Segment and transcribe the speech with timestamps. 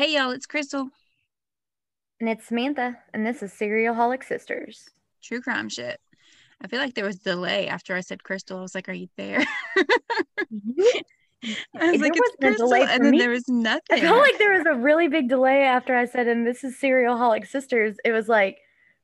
[0.00, 0.88] Hey y'all, it's Crystal.
[2.20, 4.88] And it's Samantha, and this is Serial Holic Sisters.
[5.22, 6.00] True crime shit.
[6.64, 8.56] I feel like there was delay after I said Crystal.
[8.56, 9.44] I was like, "Are you there?"
[10.50, 10.80] Mm-hmm.
[11.78, 13.18] I was There like, "It's Crystal," delay and then me.
[13.18, 13.98] there was nothing.
[13.98, 16.80] I felt like there was a really big delay after I said, and this is
[16.80, 17.98] Serial Holic Sisters.
[18.02, 18.56] It was like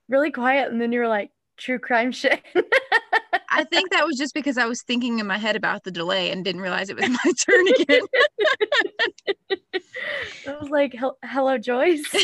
[0.08, 2.42] really quiet, and then you were like, true crime shit.
[3.50, 6.30] I think that was just because I was thinking in my head about the delay
[6.30, 9.60] and didn't realize it was my turn again.
[10.46, 10.94] I was like,
[11.24, 12.04] hello, Joyce.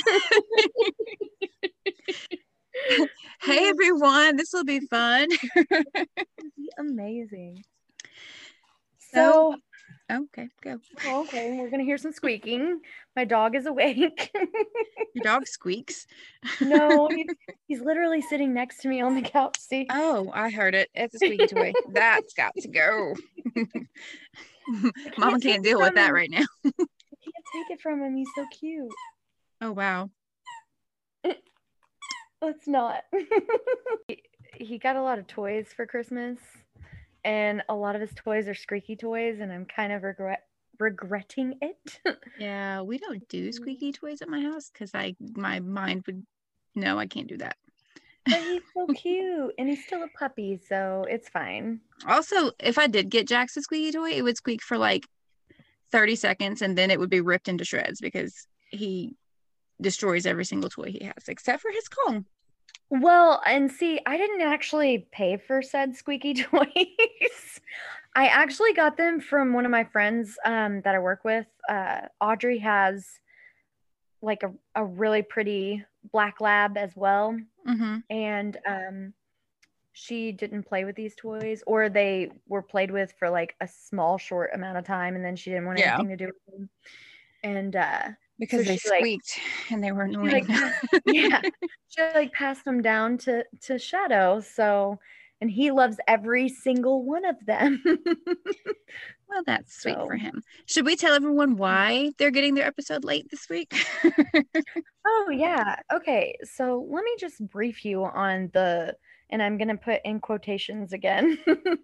[3.42, 5.28] hey everyone, this will be fun.
[6.78, 7.64] Amazing.
[8.98, 9.56] So- So,
[10.10, 10.78] Okay, go.
[11.06, 12.80] okay, we're going to hear some squeaking.
[13.16, 14.30] My dog is awake.
[15.14, 16.06] Your dog squeaks.
[16.60, 17.30] no, he-
[17.66, 19.58] he's literally sitting next to me on the couch.
[19.58, 19.86] See?
[19.90, 20.90] Oh, I heard it.
[20.94, 21.72] It's a squeaky toy.
[21.94, 23.14] That's got to go.
[25.16, 26.44] Mama can't deal with that right now.
[27.52, 28.16] Take it from him.
[28.16, 28.90] He's so cute.
[29.60, 30.10] Oh wow.
[32.40, 33.04] Let's not.
[34.08, 34.22] he,
[34.54, 36.38] he got a lot of toys for Christmas,
[37.24, 40.44] and a lot of his toys are squeaky toys, and I'm kind of regret
[40.78, 42.00] regretting it.
[42.38, 43.54] Yeah, we don't do Mm.
[43.54, 46.26] squeaky toys at my house because I my mind would
[46.74, 47.56] no, I can't do that.
[48.24, 51.80] but he's so cute, and he's still a puppy, so it's fine.
[52.08, 55.06] Also, if I did get Jax a squeaky toy, it would squeak for like
[55.92, 59.14] 30 seconds and then it would be ripped into shreds because he
[59.80, 62.24] destroys every single toy he has, except for his Kong.
[62.90, 67.60] Well, and see, I didn't actually pay for said squeaky toys.
[68.14, 71.46] I actually got them from one of my friends um, that I work with.
[71.68, 73.06] Uh, Audrey has
[74.20, 77.38] like a, a really pretty black lab as well.
[77.66, 77.96] Mm-hmm.
[78.10, 79.14] And um,
[79.92, 84.18] she didn't play with these toys, or they were played with for like a small,
[84.18, 85.94] short amount of time, and then she didn't want Yeah.
[85.98, 86.70] anything to do with them.
[87.44, 88.08] And uh,
[88.38, 90.46] Because So they she, like- squeaked and they were she, annoying.
[90.48, 90.72] like,
[91.06, 91.40] yeah
[91.88, 94.98] she like passed them down to to shadow so
[95.40, 97.82] and he loves every single one of them
[99.28, 100.42] well, that's sweet for him.
[100.66, 103.74] Should we tell everyone why they're getting their episode late this week?
[105.06, 108.94] oh yeah okay so let me just brief you on the
[109.32, 111.36] and i'm gonna put in quotations again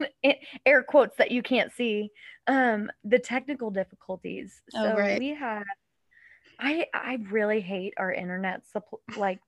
[0.66, 2.10] air quotes that you can't see
[2.46, 5.18] um the technical difficulties Oh, so right.
[5.18, 5.64] we had
[6.60, 9.40] i i really hate our internet suppl- like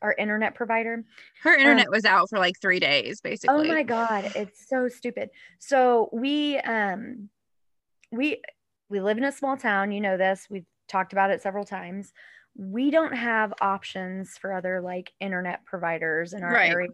[0.00, 1.04] our internet provider
[1.42, 3.68] Her internet was out for like three days, basically.
[3.68, 5.30] Oh my god, it's so stupid.
[5.58, 7.28] So we um
[8.12, 8.40] we
[8.88, 10.46] we live in a small town, you know this.
[10.48, 12.12] We've talked about it several times.
[12.58, 16.70] We don't have options for other like internet providers in our Right.
[16.70, 16.88] area.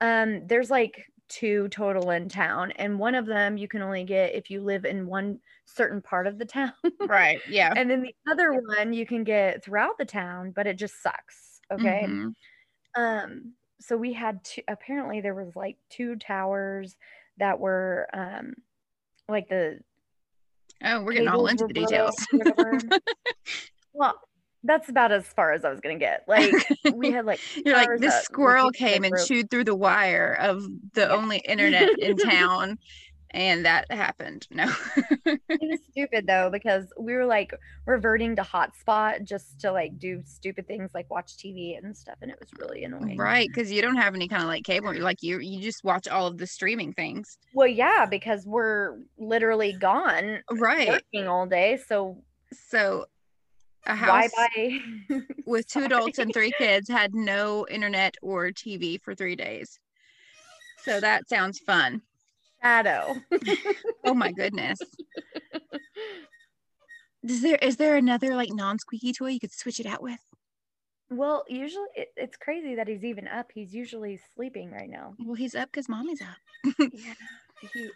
[0.00, 4.34] Um there's like two total in town and one of them you can only get
[4.34, 6.72] if you live in one certain part of the town.
[7.06, 7.40] Right.
[7.46, 7.72] Yeah.
[7.76, 11.60] and then the other one you can get throughout the town, but it just sucks.
[11.72, 12.34] Okay Mhm.
[12.96, 16.96] um so we had two apparently there was like two towers
[17.38, 18.54] that were um
[19.28, 19.80] like the
[20.82, 22.16] Oh, we're getting all into the details.
[22.16, 22.82] broke or whatever.
[23.92, 24.20] well
[24.64, 26.54] that's about as far as i was gonna get like
[26.94, 30.62] we had like You're like this squirrel came and chewed through the wire of
[30.94, 31.14] the Yeah.
[31.14, 32.78] only internet in town,
[33.30, 34.46] and that happened.
[34.50, 34.70] No.
[35.26, 37.52] it was stupid though because we were like
[37.86, 42.30] reverting to hotspot just to like do stupid things like watch tv and stuff and
[42.30, 44.92] it was really annoying right, because you don't have any kind of like cable.
[44.94, 47.38] You're like you you just watch all of the streaming things.
[47.52, 50.88] well yeah because we're literally gone Right.
[50.88, 52.22] working all day so
[52.52, 53.06] So
[53.86, 54.30] a house
[55.46, 59.78] with two adults and three kids had no internet or TV for three days.
[60.84, 62.02] So that sounds fun.
[62.62, 63.16] shadow
[64.04, 64.78] Oh my goodness.
[67.22, 70.20] Is there is there another like non-squeaky toy you could switch it out with?
[71.10, 73.50] Well, usually it, it's crazy that he's even up.
[73.52, 75.14] He's usually sleeping right now.
[75.18, 76.74] Well, he's up because mommy's up.
[76.92, 77.14] Yeah,
[77.72, 77.90] he,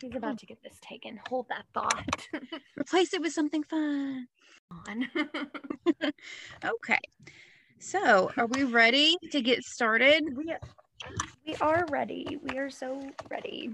[0.00, 1.20] he's about to get this taken.
[1.28, 2.26] Hold that thought.
[2.78, 4.28] Replace it with something fun.
[4.88, 5.08] on.
[6.64, 6.98] Okay.
[7.78, 10.22] So, are we ready to get started?
[10.36, 10.54] we,
[11.46, 12.38] we are ready.
[12.42, 13.70] We are so ready.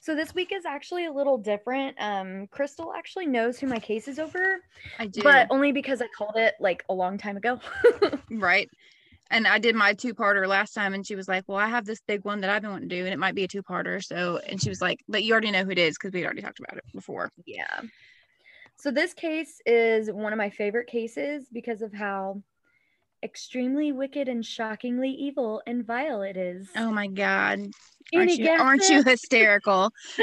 [0.00, 1.96] So this week is actually a little different.
[1.98, 4.60] Um, Crystal actually knows who my case is over,
[4.98, 5.22] I do.
[5.22, 7.58] but only because I called it like a long time ago.
[8.30, 8.68] right.
[9.30, 12.00] And I did my two-parter last time, and she was like, "Well, I have this
[12.06, 14.38] big one that I've been wanting to do, and it might be a two-parter." So,
[14.46, 16.60] and she was like, "But you already know who it is because we'd already talked
[16.60, 17.80] about it before." Yeah.
[18.76, 22.42] So this case is one of my favorite cases because of how
[23.22, 26.68] extremely wicked and shockingly evil and vile it is.
[26.76, 27.60] Oh my God!
[28.14, 29.90] Aren't you, aren't you hysterical?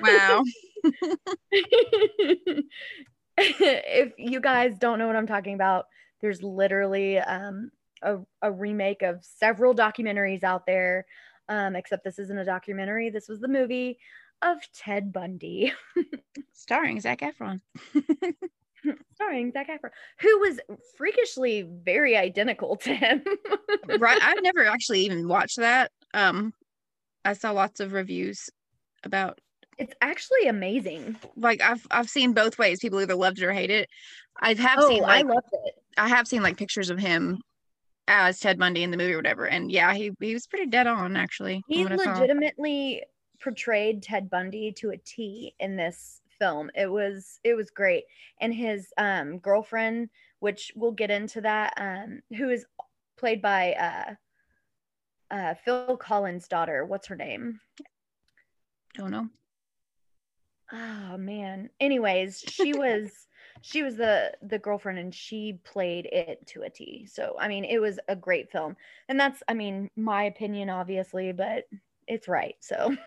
[0.00, 0.42] Wow.
[3.36, 5.86] if you guys don't know what I'm talking about,
[6.20, 7.70] there's literally um,
[8.02, 11.06] a, a remake of several documentaries out there.
[11.48, 13.10] Um, except this isn't a documentary.
[13.10, 13.98] This was the movie
[14.42, 15.72] of Ted Bundy.
[16.52, 17.60] Starring Zac Efron.
[19.14, 19.90] Starring Zac Efron,
[20.20, 20.60] who was
[20.96, 23.22] freakishly very identical to him.
[23.98, 24.20] right.
[24.22, 25.90] I've never actually even watched that.
[26.14, 26.54] Um,
[27.24, 28.48] I saw lots of reviews
[29.04, 29.40] about
[29.76, 31.16] it's actually amazing.
[31.36, 32.80] Like I've I've seen both ways.
[32.80, 33.88] People either loved it or hate it.
[34.40, 35.74] I have oh, seen like I loved it.
[35.96, 37.40] I have seen like pictures of him
[38.08, 39.46] as Ted Bundy in the movie or whatever.
[39.46, 41.62] And yeah, he he was pretty dead on actually.
[41.68, 43.04] He legitimately
[43.42, 46.70] portrayed Ted Bundy to a T in this film.
[46.74, 48.04] It was it was great.
[48.40, 50.08] And his um girlfriend,
[50.40, 52.64] which we'll get into that, um, who is
[53.18, 54.14] played by uh
[55.34, 56.84] uh Phil Collins' daughter.
[56.84, 57.60] What's her name?
[58.94, 59.28] Don't know
[60.72, 63.10] oh man anyways she was
[63.62, 67.06] she was the the girlfriend and she played it to a t.
[67.06, 68.76] So i mean it was a great film.
[69.08, 71.64] And that's i mean my opinion obviously but
[72.06, 72.96] it's right so.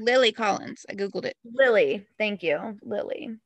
[0.00, 0.86] Lily collins.
[0.88, 1.36] I googled it.
[1.44, 2.06] Lily.
[2.18, 3.36] Thank you lily.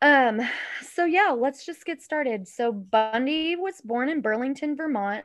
[0.00, 0.40] Um
[0.82, 2.48] so yeah let's just get started.
[2.48, 5.24] So bundy was born in burlington vermont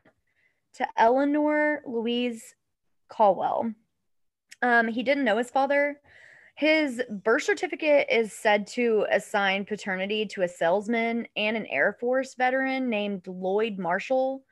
[0.75, 2.56] to eleanor louise
[3.10, 3.74] caldwell.
[4.62, 6.00] Um, he didn't know his father.
[6.57, 12.33] His birth certificate is said to assign paternity to a salesman and an Air Force
[12.33, 14.44] veteran named Lloyd Marshall.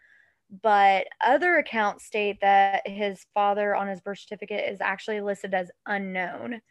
[0.62, 5.72] But other accounts state that his father on his birth certificate is actually listed as
[5.88, 6.62] unknown.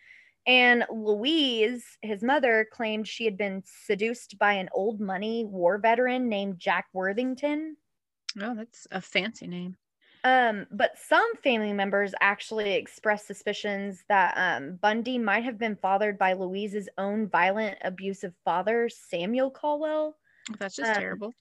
[0.47, 6.29] And Louise, his mother, claimed she had been seduced by an old money war veteran
[6.29, 7.77] named Jack Worthington.
[8.41, 9.77] Oh, that's a fancy name.
[10.25, 16.19] Um, but some family members actually expressed suspicions that um, Bundy might have been fathered
[16.19, 20.17] by Louise's own violent, abusive father, Samuel Caldwell.
[20.59, 21.35] That's just um, terrible.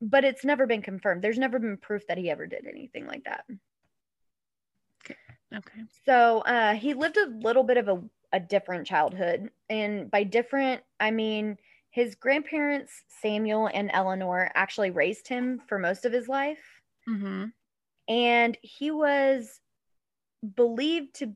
[0.00, 1.22] But it's never been confirmed.
[1.22, 3.44] There's never been proof that he ever did anything like that.
[5.04, 5.16] Okay.
[5.56, 5.80] Okay.
[6.06, 8.00] So uh, he lived a little bit of a,
[8.32, 9.50] a different childhood.
[9.68, 11.56] And by different, I mean
[11.90, 16.62] his grandparents, Samuel and Eleanor, actually raised him for most of his life.
[17.08, 17.46] Mm-hmm
[18.08, 19.60] and he was
[20.56, 21.34] believed to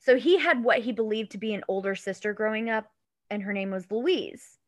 [0.00, 2.86] so he had what he believed to be an older sister growing up
[3.28, 4.58] and her name was louise.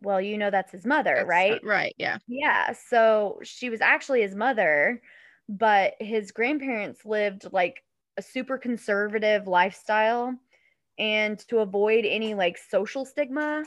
[0.00, 1.60] Well you know that's his mother that's right?
[1.64, 2.18] right yeah.
[2.28, 5.00] Yeah so she was actually his mother
[5.48, 7.82] but his grandparents lived like
[8.16, 10.34] a super conservative lifestyle
[10.98, 13.64] and to avoid any like social stigma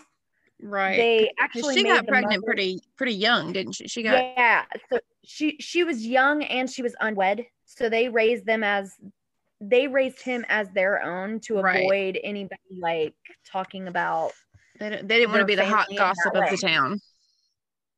[0.62, 0.96] right.
[0.96, 2.46] They actually she got pregnant mother...
[2.46, 3.88] pretty pretty young didn't she?
[3.88, 7.46] She got yeah so she she was young and she was unwed.
[7.66, 8.96] So they raised them as
[9.60, 12.22] they raised him as their own to avoid right.
[12.24, 13.16] anybody like
[13.46, 14.32] talking about
[14.80, 17.00] they, they didn't want to be the hot gossip of the town.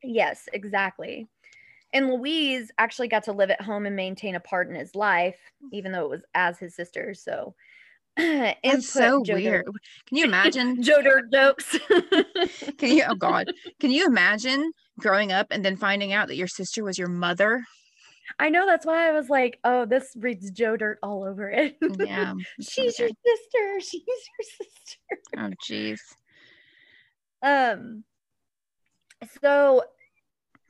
[0.04, 1.28] Yes exactly.
[1.94, 5.38] And louise actually got to live at home and maintain a part in his life
[5.72, 7.54] even though it was as his sister so
[8.18, 9.66] it's so Joe weird.
[9.66, 9.76] Dirt.
[10.08, 11.78] Can you imagine Joe Dirt jokes?
[12.78, 13.04] Can you?
[13.08, 13.52] Oh God!
[13.80, 17.64] Can you imagine growing up and then finding out that your sister was your mother?
[18.40, 21.76] I know that's why I was like, oh, this reads Joe Dirt all over it.
[21.98, 23.80] Yeah, she's your sister.
[23.80, 25.00] She's your sister.
[25.38, 26.00] Oh, jeez.
[27.42, 28.04] Um.
[29.42, 29.84] So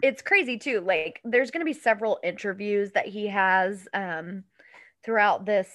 [0.02, 0.80] it's crazy too.
[0.80, 4.46] Like, there's going to be several interviews that he has um
[5.04, 5.68] throughout this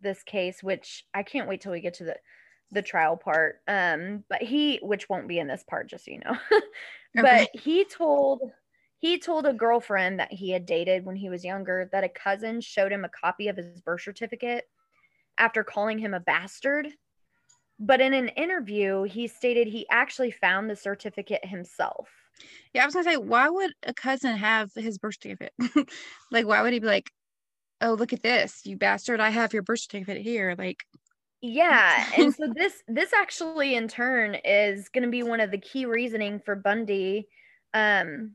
[0.00, 2.16] this case, which I can't wait till we get to the
[2.70, 3.60] the trial part.
[3.68, 6.36] Um, but he, which won't be in this part, just so you know.
[7.22, 8.42] but he told
[8.98, 12.60] he told a girlfriend that he had dated when he was younger that a cousin
[12.60, 14.64] showed him a copy of his birth certificate
[15.38, 16.88] after calling him a bastard.
[17.78, 22.08] But in an interview, he stated he actually found the certificate himself.
[22.72, 25.52] Yeah, I was gonna say, why would a cousin have his birth certificate?
[26.30, 27.10] like, why would he be like,
[27.80, 30.84] oh look at this you bastard i have your birth certificate here like
[31.40, 35.58] yeah and so this this actually in turn is going to be one of the
[35.58, 37.28] key reasoning for bundy
[37.74, 38.34] um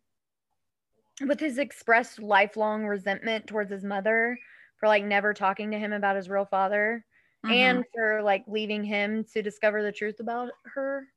[1.26, 4.38] with his expressed lifelong resentment towards his mother
[4.80, 7.06] for like never talking to him about his real father
[7.46, 7.54] mm-hmm.
[7.54, 11.08] and for like leaving him to discover the truth about her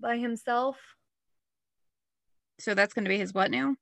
[0.00, 0.76] by himself
[2.58, 3.74] so that's going to be his what now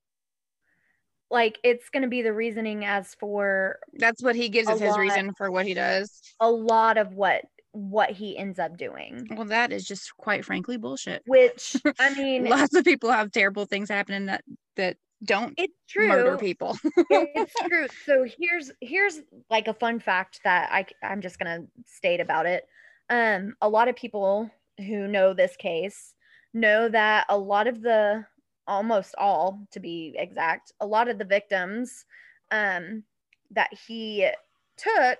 [1.31, 4.97] like it's going to be the reasoning as for that's what he gives as his
[4.97, 7.43] reason for what he does a lot of what
[7.73, 12.45] what he ends up doing well that is just quite frankly bullshit which i mean
[12.45, 14.43] lots of people have terrible things happening that
[14.77, 16.09] that don't It's true.
[16.09, 16.77] murder people.
[17.11, 17.87] it's true.
[18.05, 22.67] So here's here's like a fun fact that I I'm just gonna state about it.
[23.09, 26.15] Um, a lot of people who know this case
[26.53, 28.27] know that a lot of the
[28.67, 32.05] almost all to be exact, a lot of the victims
[32.51, 33.03] um
[33.51, 34.29] that he
[34.77, 35.19] took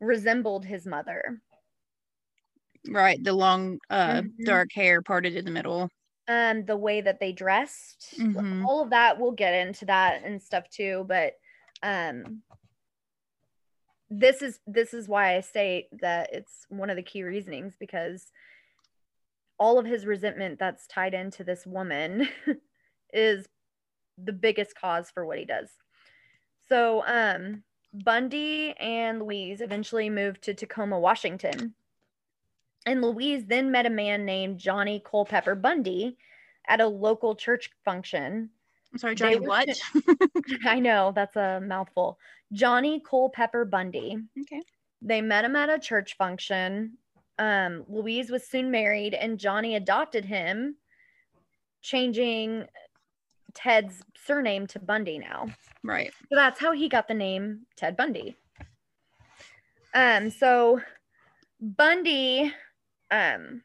[0.00, 1.40] resembled his mother.
[2.88, 3.22] right.
[3.22, 4.44] The long uh Mhm.
[4.44, 5.90] dark hair parted in the middle.
[6.28, 8.64] um the way that they dressed Mhm.
[8.66, 11.34] all of that we'll get into that and stuff too but
[11.82, 12.42] um
[14.10, 18.32] this is this is why i say that it's one of the key reasonings because
[19.58, 22.28] all of his resentment that's tied into this woman
[23.16, 23.46] is
[24.18, 25.70] the biggest cause for what he does
[26.68, 31.74] so um bundy and louise eventually moved to tacoma washington
[32.86, 36.16] and Louise then met a man named Johnny Culpepper Bundy
[36.68, 38.50] at a local church function.
[38.92, 39.40] I'm sorry, Johnny.
[39.40, 39.68] were What?
[40.64, 42.18] I know that's a mouthful.
[42.52, 44.18] Johnny Culpepper Bundy.
[44.40, 44.62] okay.
[45.02, 46.96] They met him at a church function.
[47.38, 50.76] Um, Louise was soon married, and Johnny adopted him,
[51.82, 52.66] changing
[53.56, 55.48] Ted's surname to Bundy now.
[55.82, 56.12] Right.
[56.28, 58.36] So that's how he got the name Ted Bundy.
[59.94, 60.80] Um, so
[61.60, 62.52] Bundy,
[63.10, 63.62] um,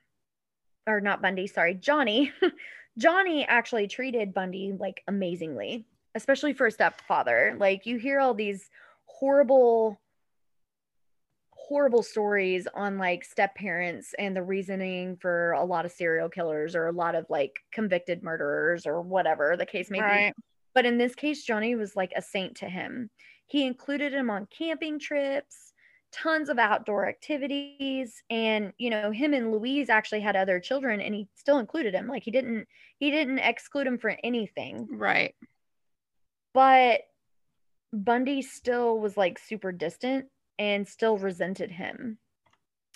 [0.88, 2.32] or not Bundy, sorry, Johnny.
[2.98, 7.56] Johnny actually treated Bundy like amazingly, especially for a stepfather.
[7.60, 8.70] Like you hear all these
[9.06, 10.01] horrible,
[11.72, 16.76] horrible stories on like step parents and the reasoning for a lot of serial killers
[16.76, 20.44] or a lot of like convicted murderers or whatever the case may be.
[20.76, 23.10] But in this case, Johnny was like a saint to him.
[23.48, 25.72] He included him on camping trips,
[26.12, 31.16] tons of outdoor activities, and you know, him and Louise actually had other children and
[31.16, 32.06] he still included him.
[32.06, 32.68] Like he didn't
[33.00, 34.90] he didn't exclude him for anything.
[34.92, 35.36] Right.
[36.54, 37.04] But
[37.94, 40.26] Bundy still was like super distant
[40.60, 42.18] and still resented him.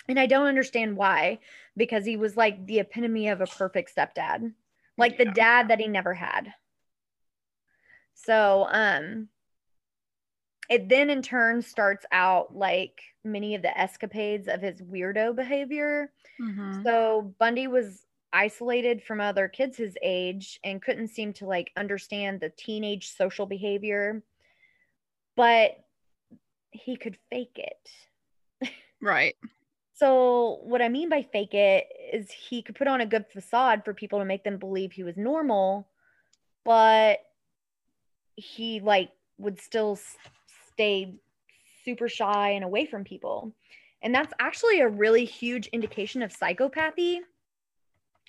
[0.08, 1.40] And I don't understand why
[1.76, 4.52] because he was like the epitome of a perfect stepdad.
[4.96, 6.54] Like the dad that he never had.
[8.14, 9.28] So, um
[10.68, 16.12] it then in turn starts out like many of the escapades of his weirdo behavior.
[16.40, 16.82] Mhm.
[16.82, 22.40] So Bundy was isolated from other kids his age and couldn't seem to like understand
[22.40, 24.22] the teenage social behavior,
[25.36, 25.85] but
[26.76, 28.70] he could fake it.
[29.00, 29.36] Right.
[29.94, 33.84] So what I mean by fake it is he could put on a good facade
[33.84, 35.88] for people to make them believe he was normal,
[36.64, 37.20] but
[38.36, 39.98] he like would still
[40.72, 41.14] stay
[41.84, 43.54] super shy and away from people.
[44.02, 47.20] And that's actually a really huge indication of psychopathy.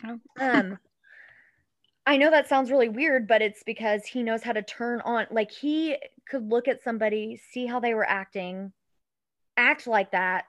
[0.06, 0.20] Oh.
[0.39, 0.77] Um
[2.08, 5.28] I know that sounds really weird, but it's because he knows how to turn on
[5.30, 5.98] like he
[6.28, 8.72] could look at somebody, see how they were acting,
[9.58, 10.46] act like that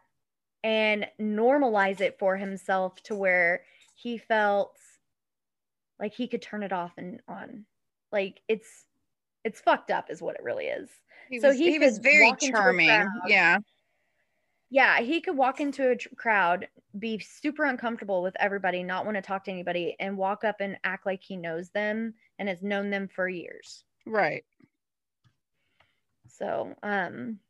[0.62, 3.62] and normalize it for himself to where
[3.94, 4.76] he felt
[5.98, 7.64] like he could turn it off and on.
[8.12, 8.84] Like it's
[9.44, 10.88] it's fucked up is what it really is.
[11.28, 13.08] He So was, he he was very walk into a charming.
[13.26, 13.58] Yeah.
[14.70, 19.16] Yeah, he could walk into a tr- crowd, be super uncomfortable with everybody, not want
[19.16, 22.62] to talk to anybody, and walk up and act like he knows them and has
[22.62, 23.84] known them for years.
[24.06, 24.44] Right.
[26.26, 27.40] So, um,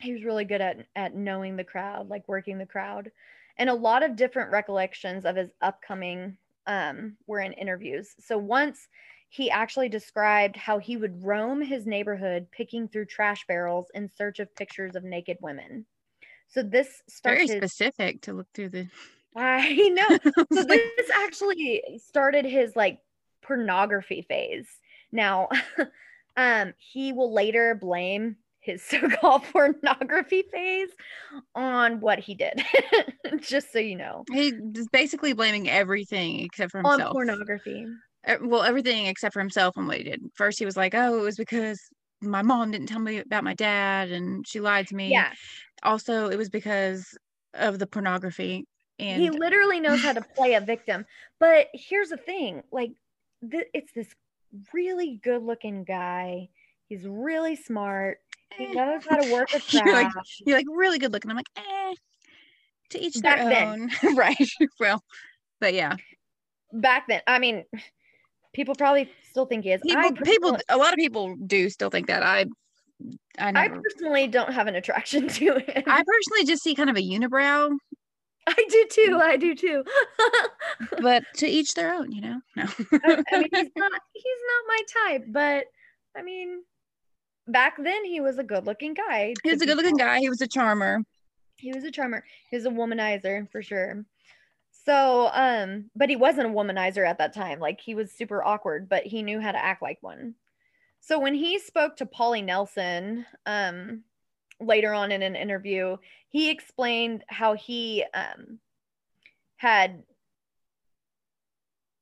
[0.00, 3.12] he was really good at at knowing the crowd, like working the crowd,
[3.58, 8.14] and a lot of different recollections of his upcoming um were in interviews.
[8.20, 8.88] So once
[9.30, 14.40] he actually described how he would roam his neighborhood picking through trash barrels in search
[14.40, 15.86] of pictures of naked women.
[16.52, 18.88] So this Very specific to look through the.
[19.36, 20.18] I know.
[20.52, 22.98] So this actually started his like
[23.42, 24.68] pornography phase.
[25.10, 25.48] Now,
[26.36, 30.90] um, he will later blame his so-called pornography phase
[31.54, 32.62] on what he did.
[33.40, 34.24] Just so you know.
[34.30, 34.54] he's
[34.92, 37.86] basically blaming everything except for On pornography.
[38.26, 40.20] Uh, Well, everything except for himself and what he did.
[40.34, 41.80] First, he was like, "Oh, it was because
[42.20, 45.32] my mom didn't tell me about my dad, and she lied to me." Yeah.
[45.82, 47.16] Also, it was because
[47.54, 48.66] of the pornography.
[48.98, 51.04] And he literally knows how to play a victim.
[51.40, 52.92] But here's the thing, like
[53.50, 54.08] th- it's this
[54.72, 56.48] really good-looking guy.
[56.88, 58.18] He's really smart.
[58.56, 60.12] He eh, knows how to work a You're like-
[60.46, 61.30] you're like really good looking.
[61.30, 61.94] I'm like, eh,
[62.90, 63.90] to each Back their then.
[64.02, 64.48] own, right?
[64.78, 65.02] Well,
[65.60, 65.96] but yeah,
[66.74, 67.64] Back then, I mean,
[68.54, 69.80] people probably still think he is.
[69.82, 72.22] people, people, a lot of people do still think that.
[72.22, 72.46] I,
[73.38, 75.84] I I personally don't have an attraction to it.
[75.86, 77.76] I personally just see kind of a unibrow
[78.46, 79.20] I do too.
[79.22, 79.84] I do too.
[81.00, 82.40] but to each their own, you know.
[82.56, 82.64] No.
[83.04, 84.80] I, I mean, he's not he's not my
[85.10, 85.66] type, but
[86.16, 86.62] I mean,
[87.46, 89.34] back then he was a good-looking guy.
[89.42, 90.18] he was a good-looking guy.
[90.18, 91.02] He was a charmer.
[91.58, 92.24] He was a charmer.
[92.50, 94.04] He was a womanizer for sure.
[94.84, 97.60] So, um, but he wasn't a womanizer at that time.
[97.60, 100.34] Like he was super awkward, but he knew how to act like one.
[101.02, 104.04] So when he spoke to Polly Nelson, um,
[104.60, 105.96] later on in an interview,
[106.28, 108.60] he explained how he um
[109.56, 110.04] had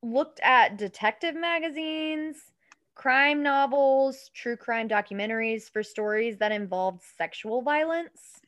[0.03, 2.53] looked at detective magazines,
[2.95, 8.41] crime novels, true crime documentaries for stories that involved sexual violence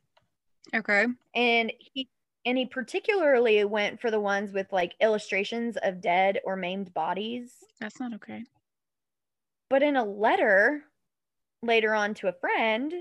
[0.75, 1.07] Okay.
[1.35, 2.09] and he
[2.45, 7.53] and he particularly went for the ones with like illustrations of dead or maimed bodies
[7.81, 8.45] That's not okay.
[9.73, 10.83] But in a letter
[11.62, 12.93] later on to a friend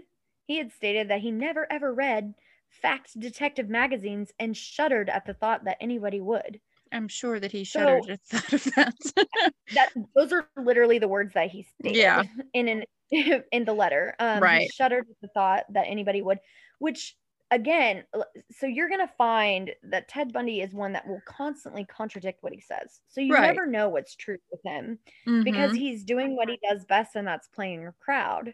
[0.47, 2.33] he had stated that he never ever read
[2.69, 6.61] fact detective magazines and shuddered at the thought that anybody would
[6.93, 9.53] I'm sure that he So- shuddered at the thought of that.
[9.75, 12.23] that those are literally the words that he stated Yeah.
[12.53, 12.83] in an
[13.51, 14.71] in the letter um he Right.
[14.73, 16.39] shuddered at the thought that anybody would
[16.79, 17.17] which
[17.51, 18.03] again
[18.49, 22.61] so you're gonna find that ted bundy is one that will constantly contradict what he
[22.61, 23.53] says so you Right.
[23.53, 24.97] never know what's true with him
[25.43, 25.77] because Mhm.
[25.77, 28.53] he's doing what he does best and that's playing a crowd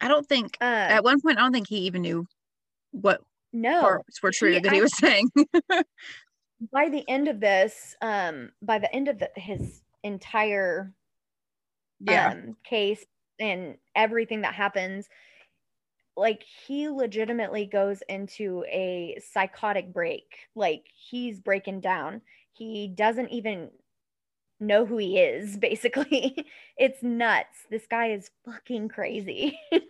[0.00, 2.26] I don't think uh, at one point I don't think he even knew
[2.92, 3.22] what
[3.52, 5.28] no parts were true he that he was saying.
[6.72, 10.92] by the end of this um by the end of the, his entire
[12.00, 12.30] yeah.
[12.30, 13.04] um, case
[13.40, 15.08] and everything that happens
[16.16, 20.36] like he legitimately goes into a psychotic break.
[20.54, 22.22] Like he's breaking down.
[22.52, 23.70] He doesn't even
[24.58, 26.46] know who he is basically.
[26.76, 27.66] It's nuts.
[27.70, 29.58] This guy is fucking crazy.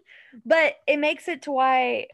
[0.45, 2.09] But it makes it to why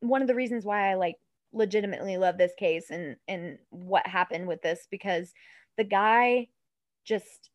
[0.00, 1.16] one of the reasons why i like
[1.52, 5.32] legitimately love this case and and what happened with this because
[5.76, 6.48] the guy
[7.04, 7.50] just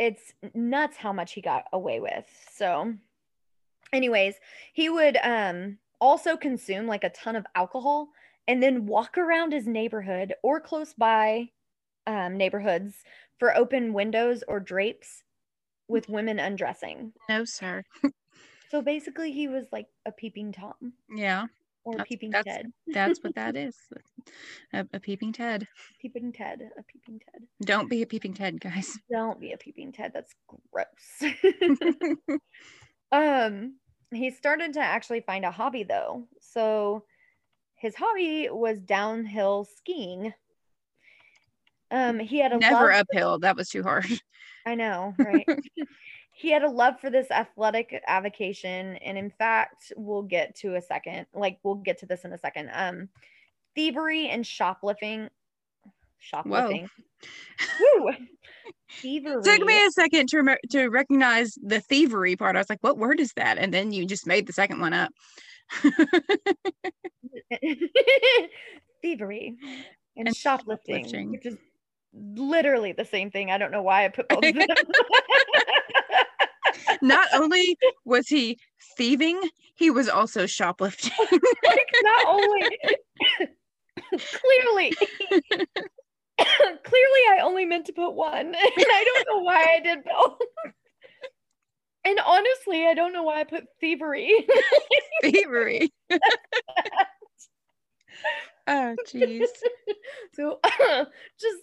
[0.00, 2.24] it's nuts how much he got away with.
[2.54, 2.94] So,
[3.92, 4.34] anyways,
[4.72, 8.08] he would um also consume like a ton of alcohol
[8.48, 11.48] and then walk around his neighborhood or close by
[12.06, 12.96] um, neighborhoods
[13.38, 15.22] for open windows or drapes
[15.88, 17.12] with women undressing.
[17.28, 17.84] no, sir.
[18.70, 21.46] So basically, he was like a peeping tom Yeah.
[21.84, 22.72] or That's- peeping that's- Ted.
[22.86, 23.76] That's what that is.
[24.72, 25.66] A, a peeping Ted.
[26.00, 27.42] Peeping Ted, a peeping Ted.
[27.62, 28.96] Don't be a peeping Ted, guys.
[29.12, 30.12] Don't be a peeping Ted.
[30.14, 30.32] That's
[30.72, 31.34] gross.
[33.12, 33.74] um,
[34.12, 36.24] he started to actually find a hobby though.
[36.40, 37.04] So
[37.76, 40.34] his hobby was downhill skiing.
[41.90, 43.38] Um, he had a Never uphill.
[43.40, 44.06] That was too hard.
[44.66, 45.46] I know, right?
[46.32, 50.82] he had a love for this athletic avocation, and in fact, we'll get to a
[50.82, 51.26] second.
[51.34, 52.70] Like we'll get to this in a second.
[52.72, 53.08] Um,
[53.74, 55.28] thievery and shoplifting.
[56.18, 56.88] Shoplifting.
[57.80, 58.10] Woo!
[59.00, 59.42] Thievery.
[59.42, 62.56] Took me a second to rem- to recognize the thievery part.
[62.56, 64.92] I was like, "What word is that?" And then you just made the second one
[64.92, 65.12] up.
[69.02, 69.56] thievery
[70.16, 71.30] and, And shoplifting, shoplifting.
[71.30, 71.56] which is
[72.12, 73.50] literally the same thing.
[73.50, 74.66] I don't know why I put both of them.
[77.02, 78.58] Not only was he
[78.96, 79.40] thieving,
[79.76, 81.12] he was also shoplifting.
[81.30, 82.62] like not only
[84.10, 84.92] clearly
[86.84, 90.38] clearly I only meant to put one and I don't know why I did both.
[92.02, 94.32] And honestly, I don't know why I put thievery.
[95.22, 95.92] thievery.
[98.66, 99.44] oh, jeez.
[100.32, 100.60] so
[101.38, 101.58] just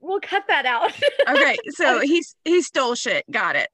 [0.00, 0.92] we'll cut that out.
[1.28, 3.24] Okay, so he's he stole shit.
[3.32, 3.68] Got it.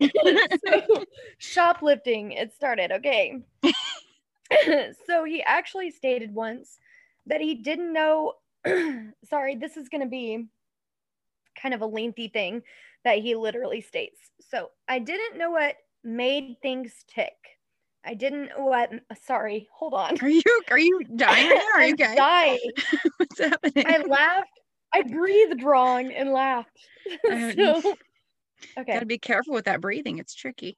[0.67, 1.05] so,
[1.37, 3.39] shoplifting it started okay
[5.07, 6.79] so he actually stated once
[7.27, 8.33] that he didn't know
[9.29, 10.47] sorry this is going to be
[11.61, 12.63] kind of a lengthy thing
[13.05, 17.35] that he literally states so i didn't know what made things tick
[18.05, 18.91] i didn't know what
[19.25, 21.51] sorry hold on Are you are you dying?
[21.75, 22.15] Are you I'm okay?
[22.17, 22.71] dying.
[23.17, 23.85] What's happening?
[23.87, 24.61] i laughed
[24.93, 26.79] i breathed wrong and laughed
[27.29, 27.97] so
[28.79, 30.19] okay Gotta be careful with that breathing.
[30.19, 30.77] It's tricky.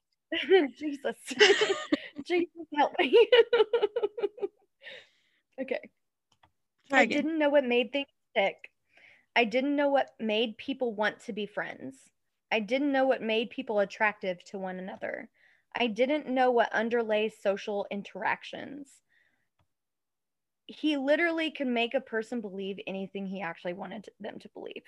[0.77, 1.15] Jesus.
[2.25, 3.27] Jesus, help me.
[5.61, 5.79] okay.
[6.93, 8.71] I didn't know what made things tick.
[9.35, 12.09] I didn't know what made people want to be friends.
[12.51, 15.31] I didn't know what made people attractive to one another.
[15.75, 19.03] I didn't know what underlay social interactions.
[20.67, 24.83] He literally could make a person believe anything he actually wanted them to believe.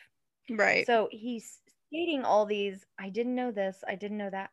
[0.49, 0.87] Right.
[0.87, 4.51] So he's stating all these, I didn't know this, I didn't know that.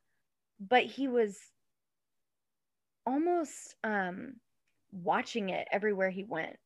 [0.61, 1.53] But he was
[3.07, 4.41] almost um
[4.93, 6.59] watching it everywhere he went.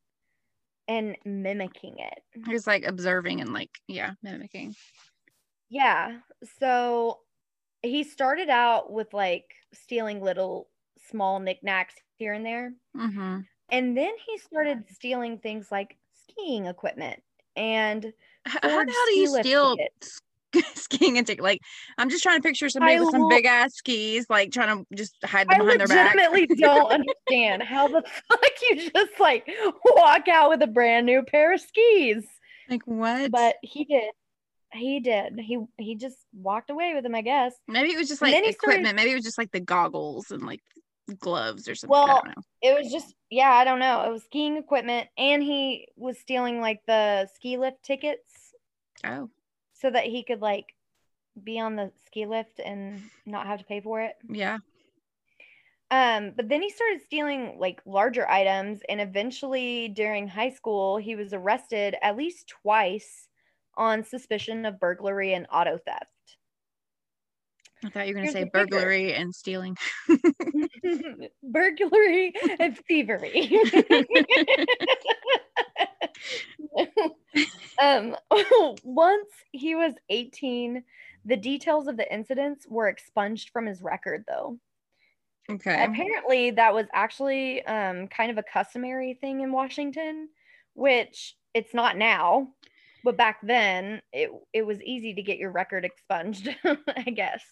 [0.88, 2.22] And mimicking it.
[2.46, 4.74] He was like observing and like, yeah, mimicking.
[5.68, 6.18] Yeah.
[6.60, 7.20] So
[7.82, 10.68] he started out with like stealing little
[11.10, 12.72] small knickknacks here and there.
[12.96, 13.40] Mm-hmm.
[13.70, 15.96] And then he started stealing things like
[16.28, 17.20] skiing equipment
[17.56, 18.12] and
[18.46, 19.76] How, how do you steal.
[20.74, 21.60] skiing and take like
[21.98, 24.94] I'm just trying to picture somebody I with some big ass skis, like trying to
[24.96, 26.16] just hide them I behind their back.
[26.16, 29.48] I legitimately don't understand how the fuck you just like
[29.96, 32.24] walk out with a brand new pair of skis.
[32.68, 33.30] Like what?
[33.30, 34.10] But he did.
[34.72, 35.38] He did.
[35.38, 37.54] He he just walked away with them, I guess.
[37.68, 38.96] maybe it was just like he started- equipment.
[38.96, 40.60] Maybe it was just like the goggles and like
[41.20, 41.96] gloves or something.
[41.96, 42.42] I Well, don't know.
[42.62, 44.02] It was just yeah, I don't know.
[44.06, 48.52] It was skiing equipment and he was stealing like the ski lift tickets
[49.04, 49.30] Oh,
[49.80, 50.74] so that he could like
[51.42, 54.16] be on the ski lift and not have to pay for it.
[54.28, 54.58] yeah.
[55.90, 61.14] Um, but then he started stealing like larger items, and eventually during high school, he
[61.14, 63.28] was arrested at least twice
[63.76, 66.06] on suspicion of burglary and auto theft.
[67.84, 69.76] I thought you were gonna Here's say burglary and stealing.
[71.42, 73.50] burglary and thievery.
[77.82, 78.16] um,
[78.84, 80.82] once he was 18,
[81.24, 84.58] the details of the incidents were expunged from his record, though.
[85.50, 85.84] okay.
[85.84, 90.28] Apparently, that was actually um, kind of a customary thing in Washington,
[90.74, 92.48] which it's not now,
[93.04, 97.44] but back then it it was easy to get your record expunged, I guess.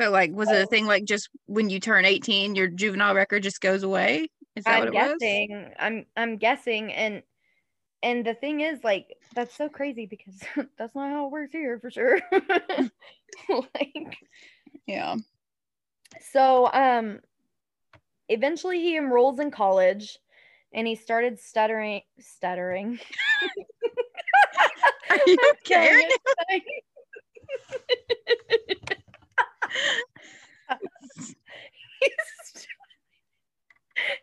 [0.00, 0.52] So like was Oh.
[0.52, 4.28] it a thing like just when you turn 18 your juvenile record just goes away?
[4.56, 5.30] Is that I'm what it was?
[5.78, 7.22] I'm I'm guessing, and
[8.02, 10.34] and the thing is, like, that's so crazy because
[10.78, 12.20] that's not how it works here for sure.
[13.48, 14.16] like,
[14.86, 15.16] Yeah.
[16.32, 17.20] so um,
[18.28, 20.18] eventually he enrolls in college,
[20.72, 22.98] and he started stuttering, stuttering.
[25.10, 26.08] Are you okay?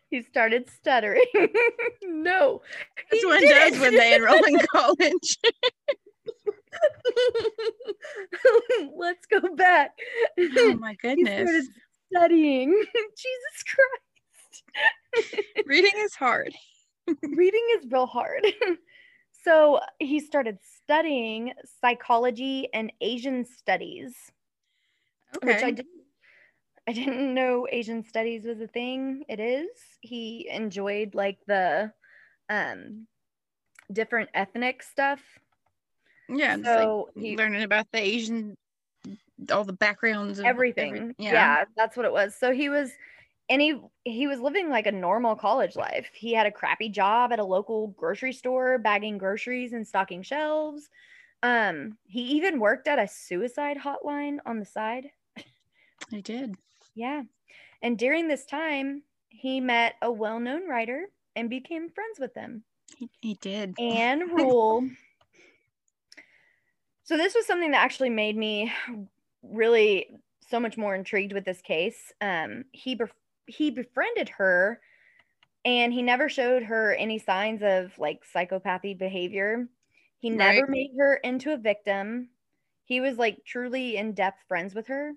[0.09, 1.25] He started stuttering.
[2.03, 2.61] no,
[3.11, 3.71] That's what didn't.
[3.73, 5.37] does when they enroll in college.
[8.95, 9.91] Let's go back.
[10.39, 11.49] oh my he goodness.
[11.49, 11.65] started
[12.13, 12.69] studying.
[12.71, 15.43] Jesus Christ.
[15.65, 16.53] Reading is hard.
[17.23, 18.45] Reading is real hard.
[19.43, 24.13] so he started studying psychology and Asian studies,
[25.43, 25.96] which I didn't
[26.87, 29.23] I didn't know Asian studies was a thing.
[29.27, 29.67] It is.
[30.01, 31.91] He enjoyed like the
[32.49, 33.07] um
[33.91, 35.21] different ethnic stuff.
[36.29, 36.57] Yeah.
[36.63, 38.55] So like he learning about the Asian
[39.51, 40.95] all the backgrounds everything.
[40.97, 41.65] every- yeah.
[41.75, 42.35] that's what it was.
[42.35, 42.91] So he was
[43.49, 46.09] and he he was living like a normal college life.
[46.13, 50.89] He had a crappy job at a local grocery store bagging groceries and stocking shelves.
[51.43, 55.11] Um he even worked at a suicide hotline on the side.
[56.13, 56.55] I did.
[56.97, 57.21] Yeah.
[57.83, 61.05] And during this time, he met a well-known writer
[61.35, 62.63] and became friends with them.
[62.97, 63.75] He, he did.
[63.79, 64.89] Ann Rule.
[67.03, 68.71] So this was something that actually made me
[69.43, 70.07] really
[70.49, 72.11] so much more intrigued with this case.
[72.19, 73.11] Um, he bef-
[73.45, 74.81] he befriended her,
[75.65, 79.67] and he never showed her any signs of like psychopathy behavior.
[80.19, 80.69] He never Right.
[80.69, 82.29] made her into a victim.
[82.85, 85.13] He was like truly in depth friends with her.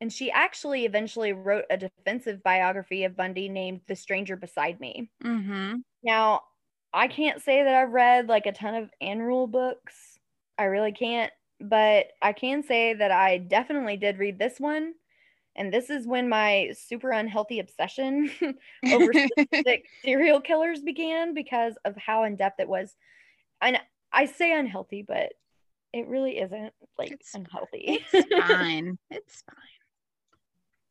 [0.00, 5.08] And she actually eventually wrote a defensive biography of Bundy named The Stranger Beside Me.
[5.24, 5.76] Mm-hmm.
[6.02, 6.42] Now,
[6.92, 10.18] I can't say that I've read like a ton of Ann Rule books.
[10.58, 14.92] I really can't, but I can say that I definitely did read this one.
[15.58, 18.30] And this is when my super unhealthy obsession
[18.92, 22.94] over specific serial killers began because of how in depth it was.
[23.62, 23.78] And
[24.12, 25.32] I say unhealthy, but
[25.94, 28.04] it really isn't like It's- unhealthy.
[28.12, 28.98] it's fine.
[29.10, 29.56] It's fine.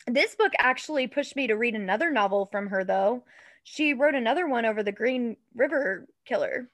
[0.07, 3.25] This book actually pushed me to read another novel from her, though.
[3.63, 6.71] She wrote another one over the Green River Killer.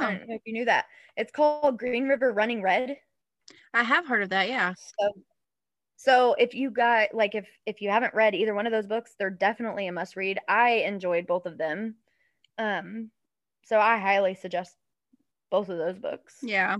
[0.00, 0.86] Oh, don't know if you knew that.
[1.16, 2.98] It's called Green River Running Red.
[3.74, 4.48] I have heard of that.
[4.48, 4.74] Yeah.
[4.74, 5.24] So,
[5.96, 9.14] so if you got like if if you haven't read either one of those books,
[9.18, 10.38] they're definitely a must read.
[10.48, 11.96] I enjoyed both of them.
[12.58, 13.12] Um,
[13.64, 14.78] so I highly suggest
[15.50, 16.42] both of those books.
[16.42, 16.76] Yeah.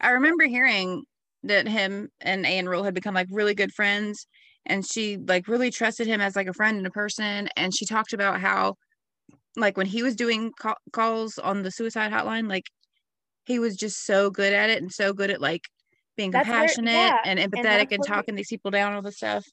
[0.00, 1.04] I remember hearing
[1.44, 4.26] that him and Ann Rule had become like really good friends
[4.66, 7.84] and she like really trusted him as like a friend and a person and she
[7.86, 8.74] talked about how
[9.56, 12.64] like when he was doing ca- calls on the suicide hotline like
[13.46, 15.62] he was just so good at it and so good at like
[16.16, 19.12] being That's where- compassionate yeah, and empathetic and where- talking these people down all the
[19.12, 19.44] stuff.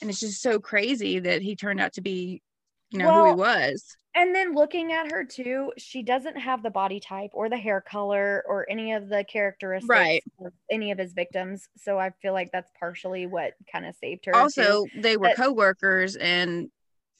[0.00, 2.42] And it's just so crazy that he turned out to be
[2.92, 3.96] you know who he Well, was.
[4.14, 7.80] And then looking at her too, she doesn't have the body type or the hair
[7.80, 10.22] color or any of the characteristics Right.
[10.44, 11.68] of any of his victims.
[11.78, 14.32] So I feel like that's partially what kind of saved her.
[14.32, 14.38] too.
[14.38, 16.70] Also, they were But- co-workers and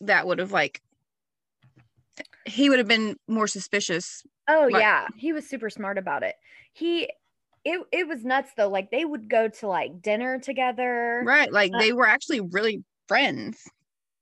[0.02, 0.82] that would have like
[2.44, 4.22] he would have been more suspicious.
[4.48, 6.34] Oh Like- yeah, he was super smart about it.
[6.72, 7.08] He
[7.64, 8.68] it it was nuts though.
[8.68, 11.22] Like they would go to like dinner together.
[11.24, 11.50] Right.
[11.52, 13.66] Like Uh, they were actually really friends.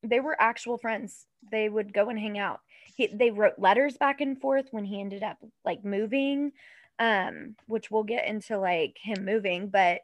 [0.03, 1.27] They were actual friends.
[1.51, 2.61] They would go and hang out.
[2.97, 6.53] He, they wrote letters back and forth when he ended up like moving,
[6.99, 10.01] um, which we'll get into like him moving, but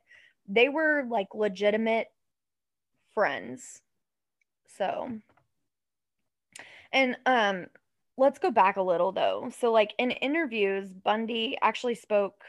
[0.48, 2.08] they were like legitimate
[3.12, 3.80] friends.
[4.76, 5.10] So,
[6.92, 7.66] and um,
[8.16, 9.50] let's go back a little though.
[9.58, 12.42] So, like in interviews, Bundy actually spoke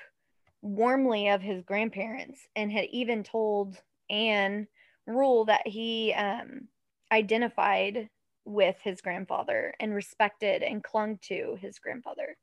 [0.61, 4.67] warmly of his grandparents and had even told Ann
[5.05, 6.67] Rule that he um,
[7.11, 8.09] identified
[8.45, 12.37] with his grandfather and respected and clung to his grandfather.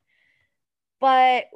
[1.00, 1.46] But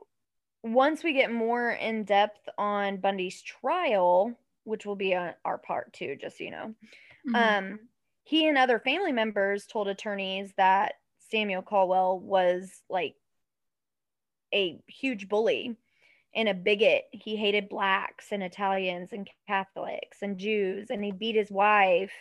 [0.63, 5.93] once we get more in depth on Bundy's trial, which will be on our part
[5.93, 6.75] two, just so you know,
[7.27, 7.35] Mhm.
[7.35, 7.89] um,
[8.25, 13.17] he and other family members told attorneys that Samuel Caldwell was like
[14.53, 15.77] a huge bully
[16.39, 17.05] and a bigot.
[17.11, 22.13] He hated blacks and Italians and Catholics and Jews, and he beat his wife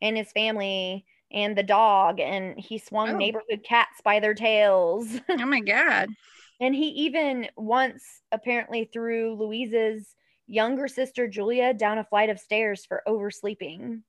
[0.00, 3.18] and his family and the dog, and he swung Oh.
[3.18, 5.20] neighborhood cats by their tails.
[5.28, 6.08] oh my god.
[6.58, 10.14] And he even once apparently threw Louise's
[10.46, 14.02] younger sister Julia down a flight of stairs for oversleeping.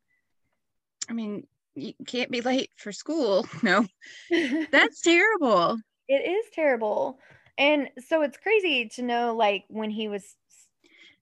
[1.10, 3.46] I mean, you can't be late for school.
[3.64, 3.86] No.
[4.72, 5.78] That's terrible.
[6.08, 7.20] It is terrible.
[7.58, 10.36] And so it's crazy to know like when he was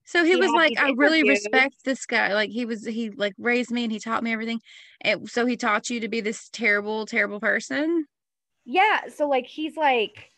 [0.04, 2.34] So he was like, I really respect this guy.
[2.34, 4.62] Like he was, he like raised me and he taught me everything.
[5.02, 8.06] And so he taught you to be this terrible, terrible person.
[8.66, 10.32] yeah, so like he's like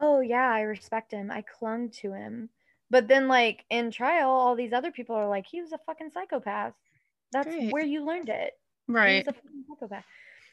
[0.00, 1.30] oh yeah, I respect him.
[1.30, 2.48] I clung to him.
[2.90, 6.10] But then like in trial all these other people are like he was a fucking
[6.10, 6.74] psychopath.
[7.32, 7.70] That's Right.
[7.70, 8.52] where you learned it.
[8.88, 9.24] He Right.
[9.24, 10.04] was a fucking psychopath.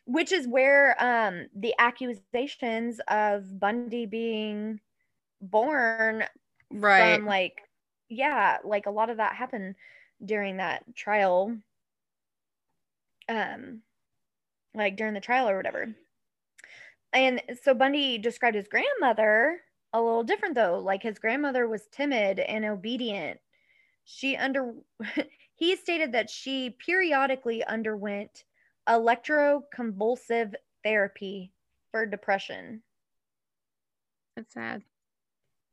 [0.07, 4.81] Which is where um the accusations of Bundy being
[5.41, 6.25] born
[6.71, 7.23] Right.
[7.23, 7.61] from like
[8.09, 9.75] yeah, like a lot of that happened
[10.25, 11.57] during that trial.
[13.29, 13.83] Um
[14.75, 15.95] like during the trial or whatever.
[17.13, 19.61] And so Bundy described his grandmother
[19.93, 20.79] a little different though.
[20.79, 23.39] Like his grandmother was timid and obedient.
[24.05, 24.75] She under
[25.55, 28.45] he stated that she periodically underwent
[28.87, 31.53] electroconvulsive therapy
[31.91, 32.83] for depression.
[34.35, 34.85] That's sad.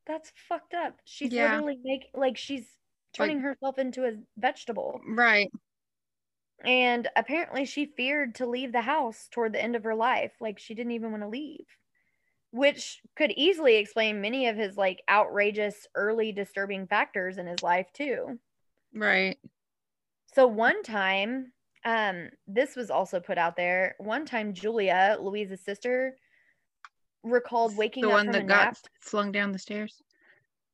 [0.05, 1.01] That's fucked up.
[1.03, 1.35] She's Yeah.
[1.35, 2.79] literally make like she's
[3.13, 5.05] turning herself into a vegetable.
[5.07, 5.49] Right.
[6.65, 10.33] And apparently she feared to leave the house toward the end of her life.
[10.41, 11.77] Like she didn't even want to leave.
[12.51, 17.93] Which could easily explain many of his like outrageous early disturbing factors in his life
[17.93, 18.39] too.
[18.93, 19.37] Right.
[20.27, 21.53] So one time,
[21.85, 23.95] um, this was also put out there.
[23.99, 26.17] One time, Julia, Louise's sister,
[27.23, 28.77] recalled waking The up one from that a got nap.
[29.01, 30.01] flung down the stairs.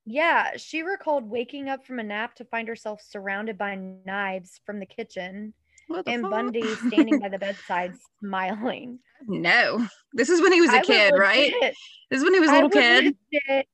[0.05, 4.79] Yeah, she recalled waking up from a nap to find herself surrounded by knives from
[4.79, 5.53] the kitchen
[5.89, 6.31] the and fuck?
[6.31, 8.99] Bundy standing by the bedside smiling.
[9.27, 9.85] No.
[10.13, 11.53] This is when he was I a would kid, right?
[11.53, 11.75] legit-
[12.09, 13.15] This is when he was a little kid.
[13.31, 13.67] legit-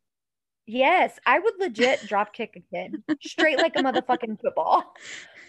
[0.66, 4.94] yes, I would legit drop kick a kid straight like a motherfucking football.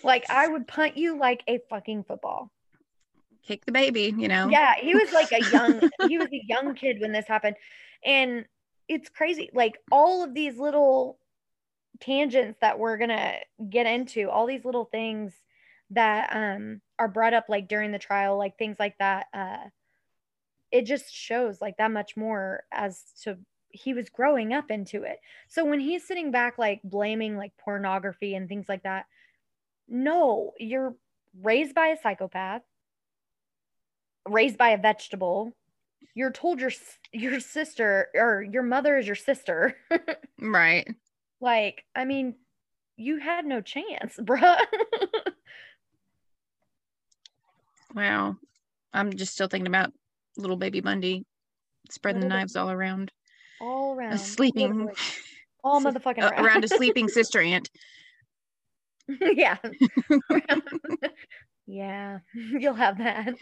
[0.02, 2.50] Like I would punt you like a fucking football.
[3.46, 4.48] Kick the baby, you know?
[4.50, 7.56] Yeah, he was like a young he was a young kid when this happened.
[8.04, 8.44] And
[8.88, 9.50] it's crazy.
[9.52, 11.18] Like all of these little
[12.00, 13.36] tangents that we're gonna
[13.68, 15.34] get into, all these little things
[15.90, 19.26] that um are brought up like during the trial, like things like that.
[19.32, 19.68] Uh
[20.70, 23.38] it just shows like that much more as to
[23.70, 25.18] he was growing up into it.
[25.48, 29.06] So when he's sitting back like blaming like pornography and things like that,
[29.88, 30.94] no, you're
[31.42, 32.62] raised by a psychopath
[34.28, 35.52] raised by a vegetable.
[36.14, 36.70] You're told your
[37.12, 39.76] your sister or your mother is your sister.
[40.40, 40.86] Right.
[41.40, 42.34] like, I mean,
[42.96, 44.58] you had no chance, bruh.
[47.94, 48.36] Wow.
[48.92, 49.92] I'm just still thinking about
[50.36, 51.24] little baby Bundy
[51.90, 53.10] spreading the baby- knives all around.
[53.60, 54.92] all A around, sleeping literally.
[55.64, 56.44] all motherfucking around.
[56.44, 57.68] around a sleeping sister aunt.
[59.20, 59.56] yeah.
[61.66, 63.34] yeah, you'll have that.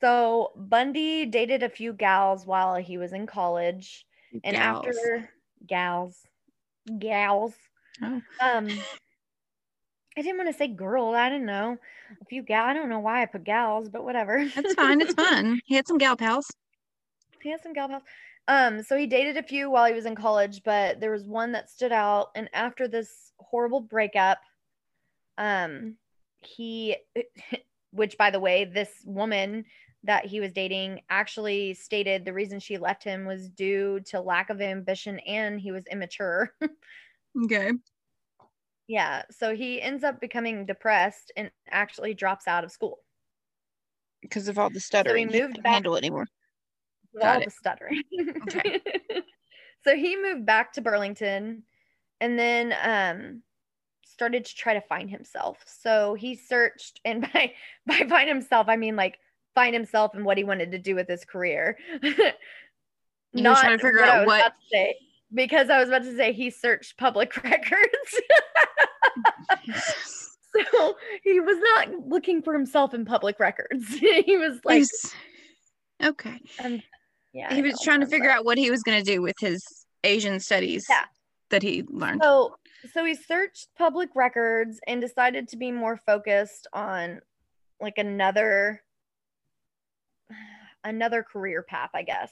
[0.00, 4.04] So Bundy dated a few gals while he was in college.
[4.42, 4.86] and Gals.
[4.86, 5.30] after
[5.66, 6.18] gals
[6.98, 7.54] gals
[8.02, 8.20] Oh.
[8.42, 8.68] um
[10.16, 11.14] I didn't want to say girl.
[11.14, 11.78] I don't know.
[12.20, 12.66] A few gal.
[12.66, 14.44] I don't know why I put gals, but whatever.
[14.54, 15.00] That's fine.
[15.00, 15.60] It's fun.
[15.64, 16.46] He had some gal pals.
[17.42, 18.02] he had some gal pals.
[18.46, 21.52] Um, so he dated a few while he was in college, but there was one
[21.52, 22.28] that stood out.
[22.34, 24.38] And after this horrible breakup,
[25.38, 25.96] um,
[26.38, 26.96] he,
[27.92, 29.64] which by the way, this woman
[30.02, 34.50] that he was dating actually stated the reason she left him was due to lack
[34.50, 36.52] of ambition and he was immature.
[37.46, 37.72] Okay.
[38.86, 39.22] yeah.
[39.32, 43.00] So he ends up becoming depressed and actually drops out of school.
[44.22, 45.26] Because of all the stuttering.
[45.28, 46.28] So he moved couldn't back- handle it anymore.
[47.22, 48.02] All the stuttering.
[48.42, 48.80] Okay.
[49.84, 51.62] so he moved back to Burlington
[52.20, 53.42] and then um
[54.06, 55.58] started to try to find himself.
[55.66, 57.52] So he searched and by
[57.86, 59.18] by find himself I mean like
[59.54, 61.78] find himself and what he wanted to do with his career.
[63.34, 64.94] Was trying to figure I out what- to say,
[65.34, 68.20] because I was about to say he searched public records.
[70.70, 73.88] so he was not looking for himself in public records.
[73.94, 75.14] he was like He's-
[76.02, 76.40] okay.
[76.64, 76.82] um,
[77.34, 77.52] yeah.
[77.52, 79.62] He I was trying to figure out what he was going to do with his
[80.04, 81.04] Asian studies Yeah.
[81.50, 82.20] that he learned.
[82.22, 82.56] So
[82.92, 87.20] so he searched public records and decided to be more focused on
[87.80, 88.82] like another
[90.84, 92.30] another career path, I guess.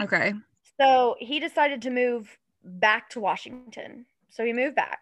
[0.00, 0.32] Okay.
[0.80, 4.06] So he decided to move back to Washington.
[4.28, 5.00] So he moved back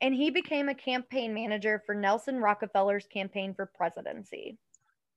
[0.00, 4.58] and he became a campaign manager for Nelson Rockefeller's campaign for presidency.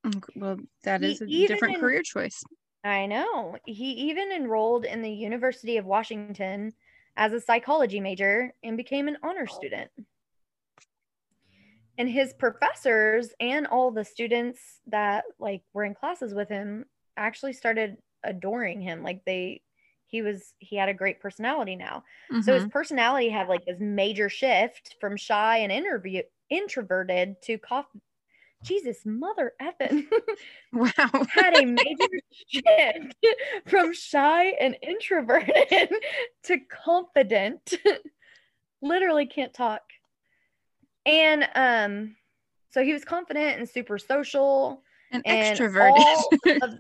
[0.06, 2.44] Mm, well, that is He a different in- career choice.
[2.86, 3.58] I know.
[3.66, 6.74] He even enrolled in the University of Washington
[7.18, 9.92] as a psychology major and became an honor student.
[11.98, 17.54] And his professors and all the students that like were in classes with him actually
[17.54, 19.02] started adoring him.
[19.02, 19.64] Like they
[20.08, 22.04] he was he had a great personality now.
[22.40, 22.72] So his Mhm.
[22.72, 27.88] personality had like this major shift from shy and interview introverted to cough
[28.66, 30.06] Jesus mother effing
[30.74, 31.26] wow.
[31.30, 32.08] had a major
[32.48, 33.16] shift
[33.68, 35.92] from shy and introverted
[36.44, 37.74] to confident.
[38.82, 39.82] Literally can't talk.
[41.06, 42.16] And um,
[42.72, 46.60] so he was confident and super social An and extroverted.
[46.62, 46.80] of-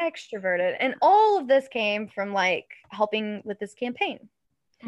[0.00, 0.76] extroverted.
[0.78, 4.28] And all of this came from like helping with this campaign.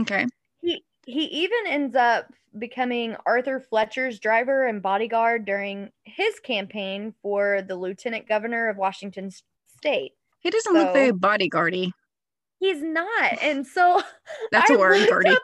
[0.01, 0.27] okay.
[0.63, 7.63] He he even ends up becoming Arthur Fletcher's driver and bodyguard during his campaign for
[7.63, 9.31] the lieutenant governor of Washington
[9.77, 10.13] state.
[10.41, 11.93] He doesn't look very bodyguardy.
[12.59, 13.43] He's not.
[13.43, 14.03] And so
[14.53, 15.35] That's a a word, Gertie.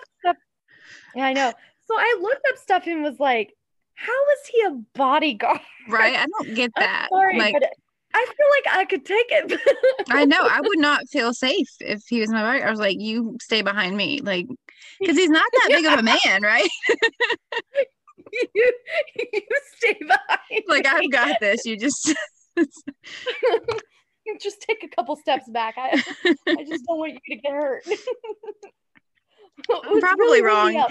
[1.15, 1.53] Yeah, I know.
[1.87, 3.55] So I looked up stuff and was like,
[3.95, 5.61] how is he a bodyguard?
[5.89, 6.17] Right?
[6.17, 7.09] I don't get I'm that.
[7.11, 7.71] sorry, like, but
[8.15, 9.61] I feel like I could take it.
[10.11, 12.63] I know I would not feel safe if he was my body.
[12.63, 14.47] I was like, you stay behind me, like,
[15.01, 16.69] because he's not that big of a man, right?
[18.33, 18.73] you,
[19.17, 19.43] you
[19.77, 20.65] stay behind.
[20.69, 21.65] Like, I've got this.
[21.65, 22.15] You just,
[24.41, 25.75] just take a couple steps back.
[25.77, 26.03] I,
[26.49, 27.85] I just don't want you to get hurt.
[29.71, 30.85] I'm probably wrong.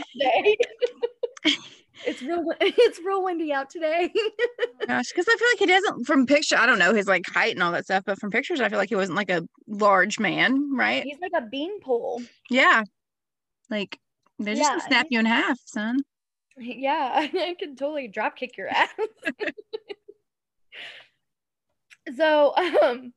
[2.06, 2.44] It's real.
[2.60, 4.12] It's real windy out today.
[4.14, 6.06] Oh gosh, because I feel like he doesn't.
[6.06, 8.60] From picture, I don't know his like height and all that stuff, but from pictures,
[8.60, 11.04] I feel like he wasn't like a large man, right?
[11.04, 12.22] He's like a beanpole.
[12.50, 12.84] Yeah,
[13.70, 14.00] like
[14.40, 16.00] they're just Yeah, gonna snap you in half, son.
[16.58, 18.88] Yeah, I can totally drop kick your ass.
[22.18, 23.12] so, um,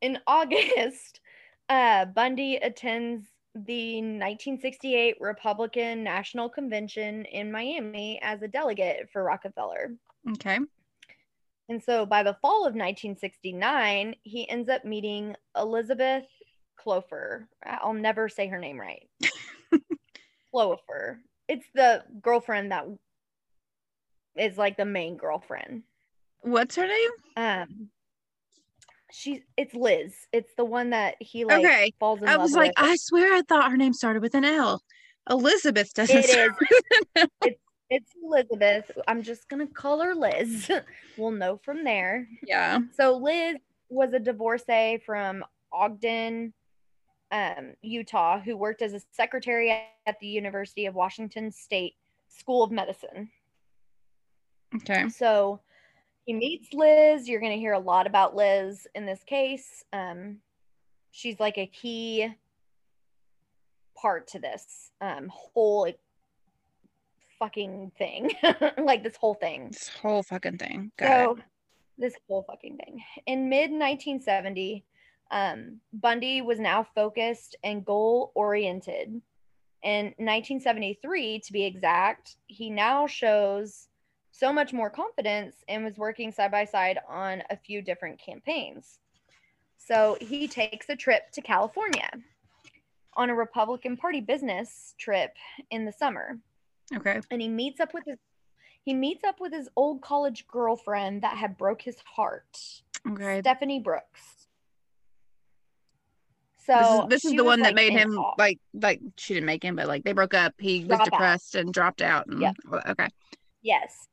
[0.00, 1.20] in August,
[1.68, 9.92] uh, Bundy attends the 1968 Republican National Convention in Miami as a delegate for Rockefeller.
[10.32, 10.58] Okay,
[11.68, 16.24] And so by the fall of 1969, he ends up meeting Elizabeth
[16.84, 17.46] Kloepfer.
[17.64, 19.08] I'll never say her name right.
[20.54, 21.18] Kloepfer.
[21.48, 22.86] It's the girlfriend that
[24.36, 25.82] is like the main girlfriend.
[26.40, 27.10] what's her name?
[27.36, 27.88] Um
[29.10, 30.14] she's it's Liz.
[30.32, 32.88] It's the one that he like Okay, falls in I love was like, with.
[32.88, 34.82] I swear, I thought her name started with an L.
[35.30, 36.16] Elizabeth doesn't.
[36.16, 36.52] It start
[37.16, 37.26] is.
[37.42, 37.60] it's
[37.90, 38.90] it's Elizabeth.
[39.06, 40.70] I'm just gonna call her Liz.
[41.16, 42.26] we'll know from there.
[42.42, 42.80] Yeah.
[42.96, 43.56] So Liz
[43.90, 46.54] was a divorcee from Ogden,
[47.32, 49.70] um, Utah, who worked as a secretary
[50.06, 51.94] at the University of Washington State
[52.28, 53.30] School of Medicine.
[54.76, 55.08] Okay.
[55.08, 55.60] So
[56.24, 57.28] he meets Liz.
[57.28, 59.84] You're going to hear a lot about Liz in this case.
[59.92, 60.38] Um,
[61.10, 62.32] she's like a key
[63.96, 65.98] part to this um, whole like,
[67.38, 68.30] fucking thing,
[68.78, 69.68] like this whole thing.
[69.72, 70.92] This whole fucking thing.
[70.98, 71.42] Got So it.
[71.98, 73.02] this whole fucking thing.
[73.26, 74.84] In mid 1970,
[75.32, 79.20] um, Bundy was now focused and goal oriented.
[79.82, 83.88] In 1973, to be exact, he now shows
[84.30, 88.98] so much more confidence and was working side by side on a few different campaigns.
[89.78, 92.08] So he takes a trip to California
[93.16, 95.34] on a Republican Party business trip
[95.70, 96.38] in the summer.
[96.94, 97.20] Okay.
[97.30, 98.18] And he meets up with his
[98.84, 102.58] he meets up with his old college girlfriend that had broke his heart.
[103.08, 103.40] Okay.
[103.40, 104.41] Stephanie Brooks.
[106.64, 108.34] So this is, this is the was, one that like, made him awe.
[108.38, 110.54] like like she didn't make him, but like they broke up.
[110.58, 111.04] He was Drop out.
[111.06, 112.26] depressed and dropped out.
[112.28, 112.56] And, Yep.
[112.88, 113.08] Okay.
[113.62, 114.08] Yes.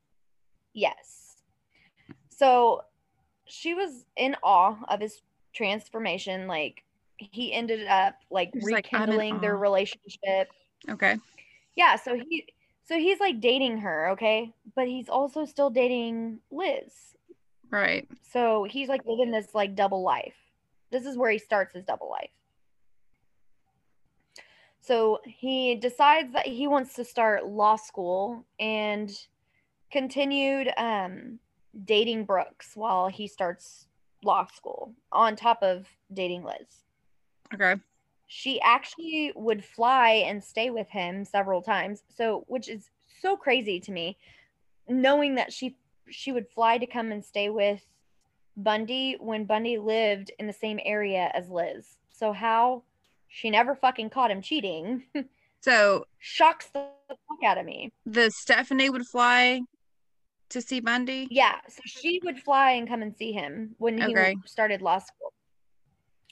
[0.73, 1.35] Yes.
[2.29, 2.81] So
[3.45, 5.21] she was in awe of his
[5.53, 6.47] transformation.
[6.47, 6.83] Like
[7.17, 10.49] he ended up like He was like, rekindling their awe." relationship.
[10.89, 11.17] Okay.
[11.75, 11.97] Yeah.
[11.97, 12.47] So he
[12.85, 14.51] so he's like dating her, okay?
[14.75, 16.91] But he's also still dating Liz.
[17.69, 18.07] Right.
[18.31, 20.33] So he's like living this like double life.
[20.91, 22.31] This is where he starts his double life.
[24.89, 29.11] So he decides that he wants to start law school and
[29.91, 31.37] continued um,
[31.85, 33.85] dating Brooks while he starts
[34.23, 36.85] law school on top of dating Liz.
[37.53, 37.79] Okay.
[38.25, 42.01] She actually would fly and stay with him several times.
[42.17, 42.89] So, which is
[43.21, 44.17] so crazy to me,
[44.87, 45.77] knowing that she
[46.09, 47.85] she would fly to come and stay with
[48.57, 51.97] Bundy when Bundy lived in the same area as Liz.
[52.09, 52.81] So how
[53.29, 55.03] she never fucking caught him cheating
[55.61, 57.91] So shocks the fuck out of me.
[58.05, 59.61] the Stephanie would fly
[60.49, 61.27] to see Bundy.
[61.29, 64.35] Yeah, so she would fly and come and see him when he Okay.
[64.45, 65.33] started law school.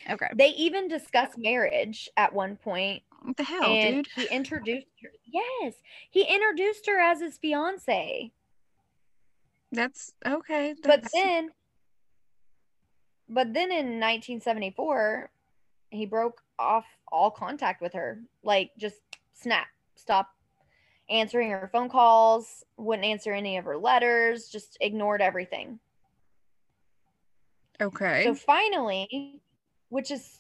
[0.10, 0.28] Okay.
[0.34, 4.08] They even discussed marriage at one point, What the hell, and dude?
[4.16, 5.10] he introduced her.
[5.26, 5.74] Yes,
[6.10, 8.32] he introduced her as his fiance.
[9.74, 10.74] That's okay.
[10.84, 11.50] But then,
[13.28, 15.30] but then in 1974,
[15.90, 18.22] he broke off all contact with her.
[18.44, 18.98] Like, just
[19.34, 20.30] snap, stop
[21.10, 25.80] answering her phone calls, wouldn't answer any of her letters, just ignored everything.
[27.82, 28.24] okay.
[28.24, 29.42] So finally,
[29.90, 30.40] which is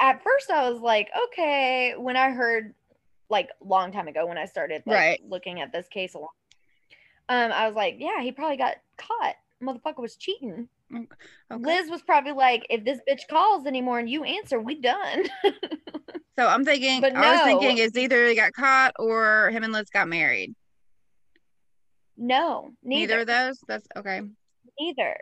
[0.00, 2.74] at first I was like, okay, when I heard
[3.30, 5.20] like long time ago when I started like Right.
[5.28, 6.30] looking at this case a lot.
[7.28, 9.36] Um, I was like, yeah, he probably got caught.
[9.62, 10.68] Motherfucker was cheating.
[10.96, 11.06] Okay.
[11.62, 15.24] Liz was probably like, if this bitch calls anymore and you answer, we done.
[16.36, 17.00] So I'm thinking.
[17.00, 20.52] But I was thinking is either he got caught or him and Liz got married.
[22.16, 23.20] no, Neither neither.
[23.20, 23.60] of those.
[23.68, 24.22] That's okay.
[24.80, 25.16] Neither.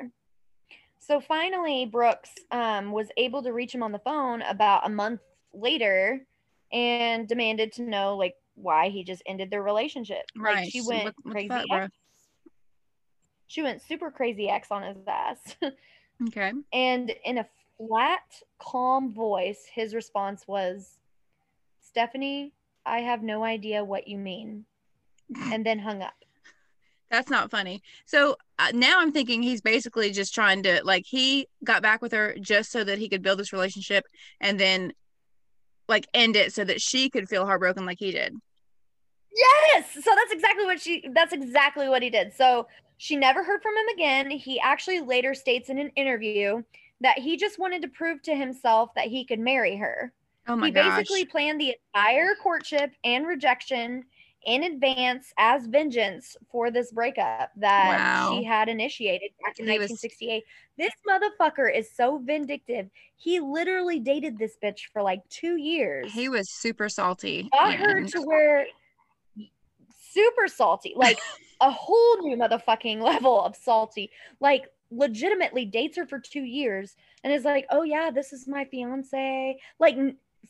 [1.01, 5.21] So finally, Brooks um, was able to reach him on the phone about a month
[5.53, 6.21] later
[6.73, 10.23] and demanded to know like why he just ended their relationship.
[10.35, 10.57] Right.
[10.65, 11.49] Like she went what- crazy.
[11.49, 11.91] fuck.
[13.53, 15.57] She went super crazy X on his ass.
[16.29, 16.53] Okay.
[16.73, 17.47] and in a
[17.77, 21.01] flat, calm voice, his response was,
[21.81, 22.53] Stephanie,
[22.87, 24.65] I have no idea what you mean.
[25.53, 26.15] And then hung up.
[27.11, 27.83] That's not funny.
[28.07, 32.13] So uh, now I'm thinking he's basically just trying to like he got back with
[32.13, 34.05] her just so that he could build this relationship
[34.41, 34.93] and then
[35.89, 38.35] like end it so that she could feel heartbroken like he did.
[39.35, 39.87] Yes.
[39.95, 42.33] So that's exactly what she that's exactly what he did.
[42.33, 42.67] So
[42.99, 44.31] she never heard from him again.
[44.31, 46.63] He actually later states in an interview
[47.01, 50.13] that he just wanted to prove to himself that he could marry her.
[50.49, 50.99] Oh my he gosh.
[50.99, 54.05] basically planned the entire courtship and rejection
[54.45, 58.37] in advance as vengeance for this breakup that Wow.
[58.37, 60.43] she had initiated back in He was- 1968.
[60.77, 62.89] This motherfucker is so vindictive.
[63.17, 67.49] He literally dated this bitch for like two years he was super salty.
[67.53, 68.67] got her to where
[70.13, 71.19] super salty, like
[71.61, 74.11] a whole new motherfucking level of salty.
[74.41, 78.65] Like legitimately dates her for two years and is like, oh yeah, this is my
[78.65, 79.59] fiance.
[79.79, 79.97] Like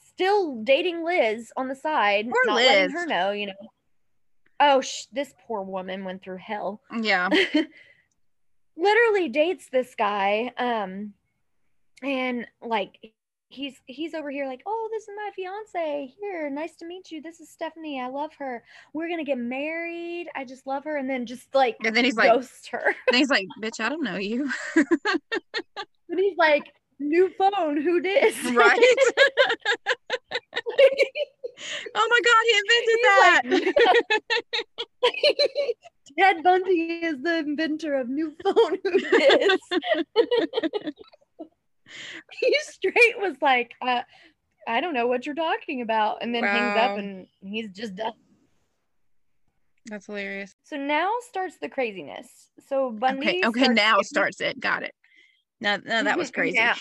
[0.04, 3.52] still dating Liz on the side, Poor not letting her know, you know.
[4.60, 7.28] Oh, sh- this poor woman went through hell yeah.
[8.76, 11.12] literally dates this guy um
[12.02, 13.12] and like
[13.52, 16.14] he's he's over here like oh this is my fiance.
[16.20, 17.20] Here nice to meet you.
[17.20, 18.00] This is stephanie.
[18.00, 18.64] I love her.
[18.92, 20.28] We're gonna get married.
[20.34, 20.96] I just love her.
[20.96, 22.94] And then just like And then he's like, ghost her.
[23.08, 24.50] and he's like, bitch, I don't know you.
[24.76, 26.64] and he's like
[26.98, 27.80] new phone.
[27.80, 28.36] Who dis?
[28.54, 28.78] Right?
[31.94, 33.42] oh my god, he invented that.
[36.18, 38.78] ted bundy is the inventor of new phone.
[38.82, 39.60] Who dis
[42.40, 44.02] he straight was like uh,
[44.68, 48.12] i don't know what you're talking about and then hangs up and he's just done
[49.86, 50.54] That's hilarious.
[50.62, 52.50] So now starts the craziness.
[52.68, 53.26] So Bundy.
[53.26, 54.60] Okay, okay, now getting- starts it.
[54.60, 54.94] Got it.
[55.60, 56.56] No, no, that was crazy.
[56.56, 56.76] Yeah.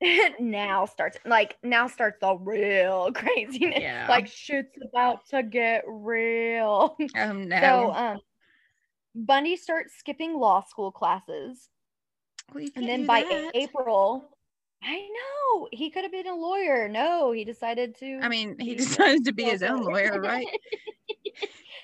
[0.40, 3.80] now starts like now starts the real craziness.
[3.80, 4.06] Yeah.
[4.08, 6.96] Like shit's about to get real.
[7.16, 7.60] Oh no.
[7.60, 8.18] So um
[9.14, 11.70] Bundy starts skipping law school classes.
[12.54, 13.50] Well, And then by that.
[13.54, 14.28] April,
[14.82, 16.88] I know he could have been a lawyer.
[16.88, 18.20] No, he decided to.
[18.22, 20.20] I mean, he decided to be his own lawyer.
[20.22, 20.46] right?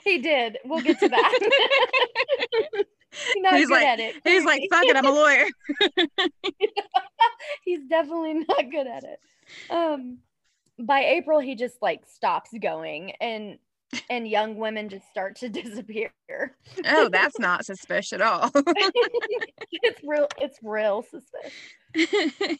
[0.05, 0.59] he did.
[0.65, 1.39] We'll get to that.
[3.11, 4.17] He's not He's good like- at it.
[4.25, 5.47] He's like, fuck it, I'm a lawyer.
[7.65, 9.21] He's definitely not good at it.
[9.71, 10.19] Um,
[10.79, 13.59] by April, he just like stops going, and
[14.09, 16.11] and young women just start to disappear.
[16.87, 18.51] Oh, that's not suspicious at all.
[18.55, 20.29] it's real.
[20.39, 22.59] It's real suspicious.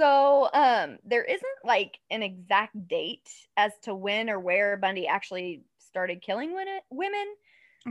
[0.00, 5.62] So um there isn't like an exact date as to when or where Bundy actually
[5.78, 6.56] started killing
[6.90, 7.26] women.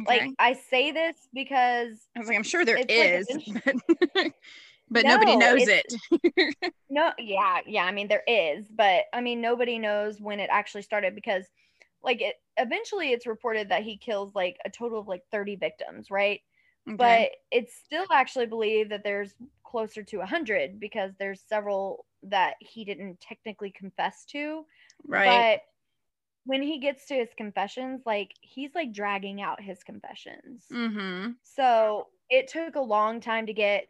[0.08, 3.74] Like I say this because I was like, I'm sure there is, like
[4.14, 4.34] but,
[4.90, 6.66] but nobody knows it.
[6.90, 10.84] no yeah, yeah, I mean there is, but I mean nobody knows when it actually
[10.84, 11.46] started because
[12.04, 16.10] like it eventually it's reported that he kills like a total of like 30 victims,
[16.10, 16.42] right?
[16.88, 16.96] Okay.
[16.98, 19.34] but it's still actually believed that there's
[19.70, 24.66] closer to 100 because there's several that he didn't technically confess to
[25.08, 25.60] right.
[25.60, 25.62] but
[26.46, 31.32] when he gets to his confessions like he's like dragging out his confessions mm-hmm.
[31.44, 33.88] so it took a long time to get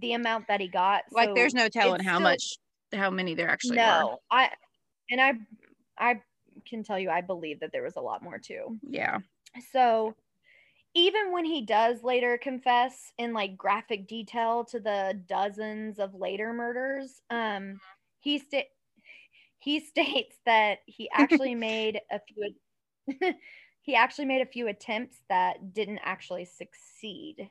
[0.00, 2.58] the amount that he got Like, so there's no telling how still- much,
[2.92, 4.48] how many there actually no i
[5.10, 5.32] and i
[5.98, 6.20] i
[6.66, 8.78] can tell you i believe that there was a lot more too.
[8.82, 9.18] Yeah.
[9.72, 10.14] So
[10.96, 16.54] even when he does later confess in like graphic detail to the dozens of later
[16.54, 17.80] murders, um,
[18.20, 18.70] he sta-
[19.58, 22.54] he states that he actually made a few
[23.82, 27.50] he actually made a few attempts that didn't actually succeed.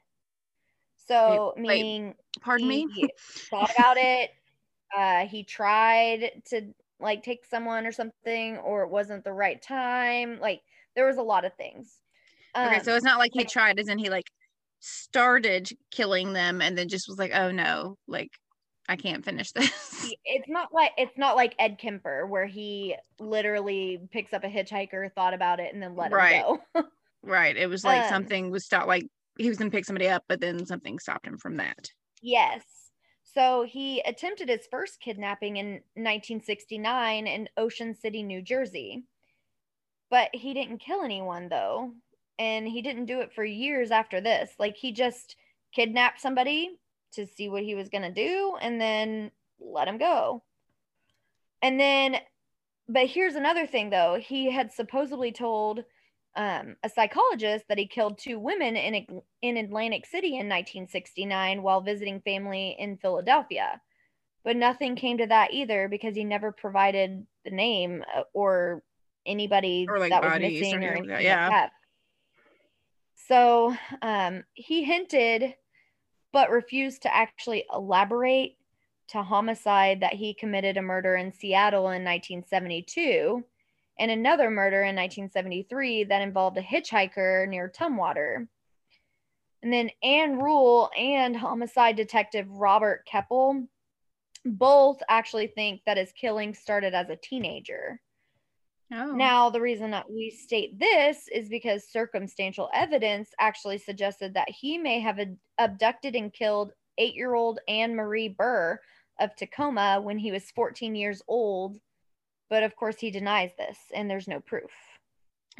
[0.98, 2.90] So Wait, wait, meaning Pardon me.
[2.94, 3.12] he
[3.52, 4.32] thought about it.
[4.96, 10.40] Uh, he tried to like take someone or something, or it wasn't the right time.
[10.40, 10.64] Like
[10.96, 12.02] there was a lot of things.
[12.64, 14.26] Okay, Um, so it's not like he tried, isn't he like
[14.80, 18.32] started killing them and then just was like, oh no, like
[18.90, 20.18] I can't finish this.
[20.26, 25.12] it's not like it's not like Ed Kemper where he literally picks up a hitchhiker,
[25.14, 26.46] thought about it, and then let Right.
[26.46, 26.84] him go.
[27.24, 27.58] right.
[27.58, 30.42] It was like Um, something was stopped, like he was gonna pick somebody up, but
[30.42, 31.90] then something stopped him from that.
[32.22, 32.92] yes.
[33.24, 39.06] So he attempted his first kidnapping in 1969 in Ocean City, New Jersey.
[40.10, 41.94] But he didn't kill anyone though.
[42.38, 44.52] And he didn't do it for years after this.
[44.60, 45.36] Like he just
[45.74, 46.80] kidnapped somebody
[47.14, 50.44] to see what he was going to do and then let him go.
[51.62, 52.18] And then,
[52.88, 54.20] but here's another thing though.
[54.22, 55.84] He had supposedly told
[56.36, 61.82] um, a psychologist that he killed two women in, in Atlantic City in 1969 while
[61.82, 63.82] visiting family in Philadelphia.
[64.44, 68.84] But nothing came to that either because he never provided the name uh, or
[69.26, 71.70] anybody Or, like, that was bodies or missing or anything like that, like yeah.
[73.28, 75.56] So um, he hinted,
[76.32, 78.58] but refused to actually elaborate
[79.10, 83.44] to homicide that he committed a murder in Seattle in 1972
[83.98, 88.48] and another murder in 1973 that involved a hitchhiker near Tumwater.
[89.64, 93.68] And then Ann Rule and homicide detective Robert Keppel
[94.44, 98.00] both actually think that his killing started as a teenager.
[98.94, 99.14] Oh.
[99.14, 104.78] Now, the reason that we state this is because circumstantial evidence actually suggested that he
[104.78, 105.20] may have
[105.58, 108.80] abducted and killed eight year old Ann Marie Burr
[109.20, 111.80] of Tacoma when he was 14 years old.
[112.50, 114.72] But of course, he denies this, and there's no proof.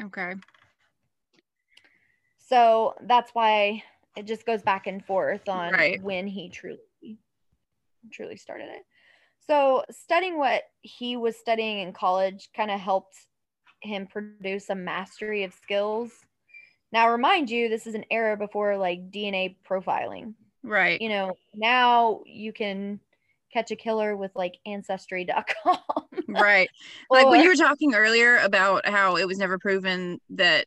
[0.00, 0.34] Okay.
[2.38, 3.82] So that's why
[4.16, 6.00] it just goes back and forth on Right.
[6.02, 6.78] when he truly
[8.12, 8.86] truly started it.
[9.48, 13.16] So studying what he was studying in college kind of helped
[13.82, 16.10] him produce a mastery of skills.
[16.92, 20.34] Now remind you this is an era before like DNA profiling.
[20.62, 21.00] Right.
[21.00, 23.00] You know, now you can
[23.52, 25.78] catch a killer with like ancestry.com.
[26.28, 26.68] Right.
[27.10, 30.66] Like when you were talking earlier about how it was never proven that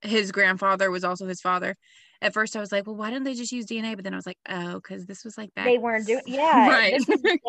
[0.00, 1.76] his grandfather was also his father.
[2.22, 3.94] At first I was like, well, why didn't they just use DNA?
[3.94, 5.66] But then I was like, oh, because this was like back.
[5.66, 6.68] they weren't doing yeah.
[6.68, 6.92] Right.
[6.94, 7.42] This is like,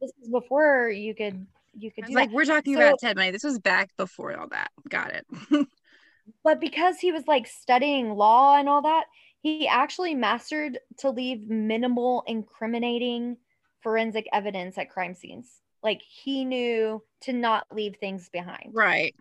[0.00, 1.46] this is before you could
[1.78, 2.34] you could like, that.
[2.34, 3.30] we're talking So- about Ted Bundy.
[3.32, 4.70] This was back before all that.
[4.88, 5.66] Got it.
[6.44, 9.04] but because he was like studying law and all that,
[9.40, 13.36] he actually mastered to leave minimal incriminating
[13.80, 15.48] forensic evidence at crime scenes.
[15.82, 18.70] Like he knew to not leave things behind.
[18.72, 19.14] right.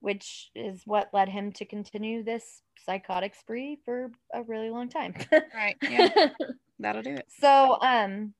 [0.00, 5.14] Which is what led him to continue this psychotic spree for a really long time.
[5.54, 5.76] Right.
[5.88, 6.08] Yeah.
[6.78, 7.26] That'll do it.
[7.40, 8.34] So, um,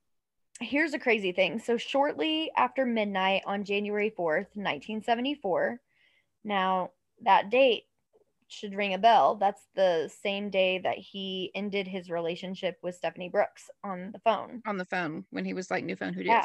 [0.60, 1.58] here's a crazy thing.
[1.58, 5.80] So, shortly after midnight on January 4th, 1974,
[6.44, 6.90] now
[7.22, 7.84] that date
[8.48, 9.36] should ring a bell.
[9.36, 14.62] That's the same day that he ended his relationship with Stephanie Brooks on the phone.
[14.66, 16.44] On the phone when he was like, new phone, who Yeah.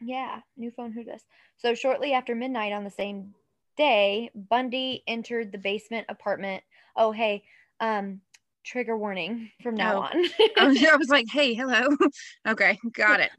[0.00, 1.22] Yeah, new phone, who dis?
[1.56, 3.34] So, shortly after midnight on the same
[3.76, 6.62] day, Bundy entered the basement apartment.
[6.96, 7.44] Oh, hey,
[7.80, 8.20] um,
[8.64, 10.00] trigger warning from now Oh.
[10.02, 10.24] on.
[10.56, 11.88] I was, I was like, hey, hello.
[12.48, 13.30] okay, got it.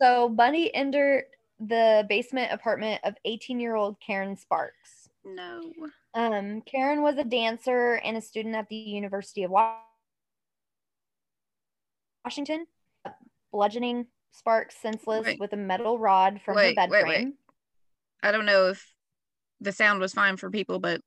[0.00, 1.24] So Bundy entered
[1.60, 5.08] the basement apartment of 18-year-old Karen Sparks.
[5.24, 5.72] No.
[6.14, 9.50] Um, Karen was a dancer and a student at the University of
[12.24, 12.66] Washington,
[13.52, 15.40] bludgeoning Sparks senseless Wait.
[15.40, 17.24] with a metal rod from Wait, her bed wait, frame.
[17.26, 17.34] wait.
[18.22, 18.86] I don't know if
[19.60, 21.00] the sound was fine for people, but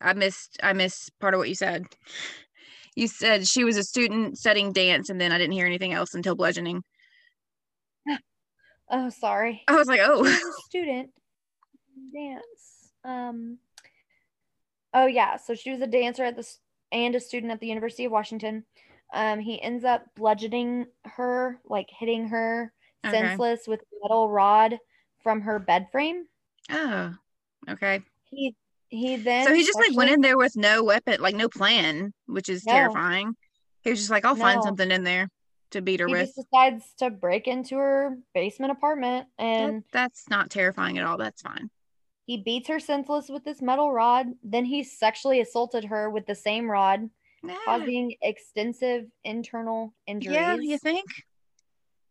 [0.00, 1.86] I missed I missed part of what you said.
[2.96, 6.14] You said she was a student studying dance, and then I didn't hear anything else
[6.14, 6.82] until bludgeoning.
[8.90, 9.64] Oh, sorry.
[9.68, 11.10] I was like, oh, was a student
[12.14, 12.90] dance.
[13.04, 13.58] Um.
[14.94, 16.48] Oh yeah, so she was a dancer at the
[16.90, 18.64] and a student at the University of Washington.
[19.12, 22.72] Um, he ends up bludgeoning her, like hitting her
[23.06, 23.16] Okay.
[23.16, 24.78] senseless with a metal rod
[25.22, 26.24] from her bed frame.
[26.70, 27.14] oh,
[27.70, 28.02] okay.
[28.30, 28.54] He
[28.88, 32.12] he then So he just like went in there with no weapon, like no plan,
[32.26, 32.72] which is No.
[32.72, 33.34] terrifying.
[33.82, 35.28] He was just like, I'll find something in there
[35.72, 36.16] to beat her with.
[36.16, 36.34] he with.
[36.34, 41.16] just decides to break into her basement apartment That- and that's not terrifying at all.
[41.18, 41.70] That's fine.
[42.26, 44.26] he beats her senseless with this metal rod.
[44.42, 47.08] Then he sexually assaulted her with the same rod,
[47.66, 50.34] causing extensive internal injuries.
[50.34, 51.06] Yeah, you think?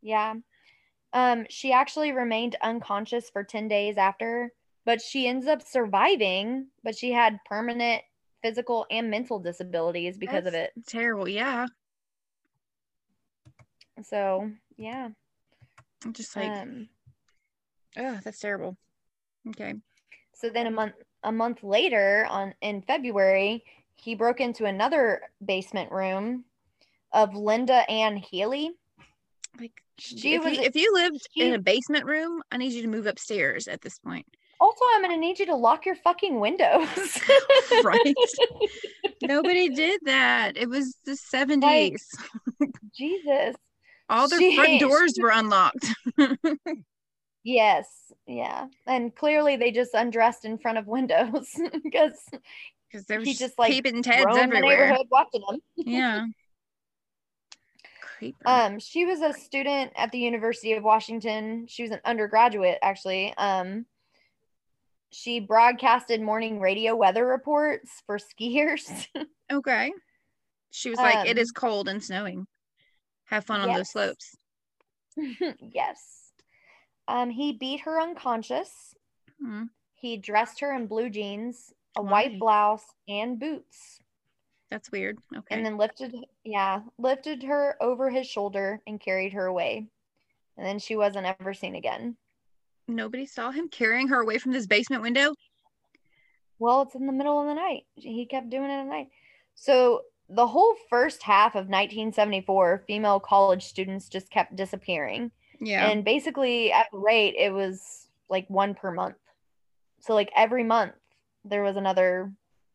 [0.01, 0.33] Yeah.
[1.13, 4.51] Um, she actually remained unconscious for 10 days after,
[4.87, 8.01] but she ends up surviving, but she had permanent
[8.41, 10.71] physical and mental disabilities because of it.
[10.87, 11.27] Terrible.
[11.27, 11.67] Yeah.
[14.01, 15.09] So, yeah.
[16.05, 16.87] I'm just like, um,
[17.97, 18.77] oh, that's terrible.
[19.49, 19.73] Okay.
[20.33, 23.65] so then a month a month later on in February,
[23.95, 26.45] he broke into another basement room
[27.11, 28.71] of Linda Ann Healy.
[29.59, 32.83] Like, She if, was you, if you lived in a basement room, I need you
[32.83, 34.27] to move upstairs at this point.
[34.59, 37.19] Also, I'm going to need you to lock your fucking windows.
[37.83, 38.15] Right.
[39.21, 40.53] Nobody did that.
[40.57, 42.01] It was the 70s.
[42.97, 43.55] Jesus.
[44.09, 45.85] All their she- front doors were unlocked.
[47.43, 47.87] Yes,
[48.25, 48.65] yeah.
[48.87, 51.49] And clearly they just undressed in front of windows
[51.83, 52.17] because
[52.91, 54.61] Because there was he just like peeping Teds the everywhere.
[54.61, 55.59] neighborhood watching them.
[55.77, 56.25] Yeah.
[58.17, 58.37] Creeper.
[58.45, 61.67] Um, she was a student at the University of Washington.
[61.67, 63.33] She was an undergraduate, actually.
[63.37, 63.85] Um,
[65.11, 69.07] she broadcasted morning radio weather reports for skiers.
[69.51, 69.91] okay.
[70.71, 72.45] She was like, it um, is cold and snowing.
[73.25, 74.35] Have fun on those slopes.
[75.61, 76.31] yes.
[77.07, 78.93] Um, he beat her unconscious.
[79.41, 79.63] Hmm.
[79.95, 82.11] He dressed her in blue jeans, a Why?
[82.11, 83.99] white blouse, and boots.
[84.69, 85.17] That's weird.
[85.35, 85.55] Okay.
[85.55, 89.87] and then lifted yeah lifted her over his shoulder and carried her away
[90.57, 92.17] and then she wasn't ever seen again
[92.87, 95.33] Nobody saw him carrying her away from this basement window.
[96.59, 99.07] well it's in the middle of the night he kept doing it at night
[99.55, 105.31] so the whole first half of 1974 female college students just kept disappearing
[105.61, 105.87] Yeah.
[105.89, 109.17] and basically at the rate it was like one per month
[109.99, 110.93] so like every month
[111.45, 112.31] there was another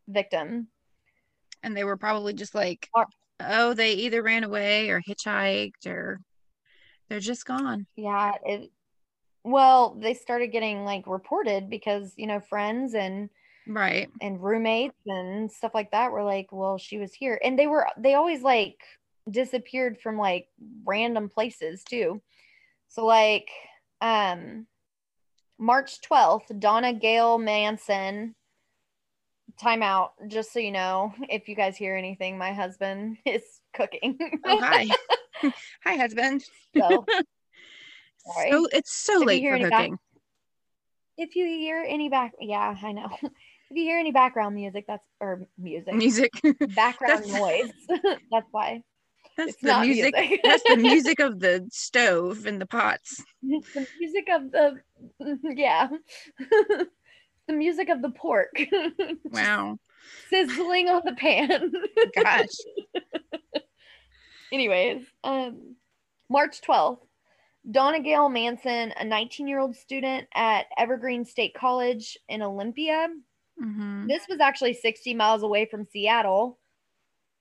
[0.07, 0.67] victim
[1.63, 3.05] and they were probably just like, uh,
[3.39, 6.19] oh, they either ran away or hitchhiked or
[7.07, 7.85] they're just gone.
[7.95, 8.69] Yeah, it
[9.43, 13.29] well, they started getting like reported because, you know, friends and
[13.67, 14.09] Right.
[14.21, 17.39] and roommates and stuff like that were like, well, she was here.
[17.43, 18.77] And they were they always like
[19.29, 20.47] disappeared from like
[20.85, 22.21] random places too.
[22.87, 23.49] So like
[24.01, 24.67] um
[25.59, 28.35] March 12th, Donna Gail Manson
[29.61, 34.57] timeout just so you know if you guys hear anything my husband is cooking Oh,
[34.59, 34.87] hi.
[35.83, 36.43] hi, husband.
[36.75, 37.05] so
[38.25, 38.51] Sorry.
[38.51, 39.89] So it's so If late for any back-
[41.17, 43.31] if you hear any back yeah i know if
[43.71, 46.31] you hear any background music that's or music Music.
[46.69, 47.69] background noise
[48.31, 48.81] that's why
[49.37, 50.15] That's it's the music.
[50.15, 53.23] music, That's the music of the stove and the pots.
[53.43, 54.79] it's the music of the
[55.55, 55.87] yeah
[57.47, 58.55] the music of the pork
[59.25, 59.77] Wow.
[60.29, 61.71] sizzling on the pan
[62.15, 62.47] Gosh.
[64.51, 65.75] anyways um
[66.29, 66.99] march 12th
[67.69, 73.07] Donna Gail Manson, a 19 year old student at Evergreen State College in Olympia.
[73.61, 74.07] Mhm.
[74.07, 76.59] This was actually 60 miles away from Seattle.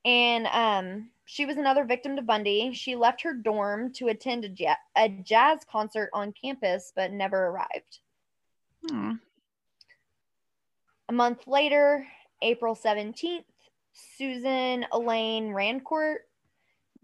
[0.05, 2.73] And um, she was another victim to Bundy.
[2.73, 7.47] She left her dorm to attend a, ja- a jazz concert on campus, but never
[7.47, 8.01] arrived.
[8.91, 9.17] Aw.
[11.09, 12.07] A month later,
[12.43, 13.45] April 17th,
[13.93, 16.19] Susan Elaine Rancourt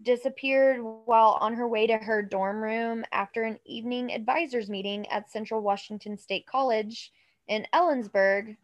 [0.01, 5.29] disappeared while on her way to her dorm room after an evening advisors meeting at
[5.29, 7.11] Central Washington State College
[7.47, 8.55] in Ellensburg,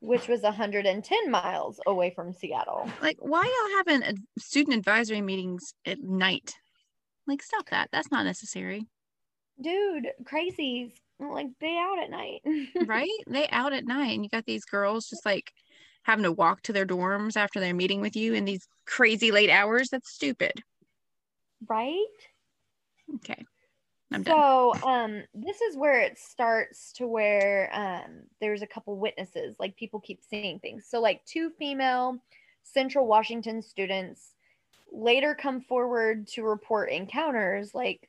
[0.00, 2.88] which was 110 miles away from Seattle.
[3.02, 6.54] Like, why y'all having ad- student advisory meetings at night?
[7.26, 7.88] Like, stop that.
[7.92, 8.86] That's not necessary,
[9.60, 10.92] Dude, crazies.
[11.20, 12.42] Like they out at night.
[12.86, 13.08] right?
[13.26, 15.52] they out at night, and you got these girls just like
[16.04, 19.50] having to walk to their dorms after they're meeting with you in these crazy late
[19.50, 19.88] hours.
[19.90, 20.62] That's stupid.
[21.66, 22.06] Right?
[23.16, 23.46] Okay,
[24.12, 24.34] I'm done.
[24.34, 29.76] So, um, this is where it starts to where um, there's a couple witnesses, like
[29.76, 30.86] people keep seeing things.
[30.88, 32.18] So, like two female
[32.62, 34.34] Central Washington students
[34.92, 37.74] later come forward to report encounters.
[37.74, 38.08] Like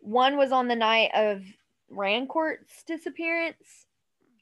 [0.00, 1.42] one was on the night of
[1.88, 3.86] Rancourt's disappearance,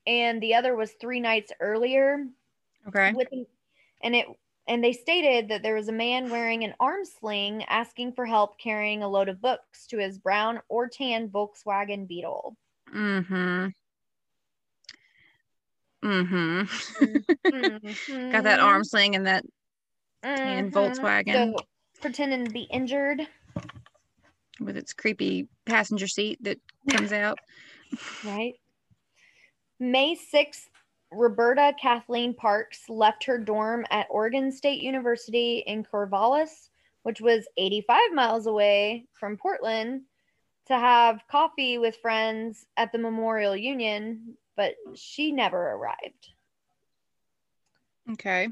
[0.07, 2.27] and the other was three nights earlier
[2.89, 3.13] Okay.
[3.13, 3.29] with
[4.03, 4.27] and it
[4.69, 8.59] and they stated that there was a man wearing an arm sling asking for help
[8.59, 12.57] carrying a load of books to his brown or tan Volkswagen Beetle.
[12.95, 13.69] Mm-hmm.
[16.05, 17.03] Mm-hmm.
[17.47, 18.33] Mhm.
[18.33, 19.45] Got that arm sling and that
[20.23, 21.67] tan Volkswagen So,
[22.01, 23.27] pretending to be injured,
[24.61, 26.59] with its creepy passenger seat that
[26.91, 27.39] comes out.
[28.25, 28.55] right?
[29.79, 30.69] May 6th,
[31.13, 36.71] Roberta Kathleen Parks left her dorm at Oregon State University in Corvallis,
[37.03, 40.03] which was 85 miles away from Portland,
[40.67, 46.33] to have coffee with friends at the Memorial Union, but she never arrived.
[48.11, 48.49] Okay.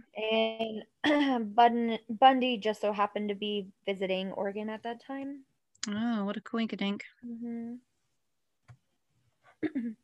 [1.04, 5.40] And Bun- Bundy just so happened to be visiting Oregon at that time.
[5.88, 7.02] Oh, what a coinkadink.
[7.26, 7.78] Mhm.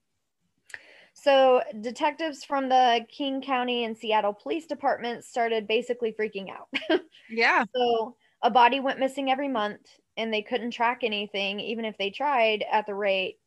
[1.23, 6.68] so, detectives from the King County and Seattle Police Department started basically freaking out.
[7.29, 7.64] Yeah.
[7.75, 9.83] so, a body went missing every month,
[10.16, 13.39] and they couldn't track anything, even if they tried at the rate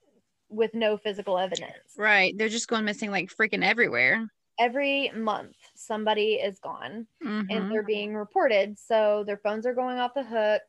[0.50, 1.96] with no physical evidence.
[1.98, 2.38] Right.
[2.38, 4.28] They're just going missing like freaking everywhere.
[4.60, 7.08] Every month, somebody is gone.
[7.22, 7.72] and Mhm.
[7.72, 8.78] they're being reported.
[8.80, 10.62] So their phones are going off the hook.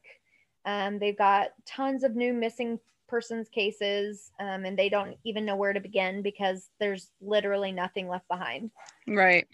[0.64, 2.80] Um, they've got tons of new missing
[3.14, 8.08] persons cases, um, and they don't even know where to begin because there's literally nothing
[8.08, 8.72] left behind.
[9.06, 9.46] Right.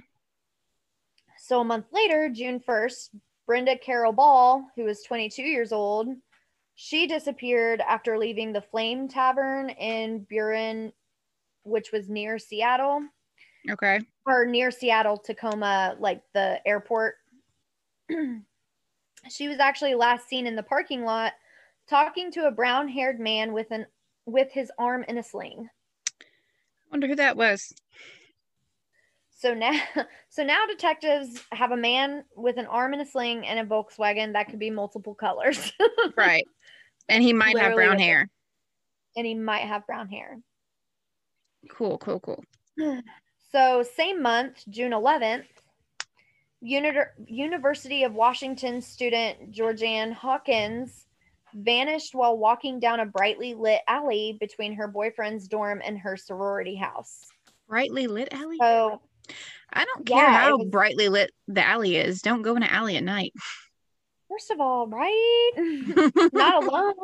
[1.37, 3.11] So a month later, June 1st,
[3.47, 6.09] Brenda Carol Ball, who was 22 years old,
[6.75, 10.93] she disappeared after leaving the Flame Tavern in Burien,
[11.65, 13.03] which was near Seattle
[13.71, 14.01] Okay.
[14.25, 17.17] or near Seattle, Tacoma, like the airport.
[19.29, 21.35] she was actually last seen in the parking lot
[21.91, 23.85] talking to a brown-haired man with an
[24.25, 25.69] with his arm in a sling.
[26.91, 27.75] Wonder who that was.
[29.37, 29.79] So now
[30.29, 34.33] so now detectives have a man with an arm in a sling and a Volkswagen
[34.35, 35.73] that could be multiple colors.
[36.17, 36.47] Right.
[37.09, 38.29] And he might have brown hair.
[39.17, 40.39] and he might have brown hair.
[41.69, 42.45] Cool, cool, cool.
[43.53, 45.47] So, same month, June 11th,
[46.61, 46.93] Uni-
[47.27, 51.07] University of Washington student Georgeann Hawkins
[51.55, 56.77] vanished while walking down a brightly lit alley between her boyfriend's dorm and her sorority
[56.77, 57.27] house.
[57.69, 58.57] Brightly lit alley?
[58.61, 59.01] So,
[59.73, 62.23] I don't care yeah, how was- brightly lit the alley is.
[62.23, 63.33] Don't go in an alley at night.
[64.29, 65.51] first of all, right?
[66.33, 66.95] Not alone.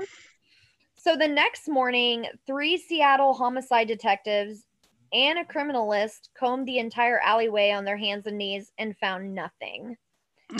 [0.97, 4.65] So, the next morning, three Seattle homicide detectives
[5.13, 9.97] and a criminalist combed the entire alleyway on their hands and knees and found nothing.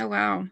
[0.01, 0.47] oh wow.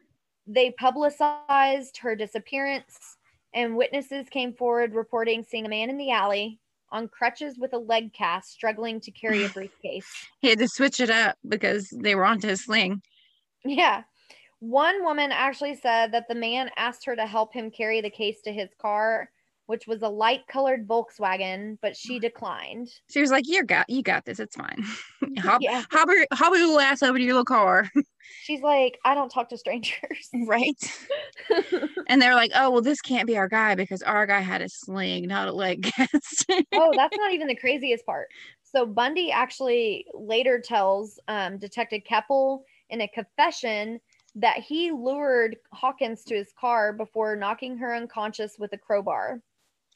[0.49, 3.17] They publicized her disappearance,
[3.55, 6.59] and witnesses came forward reporting seeing a man in the alley
[6.91, 10.07] on crutches with a leg cast struggling to carry a briefcase.
[10.41, 13.01] He had to switch it up because they were onto his sling.
[13.65, 14.03] Yeah.
[14.61, 18.41] One woman actually said that the man asked her to help him carry the case
[18.43, 19.31] to his car,
[19.67, 22.89] which was a light colored Volkswagen, but she declined.
[23.11, 24.39] She was like, "You got, you got this.
[24.41, 24.85] It's fine.
[25.39, 25.85] hop, Yeah.
[25.91, 27.91] hop, your, hop your little ass over to your little car,
[28.43, 30.29] She's like, I don't talk to strangers.
[30.47, 30.77] right?"
[32.07, 34.69] And they're like, "Oh, well, this can't be our guy because our guy had a
[34.69, 38.29] sling, not a leg cast." oh, that's not even the craziest part.
[38.63, 44.01] So Bundy actually later tells um, Detective Keppel in a confession
[44.35, 49.41] that he lured Hawkins to his car before knocking her unconscious with a crowbar.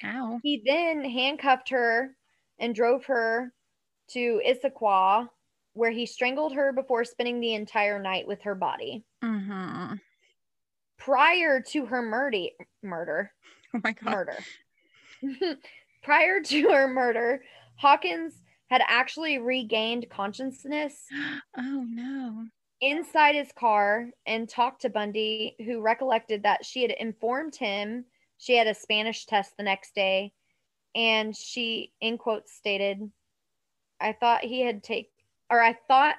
[0.04, 0.40] Ow.
[0.42, 2.14] He then handcuffed her
[2.58, 3.52] and drove her
[4.08, 5.28] to Issaquah,
[5.74, 9.04] where he strangled her before spending the entire night with her body.
[9.22, 9.94] Mm-hmm.
[10.98, 12.46] Prior to her murder,
[12.82, 13.30] murder,
[13.74, 14.10] Oh my god.
[14.10, 14.38] murder.
[16.02, 17.42] Prior to her murder,
[17.76, 21.06] Hawkins had actually regained consciousness
[21.56, 22.46] Oh no.
[22.80, 28.04] inside his car and talked to Bundy, who recollected that she had informed him
[28.38, 30.32] she had a Spanish test the next day.
[30.94, 33.10] And she, in quotes, stated,
[34.00, 35.10] I thought he had take
[35.50, 36.16] or I thought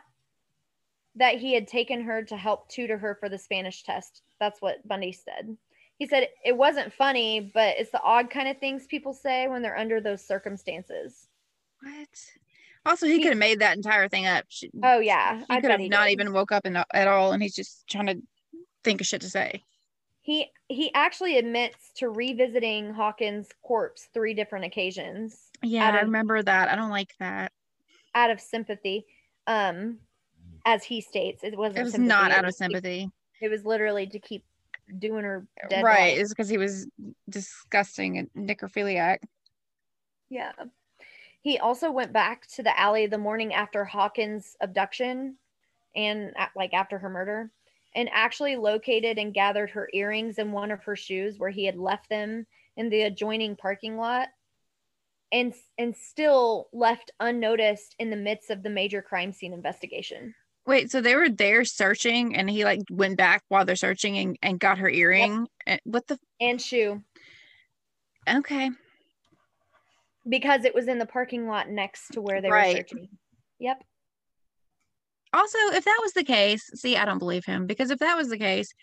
[1.15, 4.21] that he had taken her to help tutor her for the Spanish test.
[4.39, 5.57] That's what Bundy said.
[5.97, 9.61] He said it wasn't funny, but it's the odd kind of things people say when
[9.61, 11.27] they're under those circumstances.
[11.81, 12.07] What?
[12.85, 14.45] Also, he He- could have made that entire thing up.
[14.47, 16.13] She- Oh yeah, he I could have not did.
[16.13, 18.21] even woke up in, at all, and he's just trying to
[18.83, 19.63] think of shit to say.
[20.29, 26.43] He he actually admits to revisiting Hawkins' corpse three different occasions Yeah, Out I remember
[26.43, 26.69] that.
[26.69, 27.51] I don't like that.
[28.13, 29.07] out of sympathy.
[29.47, 29.97] Um,
[30.67, 31.79] as he states, it wasn't.
[31.79, 33.09] It was sympathy, not out of was to keep- sympathy.
[33.41, 34.45] It was literally to keep
[34.99, 36.15] doing her dead right.
[36.15, 36.85] It's because he was
[37.27, 39.23] disgusting and necrophiliac.
[40.29, 40.51] Yeah.
[41.41, 45.37] He also went back to the alley the morning after Hawkins' abduction
[45.95, 47.49] and like after her murder
[47.95, 51.77] and actually located and gathered her earrings and one of her shoes where he had
[51.77, 52.45] left them
[52.77, 54.29] in the adjoining parking lot
[55.31, 60.33] and and still left unnoticed in the midst of the major crime scene investigation.
[60.65, 64.37] Wait, so they were there searching, and he like went back while they're searching and,
[64.41, 65.47] and got her earring.
[65.65, 66.19] And What the?
[66.39, 67.01] And shoe
[68.29, 68.69] Okay.
[70.27, 72.73] because it was in the parking lot next to where they Right.
[72.73, 73.09] were searching.
[73.59, 73.83] Yep.
[75.33, 78.29] Also, if that was the case, see, I don't believe him because if that was
[78.29, 78.73] the case,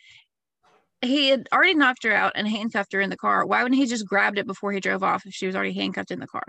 [1.02, 3.44] he had already knocked her out and handcuffed her in the car.
[3.44, 6.10] Why wouldn't he just grabbed it before he drove off if she was already handcuffed
[6.10, 6.44] in the car?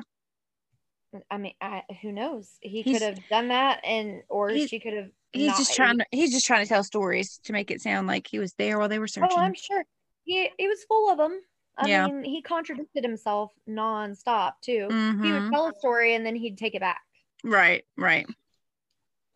[1.32, 2.58] I mean, I, who knows?
[2.62, 5.10] He He's- could have done that, and or she could have.
[5.34, 8.08] He's not- just trying to he's just trying to tell stories to make it sound
[8.08, 9.30] like he was there while they were searching.
[9.38, 9.84] Oh, I'm sure.
[10.26, 11.42] He he was full of them.
[11.78, 12.08] I Yeah.
[12.08, 14.88] mean, he contradicted himself nonstop too.
[14.90, 15.44] He Mhm.
[15.44, 17.02] would tell a story and then he'd take it back.
[17.44, 18.28] Right, right.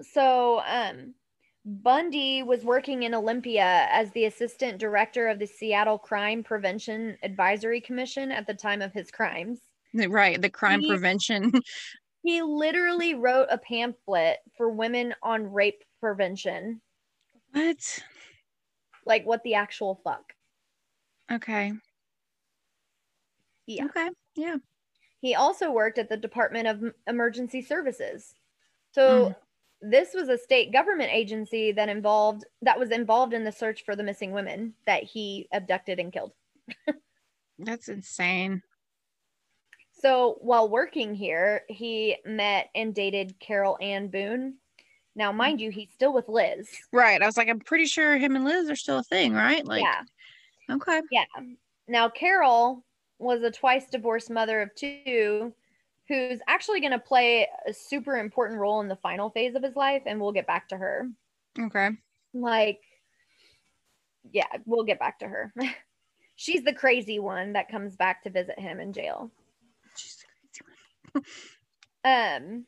[0.02, 1.14] So, um,
[1.64, 7.80] Bundy was working in Olympia as the assistant director of the Seattle Crime Prevention Advisory
[7.82, 9.60] Commission at the time of his crimes.
[9.94, 10.42] Right.
[10.42, 11.52] The crime He- prevention.
[12.24, 16.80] He literally wrote a pamphlet for women on rape prevention.
[17.52, 18.04] what?
[19.08, 20.34] Like, what the actual fuck?
[21.32, 21.74] Okay.
[23.66, 23.86] Yeah.
[23.86, 24.10] Okay.
[24.36, 24.58] Yeah.
[25.20, 28.36] He also worked at the Department of Emergency Services.
[28.94, 29.36] So
[29.82, 33.96] this was a state government agency that involved that was involved in the search for
[33.96, 36.34] the missing women that he abducted and killed.
[37.60, 38.62] That's insane.
[40.02, 44.56] So while working here, he met and dated Carol Ann Boone.
[45.16, 46.70] Now, mind you, he's still with Liz.
[46.92, 47.22] Right.
[47.22, 49.66] I was like, I'm pretty sure him and Liz are still a thing, right?
[49.66, 50.76] Like, yeah.
[50.76, 51.02] okay.
[51.12, 51.26] Yeah.
[51.88, 52.84] Now, Carol
[53.20, 55.54] was a twice divorced mother of two
[56.12, 59.78] who's actually going to play a super important role in the final phase of his
[59.78, 61.08] life, and we'll get back to her.
[61.58, 61.92] Okay.
[62.34, 62.82] Like,
[64.30, 65.54] yeah, we'll get back to her.
[66.36, 69.32] She's the crazy one that comes back to visit him in jail.
[69.96, 70.64] She's the
[71.14, 71.26] crazy
[72.04, 72.66] Um,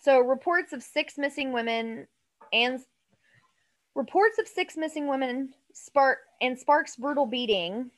[0.00, 2.06] so reports of six missing women
[2.52, 2.78] and
[3.96, 7.90] reports of six missing women spark and Sparks' brutal beating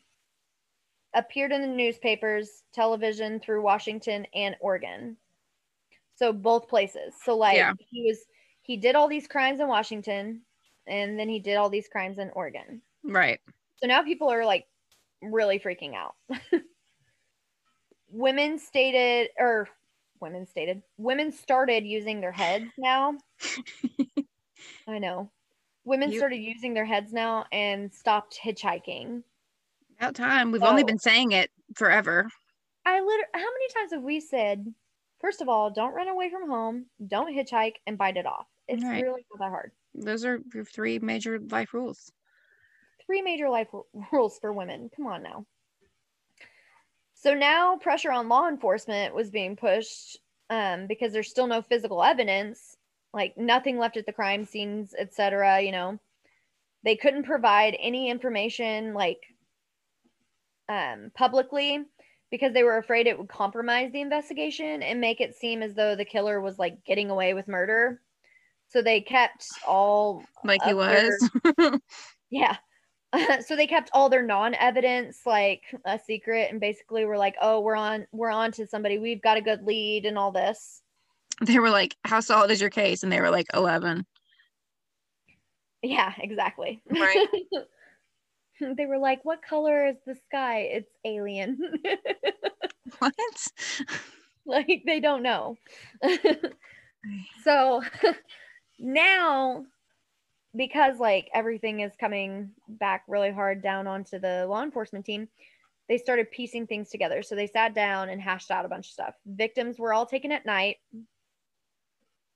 [1.17, 5.17] appeared in the newspapers, television through Washington and Oregon.
[6.15, 7.15] So both places.
[7.25, 7.73] So like Yeah.
[7.91, 8.25] he was
[8.63, 10.43] he did all these crimes in Washington
[10.87, 12.81] and then he did all these crimes in Oregon.
[13.03, 13.41] Right.
[13.77, 14.67] So now people are like
[15.23, 16.15] really freaking out.
[18.11, 19.69] women stated, or
[20.21, 23.15] women stated, women started using their heads now.
[24.89, 25.31] I know.
[25.85, 29.23] Women You- started using their heads now and stopped hitchhiking.
[29.99, 30.53] About time.
[30.53, 32.29] We've only been saying it forever.
[32.85, 34.75] I literally, how many times have we said,
[35.21, 38.47] first of all, don't run away from home, don't hitchhike, and bite it off?
[38.69, 39.03] It's Right.
[39.03, 39.73] really not that hard.
[39.95, 42.13] Those are your three major life rules.
[43.07, 44.91] three major life ru- rules for women.
[44.95, 45.47] Come on now.
[47.15, 50.19] So now pressure on law enforcement was being pushed
[50.51, 52.77] um, because there's still no physical evidence,
[53.13, 55.63] like nothing left at the crime scenes, etc.
[55.63, 55.99] You know,
[56.85, 59.19] they couldn't provide any information like
[60.69, 61.81] um, publicly
[62.31, 65.95] because they were afraid it would compromise the investigation and make it seem as though
[65.95, 68.01] the killer was like getting away with murder.
[68.69, 71.19] So they kept all Like he Of their-
[71.61, 71.81] was.
[72.31, 72.57] yeah
[73.47, 77.77] so they kept all their non-evidence like a secret and basically were like oh we're
[77.77, 80.83] on we're on to somebody we've got a good lead and all this
[81.41, 84.05] They were like, "How solid is your case?" And they were like, 11.
[85.83, 87.29] yeah exactly Right.
[88.77, 90.61] they were like what color is the sky?
[90.73, 91.59] It's alien.
[93.01, 93.15] What?
[94.47, 95.57] like they don't know.
[97.45, 97.83] So
[98.81, 99.65] now
[100.57, 105.29] because like everything is coming back really hard down onto the law enforcement team
[105.89, 107.23] they started piecing things together.
[107.23, 109.15] So they sat down and hashed out a bunch of stuff.
[109.25, 110.79] Victims were all taken at night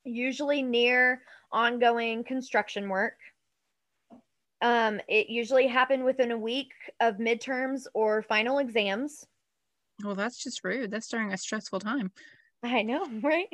[0.05, 3.15] usually near ongoing construction work
[4.63, 9.27] um, it usually happened within a week of midterms or final exams
[10.05, 10.91] Well, that's just rude.
[10.91, 12.13] That's during a stressful time.
[12.63, 13.49] I know, right?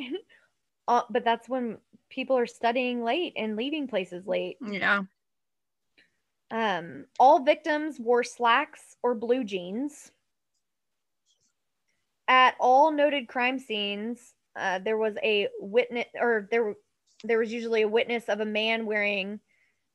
[0.88, 1.78] Uh, but that's when
[2.10, 4.56] people are studying late and leaving places late.
[4.60, 5.02] Yeah.
[6.50, 10.12] Um, all victims wore slacks or blue jeans.
[12.28, 16.74] At all noted crime scenes, uh, there was a witness, or there
[17.24, 19.40] there was usually a witness of a man wearing,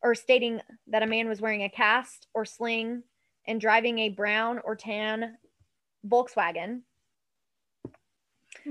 [0.04, 3.04] or stating that a man was wearing a cast or sling
[3.48, 5.38] and driving a brown or tan
[6.08, 6.82] Volkswagen.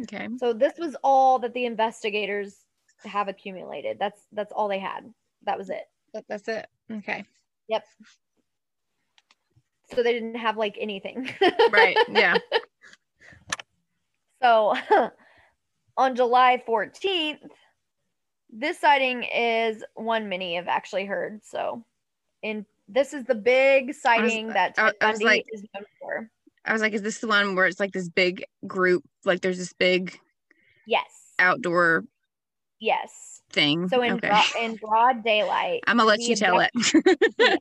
[0.03, 0.29] Okay.
[0.39, 2.65] So this was all that the investigators
[3.05, 3.99] have accumulated.
[3.99, 5.13] That's that's all they had.
[5.45, 5.85] That was it.
[6.13, 6.67] That, that's it.
[6.91, 7.25] Okay.
[7.69, 7.85] Yep.
[9.95, 11.31] So they didn't have like anything.
[11.71, 11.97] Right.
[12.09, 12.37] Yeah.
[14.43, 14.75] so
[15.97, 17.39] on July 14th,
[18.53, 21.41] this sighting is one many have actually heard.
[21.45, 21.85] So
[22.43, 25.65] in this is the big sighting uh, that I- Ted I was Bundy like- is
[25.75, 26.31] known for.
[26.65, 29.03] I was like, is this the one where it's like this big group?
[29.25, 30.19] Like there's this big
[30.87, 31.07] Yes.
[31.39, 32.05] outdoor
[32.81, 33.41] Yes.
[33.51, 33.89] thing.
[33.89, 34.29] So in okay.
[34.29, 36.71] bro- in broad daylight, I'm gonna let you tell it.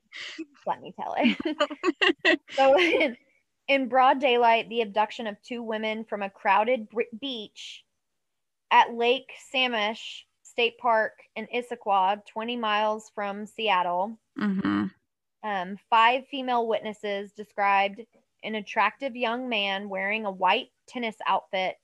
[0.65, 2.39] let me tell it.
[2.51, 3.15] so in,
[3.67, 6.87] in broad daylight, the abduction of two women from a crowded
[7.21, 7.83] beach
[8.71, 10.23] at Lake Sammamish
[10.59, 14.19] State Park in Issaquah, 20 miles from Seattle.
[14.37, 14.87] hmm
[15.41, 18.01] Um, five female witnesses described
[18.43, 21.77] an attractive young man wearing a white tennis outfit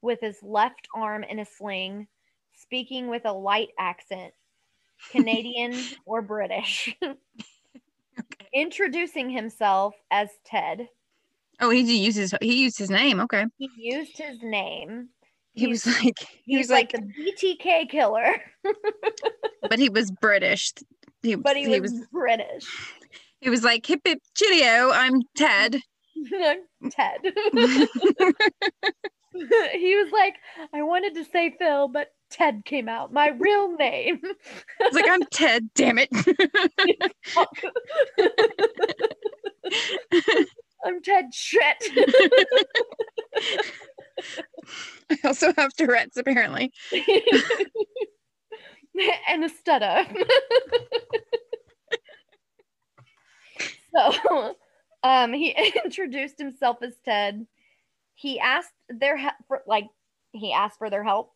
[0.00, 2.06] with his left arm in a sling,
[2.54, 4.32] speaking with a light accent,
[5.10, 5.74] Canadian
[6.06, 6.96] or British,
[8.54, 10.88] introducing himself as Ted.
[11.58, 13.18] Oh, he used his he used his name.
[13.18, 13.46] Okay.
[13.58, 15.08] He used his name.
[15.60, 18.34] He was like he was like, like, the BTK killer,
[19.68, 20.72] but he was British.
[21.22, 22.64] He, but he, he was, was British.
[23.40, 24.90] he was like hip hip cheerio.
[24.90, 25.76] I'm Ted.
[26.90, 27.18] Ted.
[27.22, 27.32] he
[29.96, 30.36] was like,
[30.72, 33.12] I wanted to say Phil, but Ted came out.
[33.12, 34.18] My real name.
[34.80, 35.68] I was like, I'm Ted.
[35.74, 36.08] Damn it.
[40.86, 41.76] I'm Ted Shit.
[45.10, 46.72] I also have Tourette's apparently.
[49.28, 50.06] and a stutter.
[53.94, 54.54] so,
[55.02, 55.54] um, he
[55.84, 57.46] introduced himself as Ted.
[58.14, 59.86] He asked their he- for, like
[60.32, 61.32] he asked for their help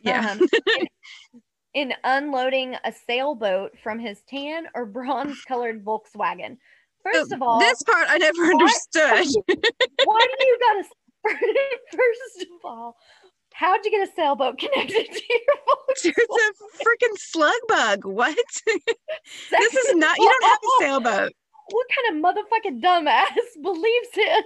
[0.00, 0.32] Yeah.
[0.32, 0.40] um,
[0.78, 0.88] in,
[1.74, 6.56] in unloading a sailboat from his tan or bronze colored Volkswagen.
[7.02, 9.26] First of all, this part I never understood.
[10.04, 10.84] why do you gotta?
[11.92, 12.96] First of all,
[13.52, 18.04] how'd you get a sailboat connected to your There's a freaking slug bug.
[18.04, 18.36] What?
[19.50, 20.16] this is not.
[20.18, 21.32] You don't have a sailboat,
[21.70, 23.26] What kind of motherfucking dumbass
[23.62, 24.44] believes him?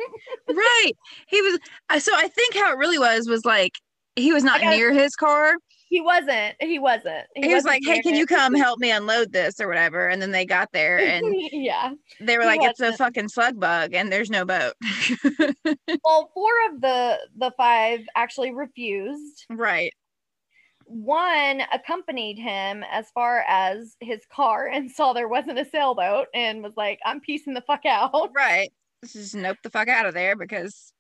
[0.57, 0.93] right?
[1.29, 1.59] He was.
[1.89, 3.73] uh, So I think how it really was was like
[4.17, 5.55] he was not gotta- near his car.
[5.91, 6.55] He wasn't.
[6.61, 7.27] He wasn't.
[7.35, 10.09] He, was wasn't like, "Hey, can near you come help me unload this or whatever?"
[10.09, 11.93] And then they got there and yeah.
[12.21, 14.75] they were He like, "It's a fucking slug bug and there's no boat."
[16.05, 19.45] Well, four of the the five actually refused.
[19.51, 19.93] right.
[20.87, 26.63] One accompanied him as far as his car and saw there wasn't a sailboat and
[26.63, 28.71] was like, "I'm piecing the fuck out." Right.
[29.03, 30.93] Let's just nope the fuck out of there because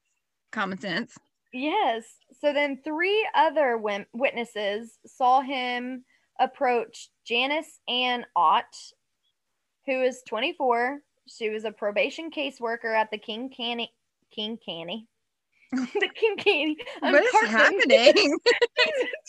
[0.50, 1.16] common sense.
[1.52, 2.04] Yes.
[2.40, 6.04] So then three other wim- witnesses saw him
[6.38, 8.64] approach Janice Ann Ott,
[9.86, 11.00] who is 24.
[11.28, 13.92] She was a probation caseworker at the King Canny
[14.30, 15.06] King Canny.
[15.72, 16.76] the King Canny.
[17.02, 17.78] I'm what is happening?
[18.14, 18.38] Jesus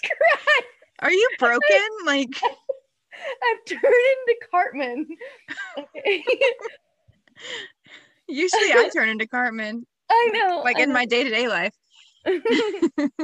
[0.04, 0.68] Christ.
[1.00, 1.62] Are you broken?
[2.06, 5.08] Like I've turned into Cartman.
[5.78, 6.24] Okay.
[8.28, 10.62] usually I turn into Cartman, I know.
[10.64, 11.74] like in my day to day life.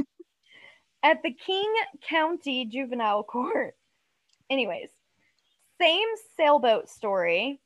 [1.03, 1.73] at the King
[2.07, 3.75] County Juvenile Court.
[4.49, 4.89] Anyways,
[5.79, 7.59] same sailboat story.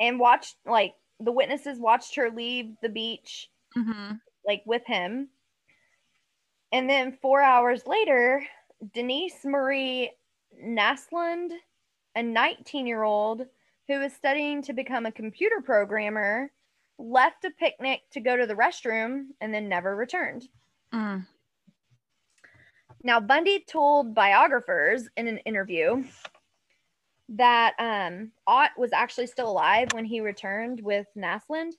[0.00, 4.14] and watched like the witnesses watched her leave the beach Mm-hmm.
[4.46, 5.28] like with him.
[6.72, 8.44] And then four hours later,
[8.94, 10.10] Denise Marie
[10.64, 11.50] Naslund,
[12.16, 13.46] a 19 year old
[13.88, 16.50] who was studying to become a computer programmer,
[16.98, 20.48] left a picnic to go to the restroom and then never returned.
[20.92, 21.26] Mm.
[23.02, 26.04] Now, Bundy told biographers in an interview
[27.30, 31.72] that um, Ott was actually still alive when he returned with Naslund.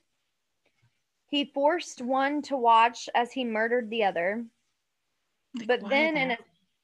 [1.28, 4.44] He forced one to watch as he murdered the other.
[5.66, 6.38] But why then in a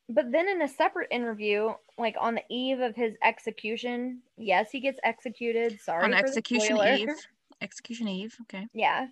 [0.08, 4.80] but then in a separate interview, like on the eve of his execution, yes, he
[4.80, 5.80] gets executed.
[5.80, 7.08] Sorry on execution eve.
[7.62, 8.36] Execution eve.
[8.42, 8.66] Okay.
[8.74, 9.06] yeah.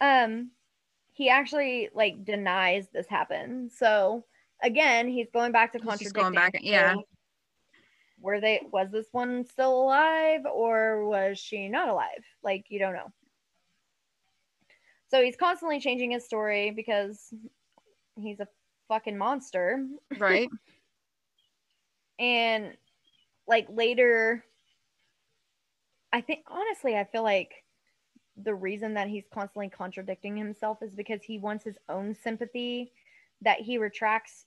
[0.00, 0.50] Um
[1.12, 3.72] he actually like denies this happened.
[3.72, 4.24] So
[4.62, 6.22] again, he's going back to He's contradicting.
[6.22, 6.94] going back- yeah.
[6.94, 7.02] So,
[8.20, 12.24] were they was this one still alive or was she not alive?
[12.42, 13.12] Like you don't know.
[15.08, 17.32] So he's constantly changing his story because
[18.16, 18.48] he's a
[18.88, 19.86] fucking monster.
[20.18, 20.48] Right.
[22.18, 22.72] and
[23.46, 24.42] like later
[26.12, 27.52] i think honestly i feel like
[28.42, 32.92] the reason that he's constantly contradicting himself is because he wants his own sympathy
[33.42, 34.44] that he retracts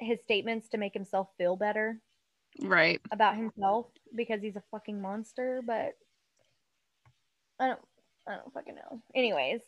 [0.00, 2.00] his statements to make himself feel better
[2.62, 3.00] right.
[3.10, 5.94] about himself because he's a fucking monster but
[7.60, 7.80] i don't
[8.28, 9.60] i don't fucking know anyways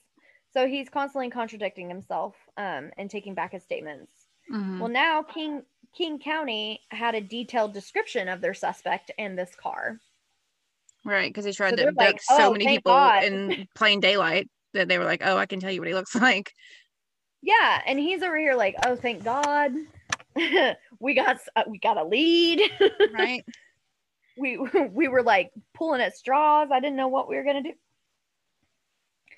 [0.52, 4.80] so he's constantly contradicting himself um, and taking back his statements Mhm.
[4.80, 5.62] well, now King
[5.94, 10.00] King County had a detailed description of their suspect and this car.
[11.04, 11.28] Right.
[11.28, 14.48] Because he tried So to abduct like, so "Oh, many people God." in plain daylight
[14.74, 16.52] that they were like, "Oh, I can tell you what he looks like."
[17.42, 19.72] Yeah, and he's over here like, "Oh, thank God,
[21.00, 22.60] we got uh, we got a lead.
[23.12, 23.44] Right.
[24.36, 26.68] we we were like pulling at straws.
[26.72, 27.72] I didn't know what we were gonna do."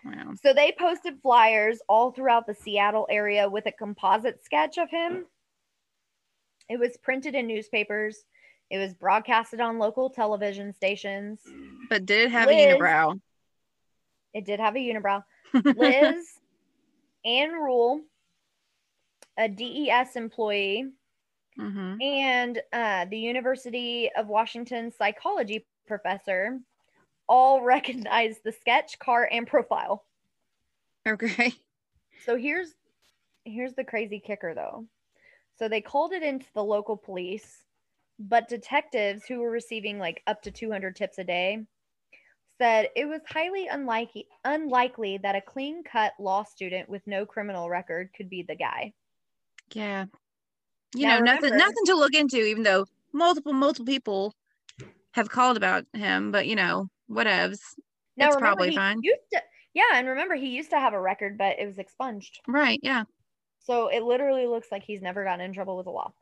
[0.04, 0.32] wow.
[0.42, 5.26] So they posted flyers all throughout the Seattle area with a composite sketch of him.
[6.68, 8.24] It was printed in newspapers.
[8.72, 11.40] It was broadcasted on local television stations.
[11.90, 13.20] But did it have Liz- a unibrow?
[14.32, 15.22] It did have a unibrow.
[15.76, 16.26] Liz,
[17.22, 18.00] Ann Rule,
[19.36, 20.86] a DES employee,
[21.54, 26.58] hmm and uh, the University of Washington psychology professor
[27.28, 30.02] all recognized the sketch, car, and profile.
[31.06, 31.52] Okay.
[32.24, 32.72] So here's
[33.44, 34.86] here's the crazy kicker though.
[35.58, 37.64] So they called it into the local police,
[38.18, 41.64] but detectives who were receiving like up to 200 tips a day
[42.58, 48.10] said it was highly unlikely unlikely that a clean-cut law student with no criminal record
[48.16, 48.92] could be the guy.
[49.72, 50.04] Yeah.
[50.94, 54.34] You Now know, nothing remember- nothing to look into, even though multiple, multiple people
[55.12, 57.60] have called about him, but you know, whatevs.
[58.16, 59.00] Now It's probably fine.
[59.00, 59.42] To,
[59.74, 62.40] yeah, and remember he used to have a record, but it was expunged.
[62.46, 63.04] Right, yeah.
[63.60, 66.12] So it literally looks like he's never gotten in trouble with the law.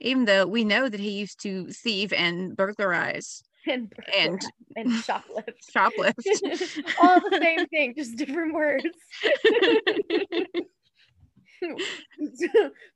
[0.00, 4.40] Even though we know that he used to thieve and burglarize And And-
[4.76, 5.54] and shoplift.
[5.74, 6.94] shoplift.
[7.02, 8.84] All the same thing, just different words.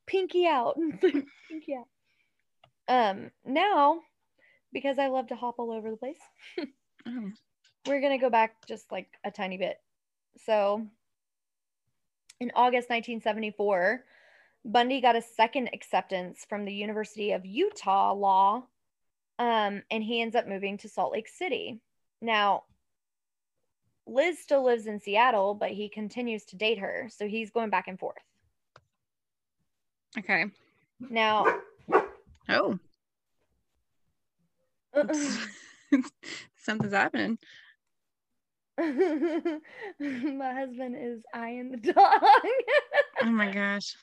[0.07, 0.77] Pinky out.
[1.01, 1.87] Pinky out.
[2.89, 4.01] Um, now,
[4.73, 6.19] because I love to hop all over the place,
[7.07, 7.31] Oh,
[7.87, 9.79] we're gonna go back just like a tiny bit.
[10.45, 10.87] So
[12.41, 14.05] in August 1974,
[14.65, 18.65] Bundy got a second acceptance from the University of Utah Law,
[19.39, 21.81] um, and he ends up moving to Salt Lake City.
[22.21, 22.65] Now,
[24.07, 27.89] Liz still lives in Seattle, but he continues to date her, so he's going back
[27.89, 28.23] and forth.
[30.19, 30.47] okay.
[31.09, 31.47] Now,
[32.49, 32.79] Oh,
[36.57, 37.39] something's happening.
[38.79, 42.23] my husband is eyeing the dog.
[43.23, 43.95] Oh my gosh.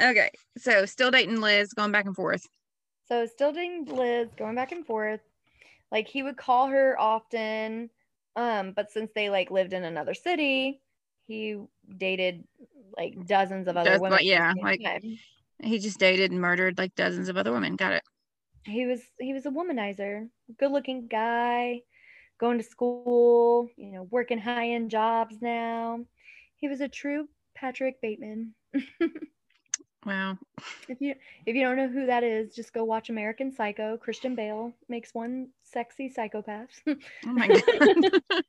[0.00, 2.46] Okay, so still dating Liz, going back and forth.
[3.08, 5.20] So still dating Liz, going back and forth.
[5.90, 7.90] Like he would call her often.
[8.36, 10.80] Um, but since they like lived in another city,
[11.26, 11.58] he
[11.98, 12.44] dated
[12.96, 14.16] like dozens of other Does- women.
[14.18, 15.18] but yeah, at the same like- time.
[15.64, 17.76] He just dated and murdered like dozens of other women.
[17.76, 18.02] Got it.
[18.64, 20.28] he was he was a womanizer,
[20.58, 21.82] good looking guy,
[22.40, 26.00] going to school, you know, working high end jobs now.
[26.56, 28.54] He was a true Patrick Bateman.
[30.04, 30.36] Wow.
[30.88, 31.14] If you
[31.46, 33.96] if you don't know who that is, just go watch American Psycho.
[33.96, 36.68] Christian Bale makes one sexy psychopath.
[36.86, 38.20] Oh my god.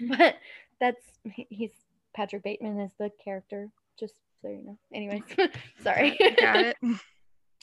[0.00, 0.36] but
[0.78, 1.70] that's he's
[2.14, 3.70] Patrick Bateman is the character.
[3.98, 4.78] Just so you know.
[4.92, 5.22] Anyways,
[5.82, 6.18] sorry.
[6.38, 6.76] Got it.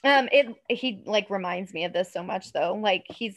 [0.01, 2.73] Um, it he like reminds me of this so much though.
[2.73, 3.35] Like he's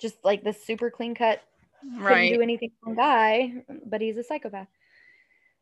[0.00, 1.40] just like this super clean cut,
[1.80, 2.34] couldn't Right.
[2.34, 4.66] do anything wrong guy, but he's a psychopath.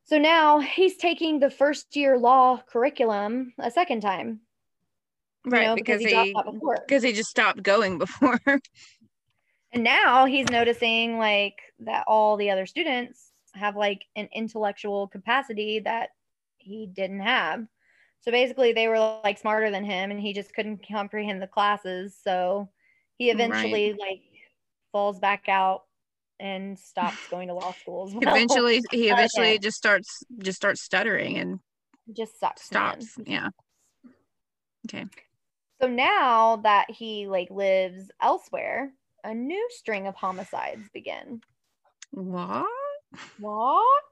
[0.09, 4.41] So now he's taking the first year law curriculum a second time.
[5.45, 5.67] you Right.
[5.67, 6.77] know, because he he before.
[6.87, 8.41] because he just stopped going before.
[9.71, 15.81] And now he's noticing like that all the other students have like an intellectual capacity
[15.81, 16.09] that
[16.57, 17.67] he didn't have.
[18.23, 22.17] So basically they were like smarter than him and he just couldn't comprehend the classes.
[22.25, 22.71] So
[23.19, 24.23] he eventually like
[24.91, 25.83] falls back out
[26.41, 28.35] and stops going to law school as well.
[28.35, 29.13] eventually he Okay.
[29.13, 31.61] eventually uh, just starts just starts stuttering and
[32.13, 32.71] just sucks.
[32.73, 33.01] man.
[33.01, 33.19] stops.
[33.27, 33.49] Yeah.
[34.89, 35.07] Okay.
[35.81, 38.93] So now that he like lives elsewhere,
[39.23, 41.41] a new string of homicides begin.
[42.11, 42.67] What?
[43.39, 44.03] What?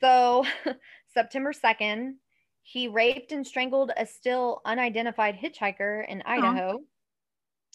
[0.00, 0.44] So,
[1.14, 2.14] September 2nd,
[2.62, 6.80] he raped and strangled a still unidentified hitchhiker in Idaho.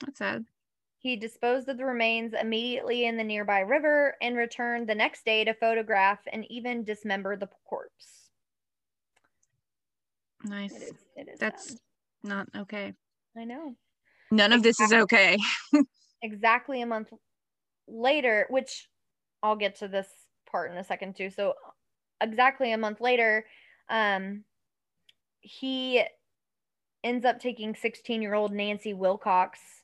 [0.06, 0.45] That's sad.
[1.04, 5.44] He disposed of the remains immediately in the nearby river and returned the next day
[5.44, 8.30] to photograph and even dismember the corpse.
[10.46, 10.72] Nice.
[10.72, 11.78] It is, it is That's sad.
[12.24, 12.94] not okay.
[13.38, 13.76] I know.
[14.32, 15.38] None of this is okay.
[16.22, 17.12] Exactly a month
[17.86, 18.88] later, which
[19.44, 20.08] I'll get to this
[20.50, 21.30] part in a second too.
[21.30, 21.56] So,
[22.22, 23.46] exactly a month later,
[23.90, 24.46] um,
[25.42, 26.02] he
[27.04, 29.82] ends up taking 16 year old Nancy Wilcox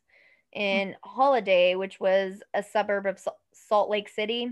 [0.53, 3.19] in Holladay, which was a suburb of
[3.53, 4.51] Salt Lake City.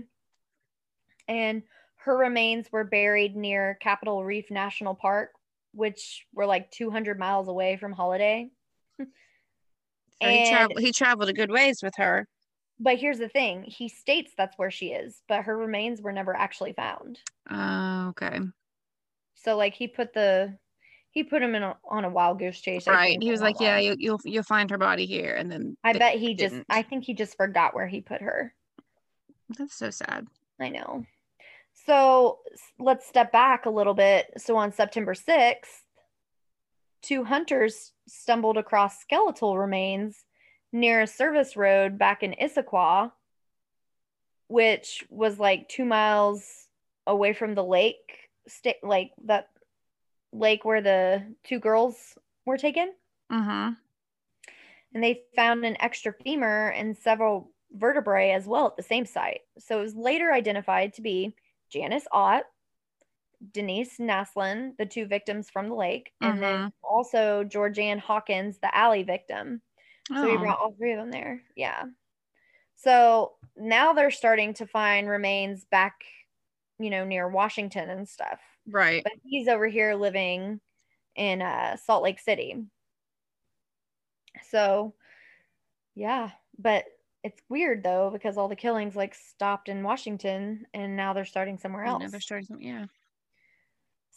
[1.26, 1.62] And
[1.96, 5.32] her remains were buried near Capitol Reef National Park,
[5.72, 8.50] which were like 200 miles away from Holladay.
[10.20, 12.26] So he, And- traveled, he traveled a good ways with her.
[12.80, 16.34] But here's the thing he states that's where she is, but her remains were never
[16.34, 17.18] actually found.
[17.50, 18.38] Oh, okay.
[19.34, 20.56] So, like, he put the.
[21.18, 22.86] He put him in a, on a wild goose chase.
[22.86, 23.18] Right.
[23.20, 26.14] He was like, yeah, you, you'll you'll find her body here, and then I bet
[26.14, 26.54] he just.
[26.54, 26.66] didn't.
[26.70, 28.54] I think he just forgot where he put her.
[29.58, 30.28] That's so sad.
[30.60, 31.04] I know.
[31.86, 32.38] So
[32.78, 34.26] let's step back a little bit.
[34.36, 35.56] So on September 6th,
[37.02, 40.24] two hunters stumbled across skeletal remains
[40.70, 43.10] near a service road back in Issaquah,
[44.46, 46.68] which was like two miles
[47.08, 49.48] away from the lake, sta- like that
[50.32, 52.94] lake where the two girls were taken
[53.30, 53.74] Mm-hmm.
[54.94, 59.42] and they found an extra femur and several vertebrae as well at the same site.
[59.58, 61.34] So it was later identified to be
[61.68, 62.44] Janice Ott,
[63.52, 69.04] Denise Naslund, the two victims from the lake, and then also Georgeann Hawkins, the alley
[69.04, 69.62] victim.
[70.14, 71.42] So we Oh, brought all three of them there.
[71.54, 71.84] Yeah.
[72.76, 76.04] So now they're starting to find remains back,
[76.78, 78.40] you know, near Washington and stuff.
[78.70, 79.02] Right.
[79.02, 80.60] But he's over here living
[81.16, 82.56] in uh, Salt Lake City.
[84.50, 84.94] So,
[85.94, 86.84] yeah, but
[87.24, 91.58] it's weird though because all the killings like stopped in Washington and now they're starting
[91.58, 92.02] somewhere else.
[92.02, 92.46] Another story.
[92.58, 92.86] Yeah.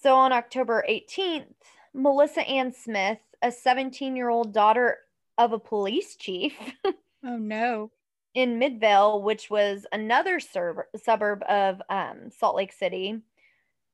[0.02, 1.46] So on October 18th,
[1.94, 4.98] Melissa Ann Smith, a 17 year old daughter
[5.38, 6.54] of a police chief
[7.26, 7.92] Oh no.
[8.34, 13.20] in Midvale, which was another sur- suburb of um, Salt Lake City,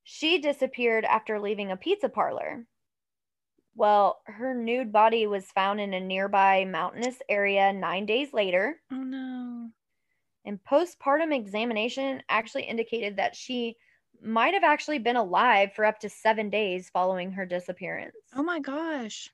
[0.09, 2.65] she disappeared after leaving a pizza parlor.
[3.75, 9.03] Well, her nude body was found in a nearby mountainous area nine days later, Oh
[9.03, 9.69] no.
[10.45, 13.75] and postpartum examination actually indicated that she
[14.21, 18.15] might have actually been alive for up to seven days following her disappearance.
[18.33, 19.29] Oh my gosh.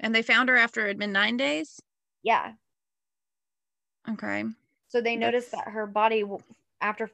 [0.00, 1.80] And they found her after it had been nine days.
[2.24, 2.54] Yeah.
[4.10, 4.44] Okay.
[4.88, 6.24] So they noticed That's- that her body,
[6.80, 7.10] after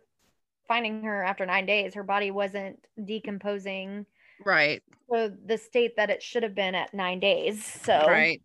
[0.69, 4.07] finding her after nine days, her body wasn't decomposing
[4.45, 4.83] Right.
[5.11, 7.65] So the state that it should have been at nine days.
[7.65, 8.41] So Right.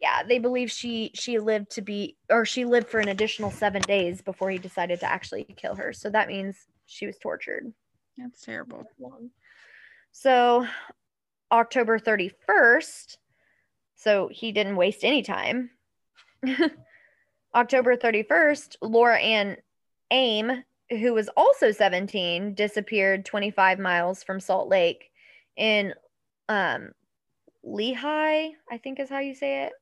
[0.00, 3.82] yeah, they believe she she lived to be or she lived for an additional seven
[3.82, 5.92] days before he decided to actually kill her.
[5.92, 7.72] So that means she was tortured.
[8.18, 8.84] That's terrible.
[10.12, 10.66] So
[11.52, 13.16] October 31st,
[13.94, 15.70] so he didn't waste any time.
[17.54, 19.56] October 31st, Laura Ann
[20.10, 25.10] Aime, who was also 17, disappeared 25 miles from Salt Lake
[25.56, 25.94] in
[26.48, 26.90] um,
[27.64, 29.72] Lehi, I think is how you say it.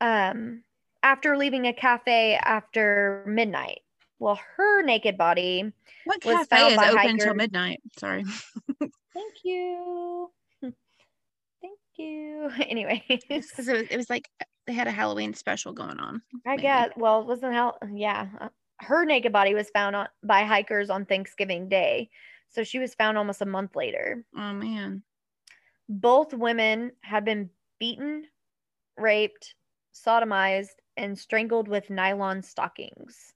[0.00, 0.62] Um,
[1.02, 3.80] after leaving a cafe after midnight.
[4.18, 5.72] Well, her naked body
[6.04, 7.80] What Was cafe found is by open until midnight?
[7.98, 8.24] Sorry.
[8.78, 10.30] Thank you.
[10.60, 12.50] Thank you.
[12.68, 14.28] Anyway, Because it was, it was like
[14.66, 16.22] they had a Halloween special going on.
[16.46, 16.62] I maybe.
[16.62, 16.96] get.
[16.96, 17.76] Well, it wasn't how.
[17.92, 18.48] Yeah, uh,
[18.82, 22.10] her naked body was found on, by hikers on Thanksgiving Day,
[22.48, 24.24] so she was found almost a month later.
[24.36, 25.02] Oh man.
[25.88, 28.26] Both women had been beaten,
[28.98, 29.54] raped,
[29.94, 33.32] sodomized, and strangled with nylon stockings.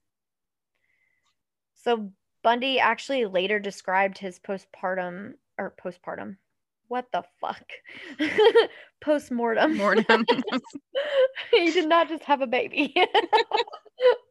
[1.74, 2.10] So
[2.43, 6.36] Bundy actually later described his postpartum or postpartum.
[6.89, 7.64] What the fuck?
[9.01, 9.77] Postmortem.
[9.77, 10.24] Mortem.
[11.51, 12.94] he did not just have a baby.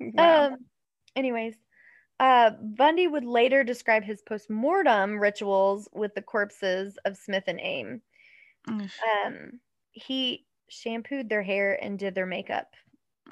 [0.14, 0.46] Wow.
[0.46, 0.56] Um,
[1.14, 1.54] anyways,
[2.20, 8.00] uh, Bundy would later describe his post-mortem rituals with the corpses of Smith and Aime.
[8.66, 9.60] Um,
[9.90, 12.68] he shampooed their hair and did their makeup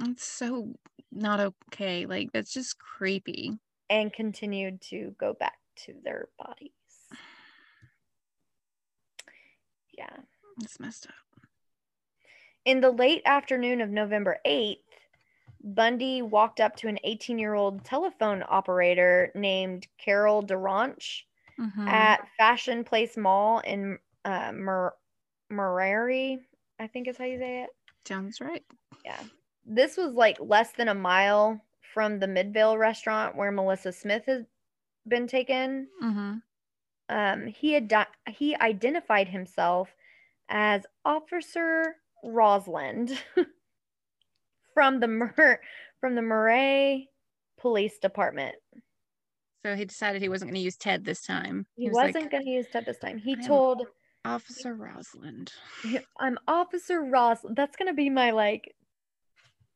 [0.01, 0.74] it's so
[1.11, 2.07] not okay.
[2.07, 3.59] Like that's just creepy.
[3.90, 6.73] and continued to go back to their bodies.
[9.97, 10.16] Yeah.
[10.62, 11.15] It's messed up.
[12.65, 14.77] In the late afternoon of November 8th,
[15.62, 21.22] Bundy walked up to an 18 year old telephone operator named Carol DaRonch
[21.59, 21.89] Mhm.
[21.89, 24.94] at Fashion Place Mall in uh, Mur-
[25.51, 26.39] Murray,
[26.78, 27.70] I think is how you say it.
[28.06, 28.64] Sounds right.
[29.05, 29.20] Yeah.
[29.64, 31.60] This was like less than a mile
[31.94, 34.44] from the Midvale restaurant where Melissa Smith has
[35.06, 35.89] been taken.
[36.02, 36.35] Mm-hmm.
[37.10, 39.94] Um, he had di- he identified himself
[40.51, 43.18] as Officer Rosalind
[44.78, 45.60] from the Mur-
[46.00, 47.09] from the Murray
[47.59, 48.55] Police Department.
[49.66, 51.66] So he decided he wasn't going to use Ted this time.
[51.74, 53.18] He, was wasn't going to use Ted this time.
[53.18, 53.82] He told,
[54.24, 55.52] Officer Rosalind.
[56.20, 58.72] "I'm Officer Rosalind." That's going to be my like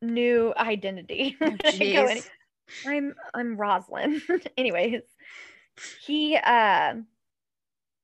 [0.00, 1.36] new identity.
[1.42, 2.24] Oh, when I go in- jeez.
[2.86, 4.22] I'm I'm Rosalind.
[4.56, 5.02] Anyways,
[6.06, 6.94] he uh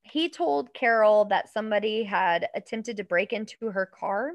[0.03, 4.33] he told Carol that somebody had attempted to break into her car.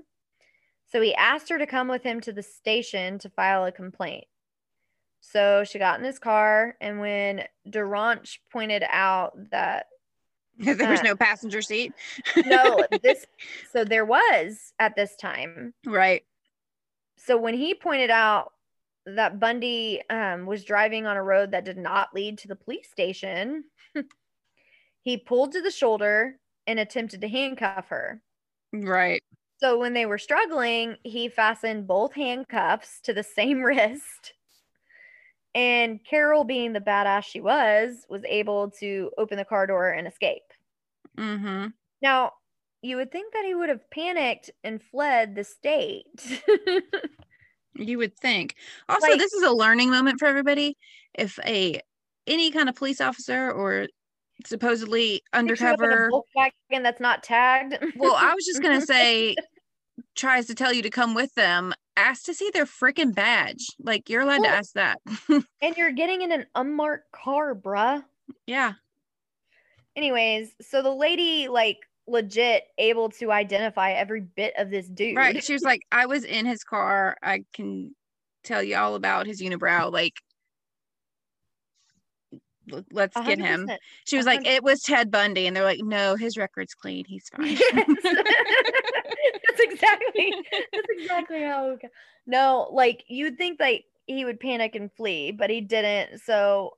[0.87, 4.25] So he asked her to come with him to the station to file a complaint.
[5.21, 9.87] So she got in his car, and when DaRonch pointed out that
[10.59, 11.93] there was no passenger seat.
[12.45, 13.27] no, this
[13.73, 15.75] so there was at this time.
[15.87, 16.23] right.
[17.17, 18.53] So when he pointed out
[19.07, 22.91] that Bundy um, was driving on a road that did not lead to the police
[22.91, 23.65] station,
[25.03, 28.21] he pulled to the shoulder and attempted to handcuff her.
[28.73, 29.23] Right.
[29.65, 34.35] So when they were struggling, he fastened both handcuffs to the same wrist.
[35.55, 40.07] And Carol, being the badass she was, was able to open the car door and
[40.07, 40.43] escape.
[41.17, 41.69] Mm-hmm.
[42.03, 42.33] Now,
[42.83, 46.43] you would think that he would have panicked and fled the state.
[47.77, 48.55] You would think.
[48.89, 50.77] Also, Like- this is a learning moment for everybody.
[51.15, 51.81] If a
[52.29, 53.89] any kind of police officer or
[54.47, 57.77] supposedly Picks you up in a undercover, Volkswagen that's not tagged.
[57.97, 59.35] well, I was just gonna say,
[60.15, 63.67] tries to tell you to come with them, ask to see their freaking badge.
[63.79, 65.01] Like you're allowed to ask that.
[65.29, 68.03] and you're getting in an unmarked car, bruh.
[68.47, 68.75] yeah.
[69.97, 75.17] Anyways, so the lady, like, legit able to identify every bit of this dude.
[75.17, 75.43] Right.
[75.43, 77.17] She was like, I was in his car.
[77.23, 77.95] I can
[78.43, 79.93] tell you all about his unibrow.
[79.93, 80.15] Like,
[82.91, 83.71] let's get hundred him.
[84.05, 85.47] She was a like, it was Ted Bundy.
[85.47, 87.05] And they're like, no, his record's clean.
[87.07, 87.57] He's fine.
[87.57, 87.87] Yes.
[89.47, 90.35] that's exactly
[90.73, 91.77] that's exactly how
[92.27, 96.77] no like you'd think like he would panic and flee but he didn't so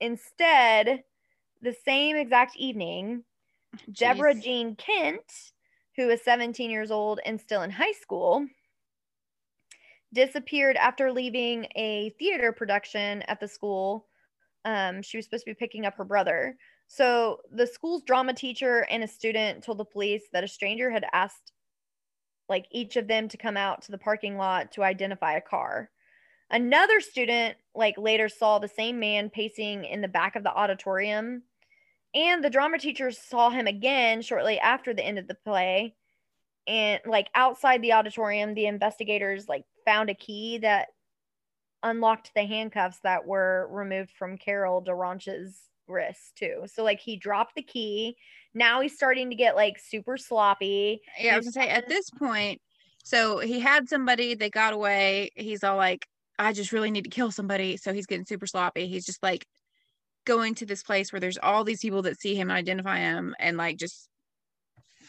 [0.00, 1.02] instead
[1.60, 3.22] the same exact evening
[3.92, 4.42] deborah Jeez.
[4.42, 5.52] jean kent
[5.96, 8.46] who is 17 years old and still in high school
[10.12, 14.06] disappeared after leaving a theater production at the school
[14.64, 16.56] um, she was supposed to be picking up her brother
[16.94, 21.06] so the school's drama teacher and a student told the police that a stranger had
[21.14, 21.52] asked
[22.50, 25.88] like each of them to come out to the parking lot to identify a car.
[26.50, 31.44] Another student like later saw the same man pacing in the back of the auditorium
[32.14, 35.94] and the drama teacher saw him again shortly after the end of the play
[36.66, 40.88] and like outside the auditorium the investigators like found a key that
[41.82, 46.62] unlocked the handcuffs that were removed from Carol DaRonch's wrist too.
[46.66, 48.16] So like he dropped the key.
[48.54, 51.00] Now he's starting to get like super sloppy.
[51.18, 52.60] Yeah, I was gonna say at this point,
[53.04, 55.30] so he had somebody, they got away.
[55.34, 56.06] He's all like,
[56.38, 57.76] I just really need to kill somebody.
[57.76, 58.86] So he's getting super sloppy.
[58.86, 59.46] He's just like
[60.24, 63.34] going to this place where there's all these people that see him and identify him
[63.38, 64.08] and like just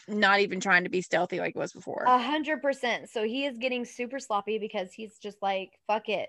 [0.08, 2.04] not even trying to be stealthy like it was before.
[2.06, 3.08] A hundred percent.
[3.10, 6.28] So he is getting super sloppy because he's just like, fuck it.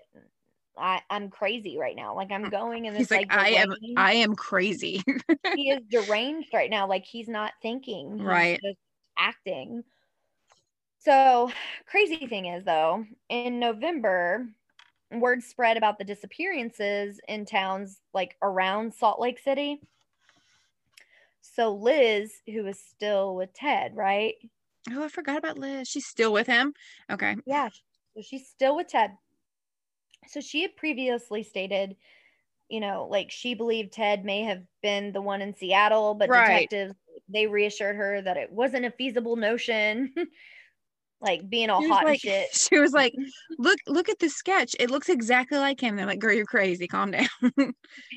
[0.76, 2.14] I, I'm crazy right now.
[2.14, 5.02] Like I'm uh, going in this he's like, like, I am I am crazy.
[5.54, 6.88] he is deranged right now.
[6.88, 8.18] Like he's not thinking.
[8.18, 8.60] He's Right.
[8.62, 8.78] just
[9.18, 9.84] acting.
[10.98, 11.50] So
[11.86, 14.46] crazy thing is though, in November,
[15.12, 19.80] word spread about the disappearances in towns like around Salt Lake City.
[21.40, 24.34] So Liz, who is still with Ted, right?
[24.92, 25.88] oh, I forgot about Liz.
[25.88, 26.74] She's still with him.
[27.10, 27.36] Okay.
[27.46, 27.68] Yeah.
[28.14, 29.12] So she's still with Ted.
[30.28, 31.96] So she had previously stated,
[32.68, 36.68] you know, like she believed Ted may have been the one in Seattle, but Right.
[36.68, 36.94] detectives
[37.28, 40.14] they reassured her that it wasn't a feasible notion.
[41.20, 42.48] like being all hot like, and shit.
[42.52, 43.14] she was like,
[43.58, 44.76] look, look at this sketch.
[44.78, 45.96] It looks exactly like him.
[45.96, 46.86] They're like, girl, you're crazy.
[46.86, 47.28] Calm down.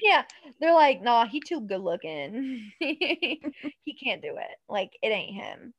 [0.02, 0.24] Yeah,
[0.60, 2.72] they're like, nah, he too good looking.
[2.80, 4.58] he can't do it.
[4.68, 5.74] Like it ain't him.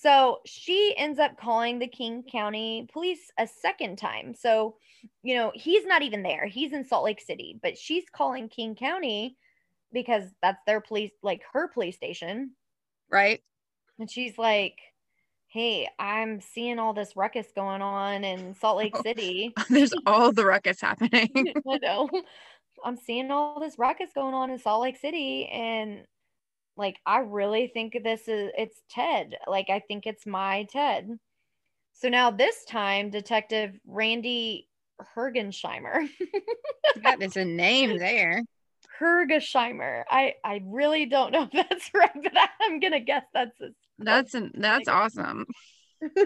[0.00, 4.32] So she ends up calling the King County police a second time.
[4.32, 4.76] So,
[5.24, 6.46] you know, he's not even there.
[6.46, 9.36] He's in Salt Lake City, but she's calling King County
[9.92, 12.52] because that's their police, like her police station.
[13.10, 13.42] right?
[13.98, 14.78] And she's like,
[15.48, 18.96] hey, I'm seeing all this ruckus going on in Salt Lake.
[19.02, 19.52] City.
[19.68, 21.30] There's all the ruckus happening.
[21.68, 22.08] I know.
[22.84, 26.06] I'm seeing all this ruckus going on in Salt Lake City and
[26.78, 29.36] like I really think this is it's Ted.
[29.46, 31.18] Like I think it's my Ted.
[31.92, 34.68] So now this time Detective Randy
[35.16, 36.08] Hergensheimer.
[37.02, 38.42] that is a name there.
[39.00, 40.04] Hergesheimer.
[40.08, 43.74] I I really don't know if that's right, but I'm gonna guess that's his.
[43.98, 45.46] That's an, that's awesome.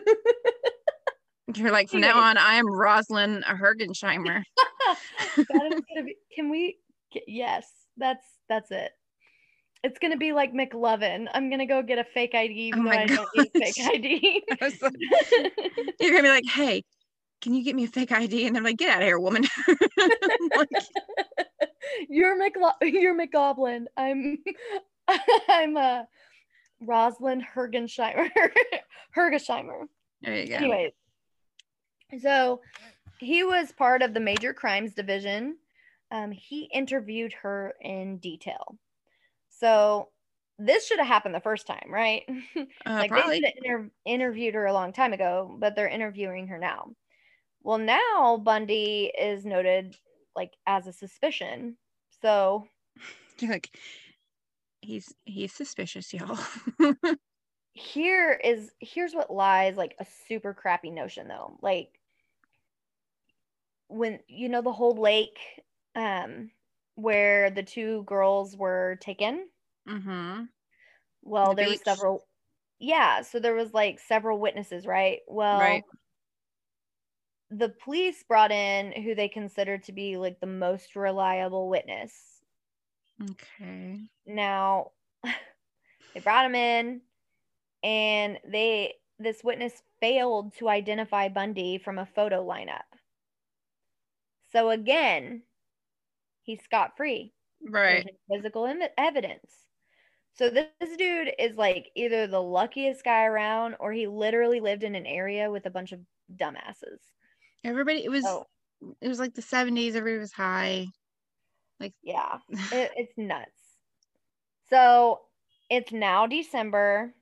[1.54, 4.42] You're like, from now on, I am Rosalind Hergensheimer.
[5.36, 6.78] That is gonna be, can we
[7.26, 7.66] yes,
[7.96, 8.92] that's that's it.
[9.84, 11.26] It's gonna be like McLovin.
[11.34, 13.74] I'm gonna go get a fake ID even Oh though I don't need fake.
[13.84, 14.42] ID.
[14.60, 14.74] Like-
[16.00, 16.84] You're gonna be like, hey,
[17.40, 18.46] can you get me a fake ID?
[18.46, 19.44] And I'm like, get out of here, woman.
[20.56, 20.68] Like,
[22.08, 23.86] you're McLo- you're McGoblin.
[23.96, 24.38] I'm
[25.48, 26.02] I'm uh
[26.80, 28.28] Rosalind Hergensheimer.
[29.16, 29.84] Hergesheimer.
[30.20, 30.54] there you go.
[30.56, 30.92] Anyways,
[32.20, 32.60] so
[33.18, 35.56] he was part of the major crimes division.
[36.10, 38.76] Um, he interviewed her in detail.
[39.62, 40.08] So
[40.58, 42.24] this should have happened the first time, right?
[42.84, 43.40] Uh, like probably.
[43.40, 46.90] they should have inter- interviewed her a long time ago, but they're interviewing her now.
[47.62, 49.94] Well, now Bundy is noted
[50.34, 51.76] like as a suspicion.
[52.20, 52.66] So
[53.38, 53.70] You're like,
[54.80, 56.38] he's he's suspicious, y'all.
[57.74, 61.88] here is here's what lies like a super crappy notion though like
[63.88, 65.38] when you know the whole lake
[65.96, 66.50] um
[66.94, 69.48] where the two girls were taken
[69.88, 70.44] mm-hmm.
[71.22, 72.26] well The there were several
[72.78, 75.84] yeah so there was like several witnesses right well Right.
[77.50, 82.42] the police brought in who they considered to be like the most reliable witness
[83.30, 84.08] Okay.
[84.26, 84.92] Now,
[85.24, 87.02] they brought him in,
[87.82, 92.82] and they this witness failed to identify Bundy from a photo lineup.
[94.52, 95.42] So again,
[96.42, 97.32] he's scot free.
[97.68, 98.06] Right.
[98.30, 99.50] Physical em- evidence.
[100.34, 104.82] So this, this dude is like either the luckiest guy around, or he literally lived
[104.82, 106.00] in an area with a bunch of
[106.34, 106.98] dumbasses.
[107.64, 108.46] Everybody, it was Oh
[109.00, 109.94] it was like the 70s.
[109.94, 110.88] Everybody was high.
[111.80, 113.50] Like yeah, it, it's nuts.
[114.68, 115.20] So
[115.70, 117.14] it's now December.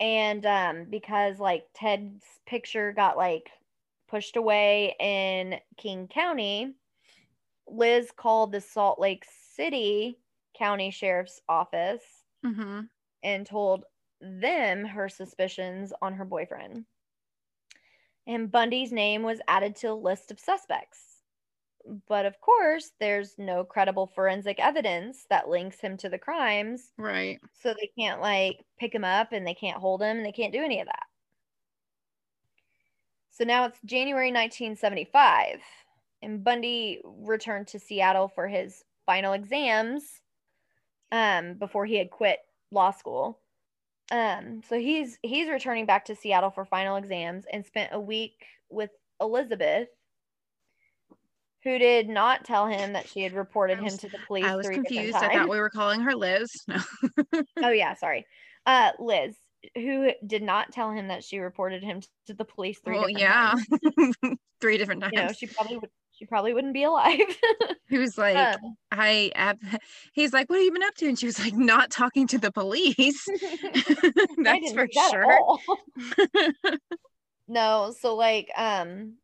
[0.00, 3.50] And um, because like Ted's picture got like
[4.08, 6.74] pushed away in King County,
[7.70, 9.24] Liz called the Salt Lake
[9.54, 10.18] City
[10.56, 12.02] County Sheriff's Office
[12.44, 12.80] mm-hmm.
[13.22, 13.84] and told
[14.20, 16.84] them her suspicions on her boyfriend.
[18.26, 21.00] And Bundy's name was added to a list of suspects.
[22.06, 26.92] But of course, there's no credible forensic evidence that links him to the crimes.
[26.98, 27.40] Right.
[27.62, 30.52] So they can't like pick him up and they can't hold him and they can't
[30.52, 31.04] do any of that.
[33.30, 35.60] So now it's January 1975,
[36.22, 40.04] and Bundy returned to Seattle for his final exams
[41.12, 42.38] um, before he had quit
[42.70, 43.40] law school.
[44.10, 48.44] Um, so he's he's returning back to Seattle for final exams and spent a week
[48.70, 48.90] with
[49.20, 49.88] Elizabeth,
[51.64, 54.44] who did not tell him that she had reported was- him to the police.
[54.44, 55.16] I was confused.
[55.16, 56.50] I thought we were calling her Liz.
[56.68, 56.78] No.
[57.62, 58.24] oh yeah, sorry.
[58.64, 59.36] Uh Liz,
[59.74, 63.52] who did not tell him that she reported him to the police three Well, yeah.
[63.52, 64.14] times.
[64.60, 65.12] Three different times.
[65.14, 67.20] You know, she probably would she probably wouldn't be alive.
[67.88, 69.62] he was like, Um, I ab-
[70.12, 71.06] he's like, what have you been up to?
[71.08, 73.26] And she was like, not talking to the police.
[74.38, 75.58] That's for that sure.
[77.48, 79.14] no, so like um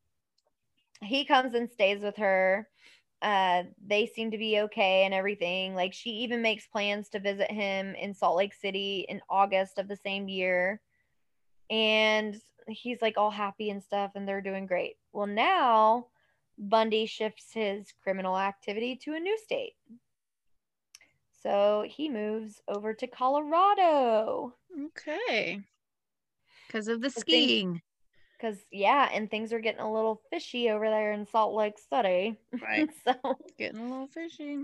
[1.02, 2.68] he comes and stays with her.
[3.20, 5.74] Uh they seem to be okay and everything.
[5.74, 9.88] Like she even makes plans to visit him in Salt Lake City in August of
[9.88, 10.80] the same year.
[11.70, 12.36] And
[12.68, 14.94] he's like all happy and stuff and they're doing great.
[15.12, 16.06] Well, now
[16.59, 19.74] Bundy shifts his criminal activity to a new state.
[21.43, 24.55] So he moves over to Colorado.
[24.86, 25.60] Okay.
[26.66, 27.82] Because of the skiing.
[28.39, 32.39] Because, yeah, and things are getting a little fishy over there in Salt Lake City.
[32.62, 32.89] Right.
[33.05, 33.14] so,
[33.59, 34.59] Getting a little fishy.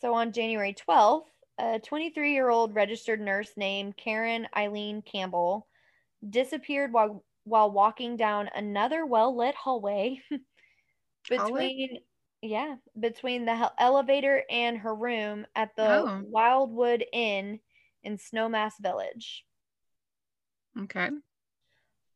[0.00, 1.26] so on January 12th,
[1.58, 5.66] a 23 year old registered nurse named Karen Eileen Campbell
[6.28, 10.20] disappeared while, while walking down another well lit hallway
[11.28, 11.98] between.
[12.44, 16.22] Yeah, between the elevator and her room at the Oh.
[16.26, 17.60] Wildwood Inn
[18.02, 19.46] in Snowmass Village.
[20.76, 21.10] Okay.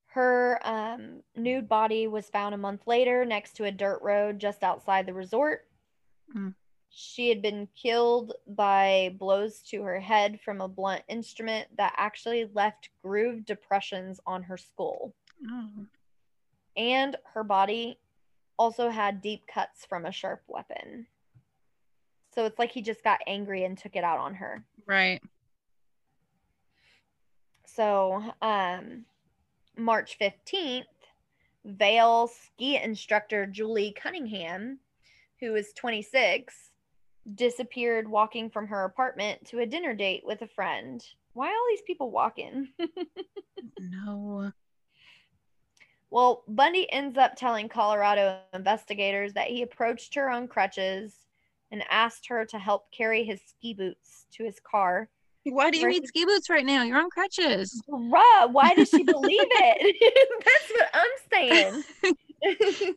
[0.06, 4.64] Her um, nude body was found a month later next to a dirt road just
[4.64, 5.68] outside the resort.
[6.36, 6.54] Mm.
[6.88, 12.50] She had been killed by blows to her head from a blunt instrument that actually
[12.52, 15.14] left groove depressions on her skull.
[15.48, 15.68] Oh.
[16.76, 18.00] And her body
[18.58, 21.06] also had deep cuts from a sharp weapon.
[22.34, 24.64] So it's like he just got angry and took it out on her.
[24.86, 25.22] Right.
[27.66, 29.04] So, um,
[29.76, 30.84] March 15th,
[31.64, 34.78] Vail ski instructor Julie Cunningham,
[35.40, 36.54] who is 26,
[37.34, 41.04] disappeared walking from her apartment to a dinner date with a friend.
[41.32, 42.68] Why all these people walking?
[43.78, 44.52] No.
[46.10, 51.14] Well, Bundy ends up telling Colorado investigators that he approached her on crutches
[51.70, 55.08] and asked her to help carry his ski boots to his car.
[55.44, 56.82] Why do you need ski boots right now?
[56.82, 57.80] You're on crutches.
[57.88, 60.24] Bruh, why does she believe it?
[60.44, 61.84] That's what I'm
[62.72, 62.94] saying.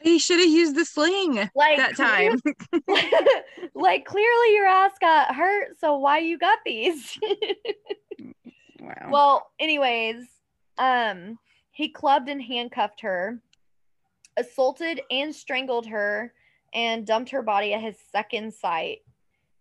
[0.00, 2.40] He should have used the sling like that time.
[3.74, 7.18] like clearly your ass got hurt, so why you got these?
[8.80, 9.08] wow.
[9.10, 10.24] well, anyways,
[10.78, 11.38] um
[11.78, 13.38] he clubbed and handcuffed her,
[14.36, 16.34] assaulted and strangled her,
[16.74, 19.02] and dumped her body at his second site.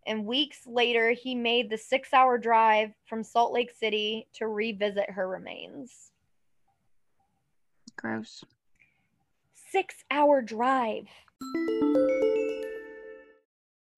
[0.07, 5.11] And weeks later, he made the six hour drive from Salt Lake City to revisit
[5.11, 6.09] her remains.
[7.95, 8.43] Gross.
[9.53, 11.05] Six hour drive.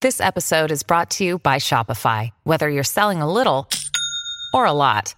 [0.02, 2.32] This episode is brought to you by Shopify.
[2.44, 3.70] Whether you're selling a little
[4.54, 5.16] or a lot,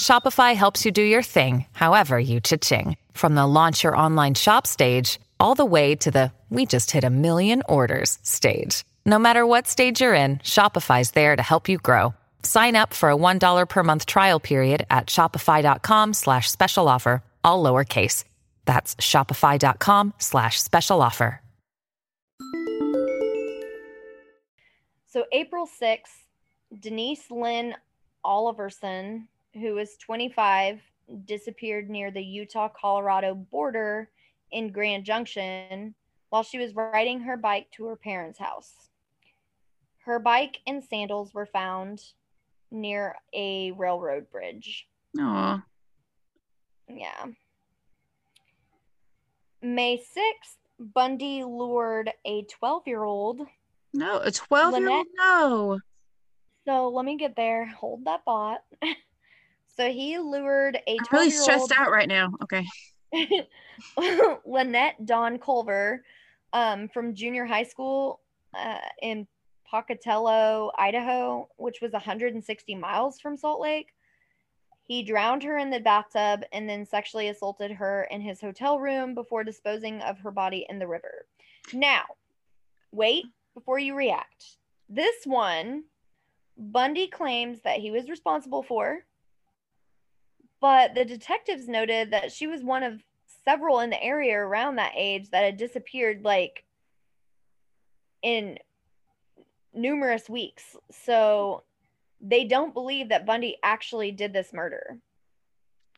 [0.00, 2.96] Shopify helps you do your thing, however you cha-ching.
[3.12, 7.04] From the launch your online shop stage, all the way to the we just hit
[7.04, 8.82] a million orders stage.
[9.04, 12.14] No matter what stage you're in, Shopify's there to help you grow.
[12.42, 17.62] Sign up for a $1 per month trial period at shopify.com slash special offer, all
[17.62, 18.24] lowercase.
[18.64, 21.42] That's shopify.com slash special offer.
[25.06, 26.24] So April 6th,
[26.78, 27.74] Denise Lynn
[28.24, 30.80] Oliverson, who was 25,
[31.24, 34.10] disappeared near the Utah Colorado border
[34.52, 35.94] in Grand Junction
[36.30, 38.90] while she was riding her bike to her parents' house.
[40.04, 42.02] Her bike and sandals were found
[42.70, 44.86] near a railroad bridge.
[45.18, 45.62] Aw.
[46.88, 47.26] Yeah.
[49.62, 53.42] May 6th, Bundy lured a 12 year old
[53.92, 55.06] No, a 12 year old?
[55.16, 55.80] No.
[56.66, 57.66] So let me get there.
[57.66, 58.62] Hold that thought.
[59.76, 62.32] so he lured a I'm really stressed out right now.
[62.42, 62.66] Okay.
[64.46, 66.04] Lynette Dawn Culver
[66.52, 68.20] um, from junior high school
[68.54, 69.26] uh, in
[69.70, 73.88] Pocatello, Idaho, which was 160 miles from Salt Lake.
[74.82, 79.14] He drowned her in the bathtub and then sexually assaulted her in his hotel room
[79.14, 81.26] before disposing of her body in the river.
[81.72, 82.02] Now,
[82.90, 84.56] wait before you react.
[84.88, 85.84] This one,
[86.58, 89.04] Bundy claims that he was responsible for,
[90.60, 93.02] but the detectives noted that she was one of
[93.44, 96.64] several in the area around that age that had disappeared like
[98.22, 98.58] in
[99.72, 100.76] numerous weeks.
[100.90, 101.64] So
[102.20, 104.98] they don't believe that Bundy actually did this murder.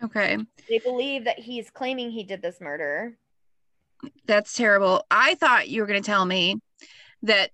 [0.03, 0.39] Okay.
[0.69, 3.17] They believe that he's claiming he did this murder.
[4.27, 5.05] That's terrible.
[5.11, 6.61] I thought you were going to tell me
[7.23, 7.51] that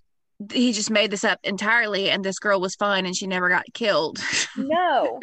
[0.53, 3.65] he just made this up entirely and this girl was fine and she never got
[3.75, 4.19] killed.
[4.57, 5.21] No,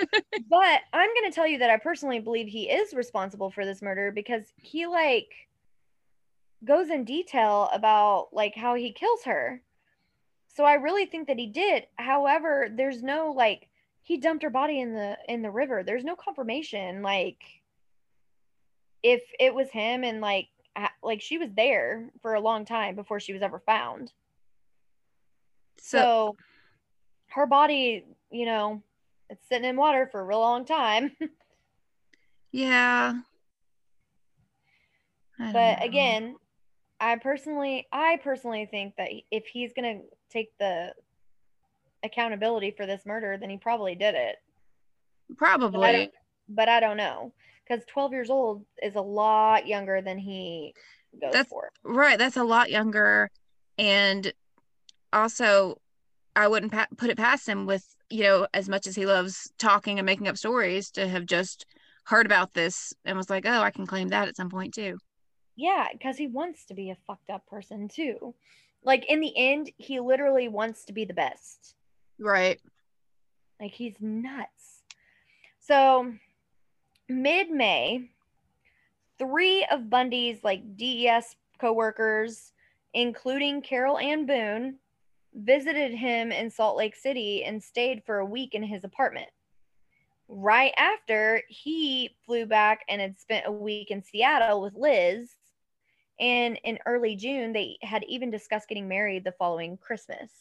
[0.49, 3.81] but I'm going to tell you that I personally believe he is responsible for this
[3.81, 5.27] murder because he like
[6.63, 9.61] goes in detail about like how he kills her.
[10.55, 11.87] So I really think that he did.
[11.97, 13.67] However, there's no like
[14.03, 15.83] he dumped her body in the in the river.
[15.83, 17.43] There's no confirmation like
[19.03, 20.47] if it was him and like
[21.03, 24.13] like she was there for a long time before she was ever found.
[25.79, 26.35] So, So
[27.27, 28.81] her body, you know,
[29.29, 31.11] it's sitting in water for a real long time.
[32.51, 33.13] yeah.
[35.39, 36.35] I but again,
[36.99, 40.93] I personally I personally think that if he's going to take the
[42.03, 44.37] accountability for this murder, then he probably did it.
[45.27, 46.11] But I probably.
[46.47, 47.33] but I don't know
[47.67, 50.73] because 12 years old is a lot younger than he
[51.19, 51.71] goes That's- for.
[51.83, 52.17] Right.
[52.17, 53.29] That's a lot younger.
[53.77, 54.31] And
[55.15, 55.77] also,
[56.35, 59.51] I wouldn't pa- put it past him with, you know, as much as he loves
[59.57, 61.65] talking and making up stories to have just
[62.05, 64.97] heard about this and was like, oh, I can claim that at some point too.
[65.55, 68.35] Yeah, because he wants to be a fucked up person too.
[68.83, 71.75] Like in the end, he literally wants to be the best.
[72.19, 72.59] Right.
[73.59, 74.83] Like he's nuts.
[75.59, 76.13] So
[77.09, 78.09] mid May,
[79.17, 82.51] three of Bundy's like DES coworkers,
[82.93, 84.75] including Carol Ann Boone,
[85.35, 89.29] visited him in Salt Lake City and stayed for a week in his apartment.
[90.27, 95.29] Right after, he flew back and had spent a week in Seattle with Liz.
[96.19, 100.31] And in early June, they had even discussed getting married the following Christmas.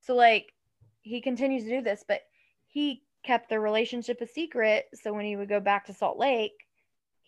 [0.00, 0.52] So, like,
[1.02, 2.22] he continues to do this, but
[2.68, 4.86] he kept their relationship a secret.
[4.94, 6.52] So when he would go back to Salt Lake,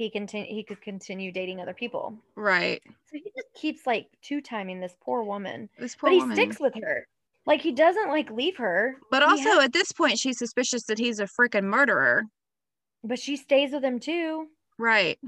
[0.01, 2.15] he continue he could continue dating other people.
[2.37, 2.81] Right.
[2.87, 6.37] So he just keeps like two timing this poor woman, This poor but he woman.
[6.37, 7.07] sticks with her.
[7.47, 8.97] Like he doesn't like leave her.
[9.11, 12.25] but also, has- at this point, she's suspicious that he's a freaking murderer.
[13.05, 14.47] but she stays with him too.
[14.79, 15.19] Right.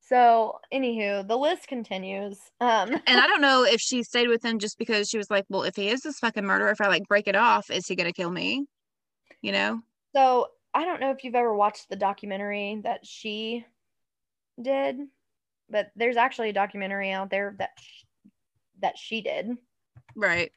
[0.00, 2.38] So anywho, the list continues.
[2.60, 5.44] Um, And I don't know if she stayed with him just because she was like,
[5.50, 7.94] well, if he is this fucking murderer, if I like break it off, is he
[7.96, 8.64] going to kill me?
[9.42, 9.82] You know?
[10.14, 10.46] so
[10.78, 13.66] I don't know if you've ever watched the documentary that she
[14.62, 14.96] did,
[15.68, 18.04] but there's actually a documentary out there that sh-
[18.80, 19.56] that she did.
[20.14, 20.52] Right.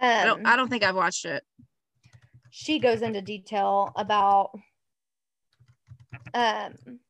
[0.00, 1.44] Um, I don't I don't think I've watched it.
[2.50, 4.52] she goes into detail about
[6.32, 7.00] um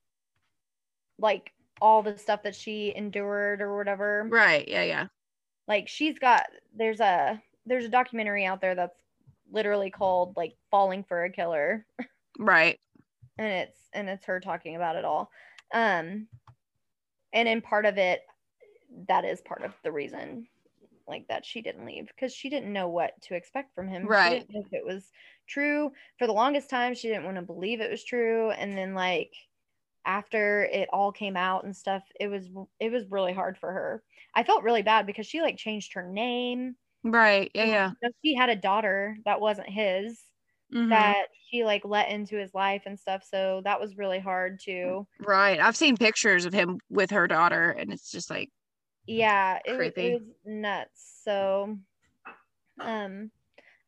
[1.21, 4.67] like all the stuff that she endured or whatever Right.
[4.67, 5.07] Yeah, yeah.
[5.69, 6.47] like she's got
[6.77, 8.99] there's a there's a documentary out there that's
[9.53, 11.87] literally called like falling for a killer
[12.39, 12.81] Right.
[13.39, 15.31] and it's and it's her talking about it all
[15.73, 16.29] um
[17.33, 18.23] and in part of it
[19.09, 20.47] that is part of the reason
[21.07, 24.23] like that she didn't leave because she didn't know what to expect from him Right.
[24.23, 25.11] she didn't know if it was
[25.47, 28.95] true for the longest time she didn't want to believe it was true and then
[28.95, 29.35] like
[30.07, 32.49] after it all came out and stuff it was
[32.81, 34.03] it was really hard for her
[34.35, 37.51] i felt really bad because she like changed her name Right.
[37.55, 37.93] Yeah, yeah.
[38.03, 40.23] So she had a daughter that wasn't his
[40.73, 40.89] Mhm.
[40.91, 43.25] that he like let into his life and stuff.
[43.29, 45.07] So that was really hard too.
[45.21, 45.59] Right.
[45.59, 48.51] I've seen pictures of him with her daughter, and it's just like,
[49.07, 51.21] yeah, it, was, it was nuts.
[51.25, 51.79] So
[52.81, 53.31] um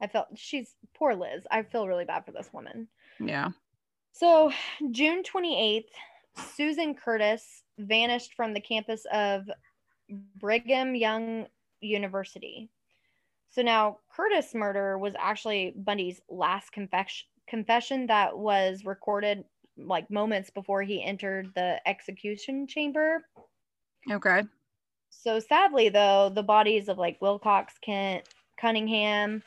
[0.00, 1.44] I felt she's poor Liz.
[1.50, 2.88] I feel really bad for this woman.
[3.20, 3.50] yeah.
[4.12, 4.52] So
[4.90, 5.84] June 28th,
[6.56, 9.48] Susan Curtis vanished from the campus of
[10.36, 11.46] Brigham Young
[11.80, 12.68] University.
[13.52, 19.44] So now Curtis murder was actually Bundy's last confession confession that was recorded
[19.76, 23.28] like moments before he entered the execution chamber.
[24.10, 24.42] Okay.
[25.10, 28.24] So sadly though, the bodies of like Wilcox, Kent,
[28.56, 29.42] Cunningham,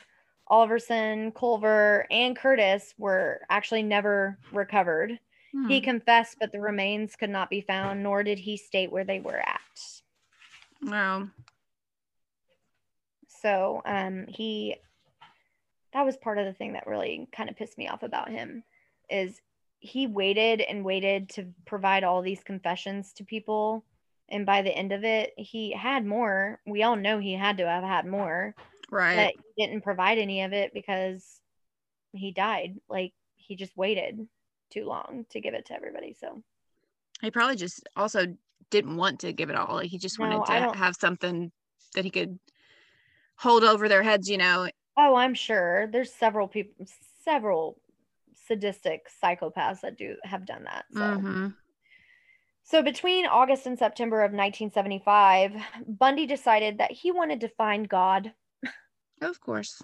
[0.50, 5.18] Oliverson, Culver, and Curtis were actually never recovered.
[5.64, 5.82] He Hmm.
[5.82, 9.40] confessed, but the remains could not be found, nor did he state where they were
[9.40, 9.60] at.
[10.82, 11.30] Wow.
[13.46, 14.74] So um he
[15.92, 18.64] that was part of the thing that really kind of pissed me off about him
[19.08, 19.40] is
[19.78, 23.84] he waited and waited to provide all these confessions to people
[24.28, 27.68] and by the end of it he had more we all know he had to
[27.68, 28.52] have had more
[28.90, 29.14] Right.
[29.16, 31.40] but he didn't provide any of it because
[32.14, 34.26] he died like he just waited
[34.70, 36.42] too long to give it to everybody so
[37.22, 38.26] he probably just also
[38.70, 39.76] didn't want to give it all.
[39.76, 41.52] Like he just No, wanted to have something
[41.94, 42.38] that he could
[43.36, 44.68] hold over their heads, you know.
[44.96, 45.86] Oh, I'm sure.
[45.88, 46.86] There's several people,
[47.24, 47.78] several
[48.46, 50.84] sadistic psychopaths that do have done that.
[50.92, 51.54] So, Mhm.
[52.62, 55.54] so between August and September of 1975,
[55.86, 58.32] Bundy decided that he wanted to find God.
[59.20, 59.82] Of course.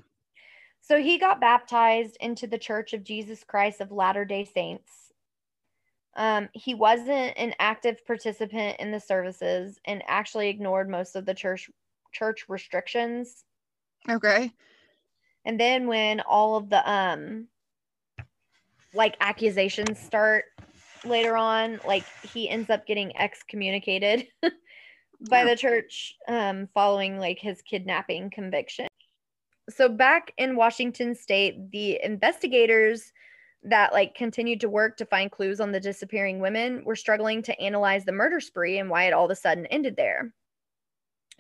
[0.81, 5.13] So he got baptized into the Church of Jesus Christ of Latter day Saints.
[6.15, 11.35] Um, he wasn't an active participant in the services and actually ignored most of the
[11.35, 11.71] church
[12.13, 13.45] church restrictions.
[14.09, 14.53] Okay.
[15.45, 17.49] And then when all of the um
[18.95, 20.45] like accusations start
[21.05, 24.29] later on, like he ends up getting excommunicated
[25.31, 25.47] by Oh.
[25.49, 28.87] the church um following like his kidnapping conviction.
[29.71, 33.13] So back in Washington state, the investigators
[33.65, 37.61] that like continued to work to find clues on the disappearing women were struggling to
[37.61, 40.35] analyze the murder spree and why it all of a sudden ended there.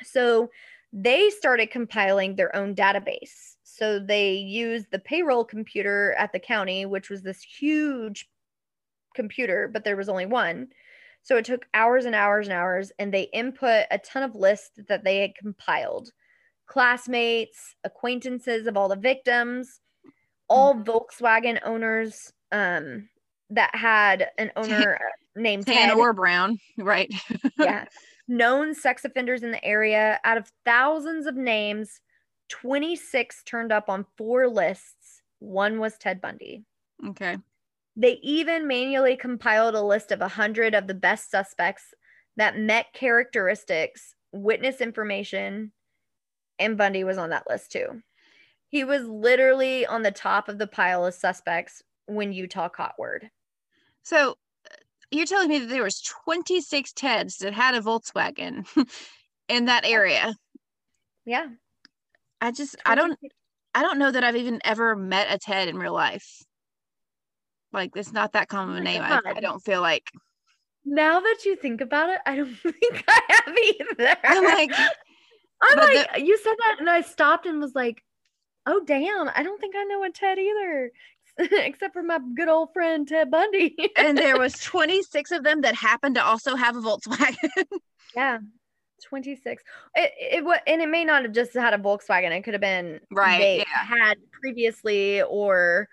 [0.02, 0.50] So
[0.92, 3.56] they started compiling their own database.
[3.64, 8.28] So they used the payroll computer at the county, which was this huge
[9.14, 10.68] computer, but there was only one.
[11.22, 14.80] So it took hours and hours and hours, and they input a ton of lists
[14.88, 16.10] that they had compiled
[16.66, 19.80] classmates, acquaintances of all the victims,
[20.48, 20.84] all Mhm.
[20.84, 23.08] Volkswagen owners um,
[23.50, 24.98] that had an owner
[25.36, 25.96] named Tan Ted.
[25.96, 27.12] or brown, right?
[27.58, 27.84] yeah.
[28.32, 30.18] Known sex offenders in the area.
[30.24, 32.00] Out of thousands of names,
[32.48, 35.20] 26 turned up on four lists.
[35.38, 36.64] One was Ted Bundy.
[37.08, 37.36] okay.
[37.94, 41.92] They even manually compiled a list of 100 of the best suspects
[42.38, 45.72] that met characteristics, witness information,
[46.58, 48.00] and Bundy was on that list too.
[48.68, 53.30] He was literally on the top of the pile of suspects when Utah caught word.
[54.02, 54.38] So
[55.12, 58.66] you're telling me that there was 26 Teds that had a Volkswagen
[59.48, 60.34] in that area.
[61.24, 61.48] Yeah.
[62.40, 63.18] I just I don't
[63.74, 66.42] I don't know that I've even ever met a Ted in real life.
[67.72, 69.02] Like it's not that common a my name.
[69.02, 70.10] I, I don't feel like
[70.84, 74.16] Now that you think about it, I don't think I have either.
[74.24, 74.72] I'm like
[75.62, 78.02] I'm like, you said that, and I stopped and was like,
[78.66, 80.90] oh, damn, I don't think I know a Ted either,
[81.38, 83.74] except for my good old friend Ted Bundy.
[83.96, 87.36] and there was 26 of them that happened to also have a Volkswagen.
[88.16, 88.38] yeah,
[89.04, 89.62] 26.
[89.94, 92.30] It, it wa- and it may not have just had a Volkswagen.
[92.36, 93.84] It could have been Right, They yeah.
[93.84, 95.88] had previously or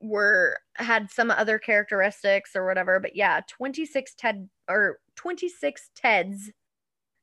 [0.00, 3.00] were had some other characteristics or whatever.
[3.00, 6.50] But yeah, 26 Ted or 26 Teds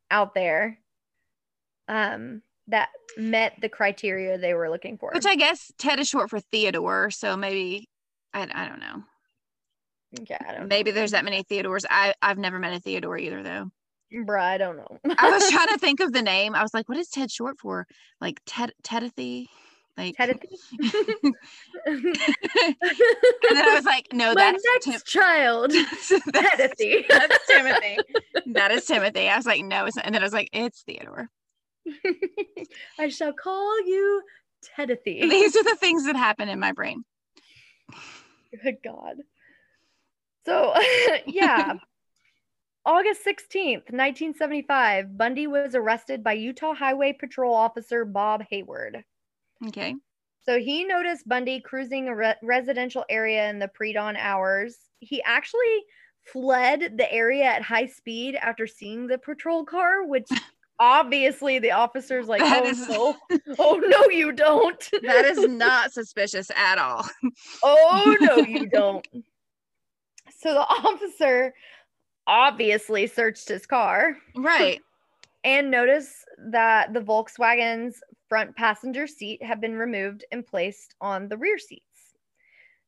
[0.09, 0.77] out there
[1.87, 2.41] um
[2.71, 5.11] that met the criteria they were looking for.
[5.13, 7.89] Which I guess Ted is short for Theodore, so maybe
[8.33, 9.03] I, I don't know.
[10.29, 11.85] yeah, I don't Maybe there's that many Theodores.
[11.89, 13.69] I I've never met a Theodore either though.
[14.13, 14.97] Bruh, I don't know.
[15.17, 16.53] I was trying to think of the name.
[16.55, 17.87] I was like, what is Ted short for?
[18.19, 19.47] Like Ted Tedithy?
[19.97, 20.39] Like and then
[23.67, 26.09] I was like, no, My that's next Tim- child, that's,
[26.77, 27.05] Timothy.
[27.09, 27.97] that's Timothy.
[28.47, 29.27] That is Timothy.
[29.29, 31.29] I was like, no, and then I was like, it's Theodore.
[32.99, 34.21] I shall call you
[34.77, 35.21] Tedithy.
[35.29, 37.03] These are the things that happen in my brain.
[38.63, 39.17] Good God.
[40.45, 40.73] So,
[41.25, 41.73] yeah.
[42.83, 49.03] August 16th, 1975, Bundy was arrested by Utah Highway Patrol Officer Bob Hayward.
[49.67, 49.95] Okay.
[50.43, 54.75] So he noticed Bundy cruising a re- residential area in the pre dawn hours.
[54.99, 55.83] He actually
[56.25, 60.27] fled the area at high speed after seeing the patrol car, which
[60.79, 63.15] obviously the officer's like, That oh is- no,
[63.59, 64.89] oh no, you don't.
[65.03, 67.07] That is not suspicious at all.
[67.63, 69.05] oh no, you don't.
[70.39, 71.53] So the officer
[72.27, 74.79] obviously searched his car Right.
[75.43, 76.13] and noticed
[76.49, 77.99] that the Volkswagen's
[78.29, 81.83] front passenger seat had been removed and placed on the rear seats.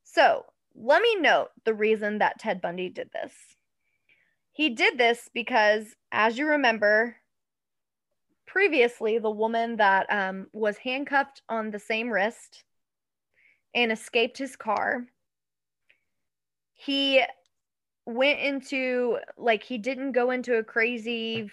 [0.03, 0.45] So
[0.75, 3.33] let me note the reason that Ted Bundy did this.
[4.51, 7.15] He did this because, as you remember,
[8.45, 12.63] previously the woman that um, was handcuffed on the same wrist
[13.73, 15.05] and escaped his car,
[16.73, 17.23] he
[18.05, 21.49] went into like he didn't go into a crazy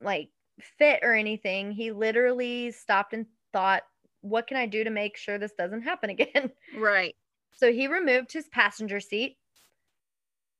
[0.00, 1.72] like fit or anything.
[1.72, 3.82] He literally stopped and thought,
[4.20, 6.50] what can I do to make sure this doesn't happen again?
[6.76, 7.16] Right.
[7.54, 9.36] So he removed his passenger seat,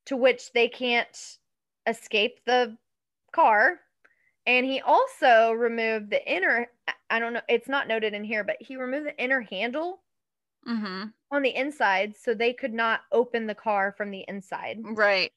[0.07, 1.37] to which they can't
[1.87, 2.77] escape the
[3.31, 3.79] car.
[4.45, 6.67] And he also removed the inner,
[7.09, 10.01] I don't know, it's not noted in here, but he removed the inner handle
[10.67, 11.05] Mm-hmm.
[11.31, 14.79] on the inside so they could not open the car from the inside.
[14.83, 15.31] Right.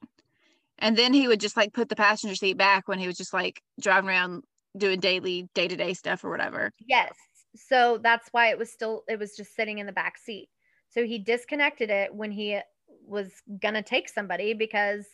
[0.78, 3.32] And then he would just like put the passenger seat back when he was just
[3.32, 4.42] like driving around
[4.76, 6.72] doing daily day to day stuff or whatever.
[6.86, 7.12] Yes.
[7.54, 10.48] So that's why it was still it was just sitting in the back seat.
[10.88, 12.58] So he disconnected it when he
[13.06, 13.30] was
[13.60, 15.06] going to take somebody because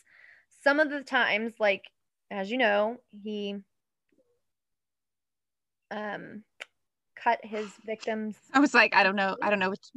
[0.63, 1.83] some of the times like
[2.31, 3.57] as you know, he
[5.91, 6.43] um
[7.15, 8.35] cut his victims.
[8.53, 9.35] I was like, I don't know.
[9.41, 9.69] I don't know.
[9.69, 9.91] What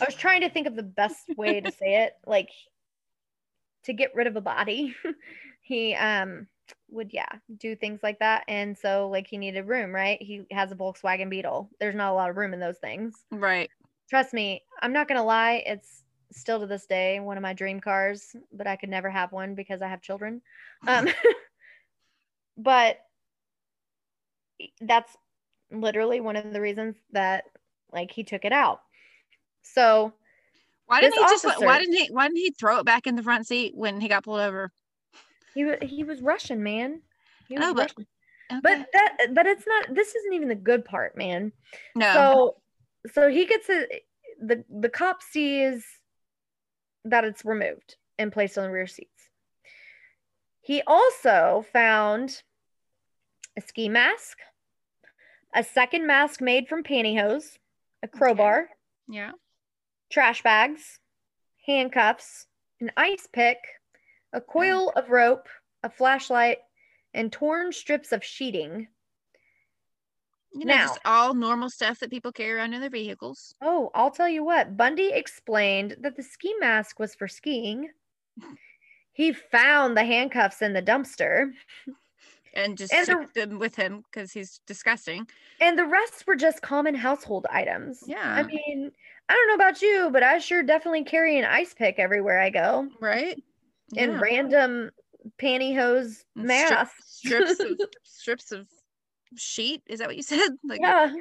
[0.00, 2.50] I was trying to think of the best way to say it like
[3.84, 4.94] to get rid of a body.
[5.62, 6.46] he um
[6.90, 10.72] would yeah do things like that and so like he needed room right he has
[10.72, 13.70] a volkswagen beetle there's not a lot of room in those things right.
[14.08, 17.80] trust me i'm not gonna lie it's still to this day one of my dream
[17.80, 20.42] cars but i could never have one because i have children
[20.86, 21.08] um
[22.56, 22.98] but
[24.80, 25.16] that's
[25.70, 27.44] literally one of the reasons that
[27.92, 28.80] like he took it out
[29.62, 30.12] so
[30.86, 33.22] Why didn't he just why didn't he why didn't he throw it back in the
[33.22, 34.72] front seat when he got pulled over?
[35.54, 37.00] he he was russian man
[37.48, 38.06] he was know, but- Russian.
[38.50, 38.60] Okay.
[38.62, 41.52] but that but it's not this isn't even the good part man
[41.94, 42.12] no.
[42.14, 42.56] So
[43.12, 43.86] so he gets a
[44.40, 45.84] the the cop sees
[47.04, 47.96] that it's removed.
[48.18, 49.28] and placed on the rear seats.
[50.60, 52.42] He also found
[53.56, 54.38] a ski mask,
[55.54, 57.58] a second mask made from pantyhose,
[58.02, 58.68] a crowbar,
[59.08, 59.32] Yeah.
[60.10, 61.00] trash bags,
[61.66, 62.46] handcuffs,
[62.80, 63.58] an ice pick,
[64.32, 65.48] a coil of rope,
[65.82, 66.58] a flashlight,
[67.14, 68.88] and torn strips of sheeting.
[70.52, 73.54] You know, Now- just all normal stuff that people carry around in their vehicles.
[73.60, 74.76] Oh, I'll tell you what.
[74.76, 77.90] Bundy explained that the ski mask was for skiing.
[79.12, 81.52] He found the handcuffs in the dumpster,
[82.58, 85.26] And just And the- them with him because he's disgusting.
[85.60, 88.02] and the rest were just common household items.
[88.06, 88.20] Yeah.
[88.34, 88.92] I mean,
[89.28, 92.50] I don't know about you, but I sure definitely carry an ice pick everywhere I
[92.50, 93.40] go right?
[93.96, 94.20] and Yeah.
[94.20, 94.90] random
[95.40, 97.14] pantyhose And strip- masks.
[97.18, 98.66] strips of strips of
[99.36, 99.82] sheet.
[99.86, 100.50] Is that what you said?
[100.64, 101.12] Like yeah.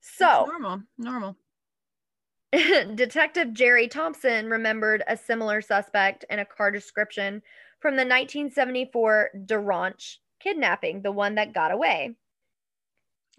[0.00, 1.36] So, normal, normal.
[2.94, 7.42] Detective Jerry Thompson remembered a similar suspect in a car description
[7.80, 12.14] from the 1974 DaRonch kidnapping, the one that got away.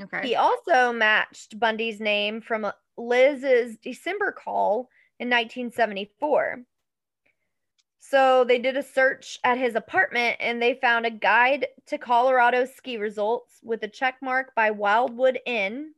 [0.02, 0.28] Okay.
[0.28, 4.90] He also matched Bundy's name from Liz's December call
[5.20, 6.64] in 1974.
[8.00, 12.66] So they did a search at his apartment and they found a guide to Colorado
[12.66, 15.94] ski results with a check mark by Wildwood Inn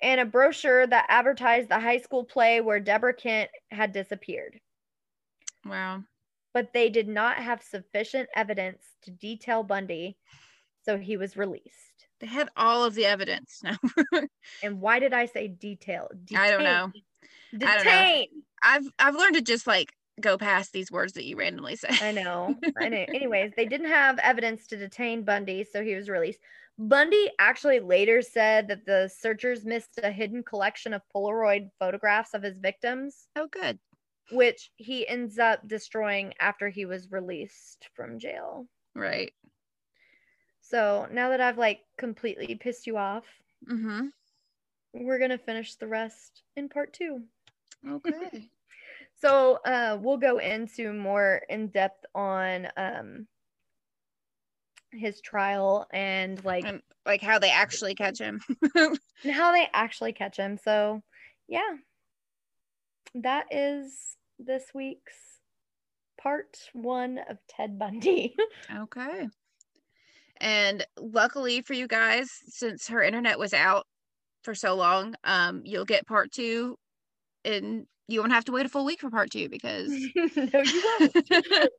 [0.00, 4.60] and a brochure that advertised the high school play where Deborah Kent had disappeared.
[5.64, 6.04] Wow.
[6.56, 10.16] But they did not have sufficient evidence to detail Bundy,
[10.86, 12.06] so he was released.
[12.18, 13.60] They had all of the evidence.
[13.62, 13.76] No.
[14.62, 16.08] And why did I say detail?
[16.34, 16.90] I don't know.
[17.52, 17.68] Detain.
[17.68, 17.92] I don't know.
[17.92, 18.28] Detain.
[18.62, 21.90] I've I've learned to just like go past these words that you randomly say.
[22.00, 22.56] I know.
[22.80, 23.04] I know.
[23.08, 26.40] Anyways, they didn't have evidence to detain Bundy, so he was released.
[26.78, 32.42] Bundy actually later said that the searchers missed a hidden collection of Polaroid photographs of
[32.42, 33.78] his victims, Oh, good.
[34.30, 38.66] Which he ends up destroying after he was released from jail.
[38.94, 39.32] Right.
[40.60, 43.24] So now that I've like completely pissed you off,
[43.68, 44.06] Mm-hmm.
[44.92, 47.22] we're gonna finish the rest in part two.
[47.88, 48.50] Okay.
[49.18, 53.26] So uh, we'll go into more in depth on um,
[54.92, 58.40] his trial and like and like how they actually catch him.
[58.74, 60.58] and how they actually catch him.
[60.58, 61.02] So
[61.48, 61.76] yeah,
[63.22, 65.40] that is this week's
[66.20, 68.34] part one of Ted Bundy.
[68.76, 69.28] okay.
[70.38, 73.86] And luckily for you guys, since her internet was out
[74.42, 76.76] for so long, um, you'll get part two
[77.44, 80.96] and you won't have to wait a full week for part two because no, you
[81.00, 81.16] won't.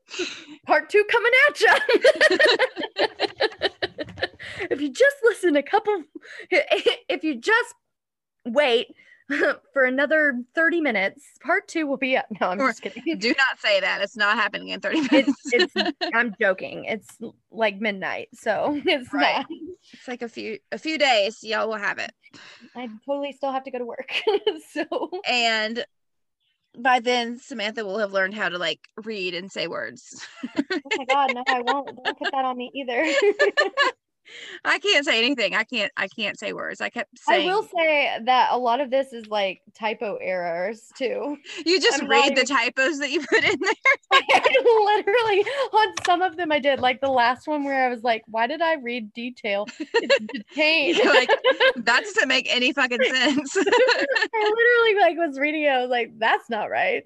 [0.65, 1.73] Part two coming at you.
[4.69, 6.03] if you just listen a couple,
[6.51, 7.73] if you just
[8.45, 8.87] wait
[9.73, 12.25] for another 30 minutes, part two will be up.
[12.39, 13.03] No, I'm Or- just kidding.
[13.19, 14.01] do not say that.
[14.01, 15.33] It's not happening in 30 minutes.
[15.51, 16.85] It's, it's, I'm joking.
[16.85, 17.17] It's
[17.51, 18.29] like midnight.
[18.33, 19.37] So it's Right.
[19.37, 19.45] not.
[19.93, 22.11] It's like a few a few days, y'all will have it.
[22.75, 24.11] I totally still have to go to work.
[24.71, 25.85] so And
[26.77, 30.25] by then Samantha will have learned how to like read and say words.
[30.59, 31.87] oh my god, no, I won't.
[32.03, 33.03] Don't put that on me either.
[34.65, 35.55] I can't say anything.
[35.55, 36.81] I can't I can't say words.
[36.81, 37.49] I kept saying.
[37.49, 41.37] I will say that a lot of this is like typo errors too.
[41.65, 43.73] you just I'm read the typos that you put in there.
[44.13, 48.03] I literally on some of them I did like the last one where I was
[48.03, 49.67] like, why did I read detail?
[49.79, 50.97] It's.
[50.97, 51.29] You're like,
[51.75, 53.57] that doesn't make any fucking sense.
[53.57, 55.69] I literally like was reading it.
[55.69, 57.03] I was like, that's not right.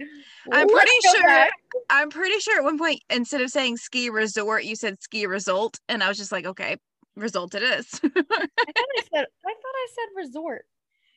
[0.52, 1.52] I'm Let's pretty sure back.
[1.89, 5.80] I'm pretty sure at one point instead of saying ski resort, you said ski result.
[5.89, 6.77] And I was just like, okay,
[7.15, 7.88] result it is.
[8.03, 10.65] I thought I said I thought I said resort.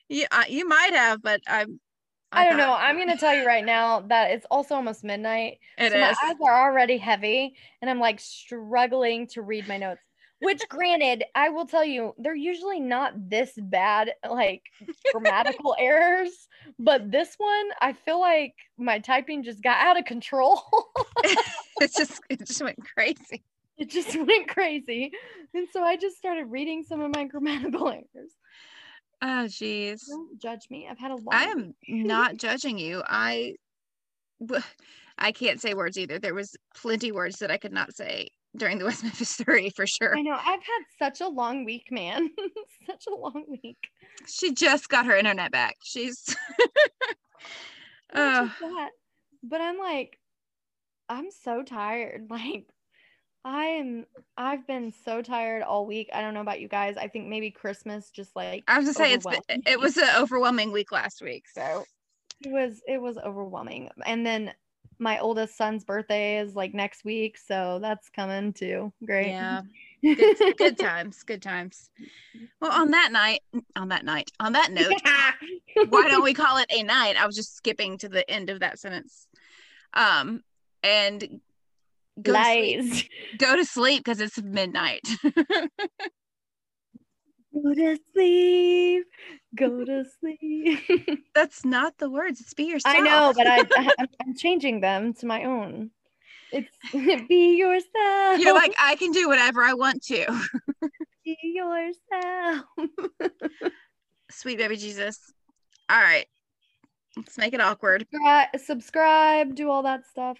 [0.09, 1.79] yeah, you might have, but I'm
[2.31, 2.73] I, don't know.
[2.73, 5.59] I'm gonna tell you right now that it's also almost midnight.
[5.77, 10.01] It so my eyes are already heavy and I'm like struggling to read my notes.
[10.41, 14.63] Which granted, I will tell you, they're usually not this bad, like
[15.13, 16.49] grammatical errors.
[16.77, 20.61] But this one, I feel like my typing just got out of control.
[21.23, 23.43] it just it just went crazy.
[23.77, 25.11] It just went crazy.
[25.53, 28.31] And so I just started reading some of my grammatical errors.
[29.21, 30.01] Oh jeez.
[30.07, 30.87] Don't judge me.
[30.89, 31.33] I've had a lot.
[31.33, 33.01] I am not judging you.
[33.05, 33.55] I,
[35.17, 36.19] I can't say words either.
[36.19, 39.87] There was plenty words that I could not say during the West Memphis 30 for
[39.87, 40.17] sure.
[40.17, 40.33] I know.
[40.33, 42.29] I've had such a long week, man.
[42.85, 43.77] such a long week.
[44.27, 45.77] She just got her internet back.
[45.83, 46.35] She's
[48.13, 48.89] uh, that,
[49.43, 50.19] but I'm like,
[51.09, 52.27] I'm so tired.
[52.29, 52.67] Like,
[53.45, 54.07] I am.
[54.35, 56.09] I've been so tired all week.
[56.11, 56.97] I don't know about you guys.
[56.97, 58.63] I think maybe Christmas just like.
[58.67, 61.45] I was to say it's been, it was an overwhelming week last week.
[61.53, 61.85] So
[62.43, 63.91] it was it was overwhelming.
[64.03, 64.51] And then
[64.97, 68.91] my oldest son's birthday is like next week, so that's coming too.
[69.05, 69.27] Great.
[69.27, 69.61] Yeah.
[70.03, 71.23] Good, good times.
[71.23, 71.89] Good times.
[72.61, 73.41] Well, on that night,
[73.75, 74.93] on that night, on that note,
[75.89, 77.15] why don't we call it a night?
[77.19, 79.25] I was just skipping to the end of that sentence.
[79.95, 80.43] Um,
[80.83, 81.41] and
[82.21, 83.09] go to sleep.
[83.37, 85.01] Go to sleep because it's midnight.
[87.53, 89.05] Go to sleep.
[89.55, 91.25] Go to sleep.
[91.33, 92.41] That's not the words.
[92.41, 92.95] It's be yourself.
[92.95, 95.91] I know, but I, I I'm, changing them to my own.
[96.51, 98.39] It's be yourself.
[98.39, 100.25] You're like, I can do whatever I want to.
[101.23, 102.65] be yourself.
[104.31, 105.19] Sweet baby Jesus.
[105.89, 106.27] All right.
[107.17, 108.05] Let's make it awkward.
[108.57, 110.37] Subscribe, do all that stuff.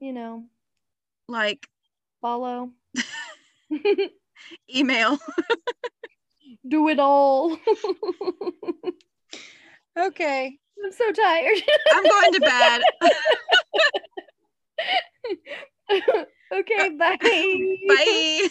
[0.00, 0.44] You know,
[1.28, 1.68] Like
[2.20, 2.70] follow.
[4.74, 5.18] email.
[6.68, 7.58] do it all.
[9.98, 10.56] Okay.
[10.84, 11.58] I'm so tired.
[11.92, 12.82] I'm going to bed.
[16.52, 17.18] okay, bye.
[17.88, 18.48] Bye.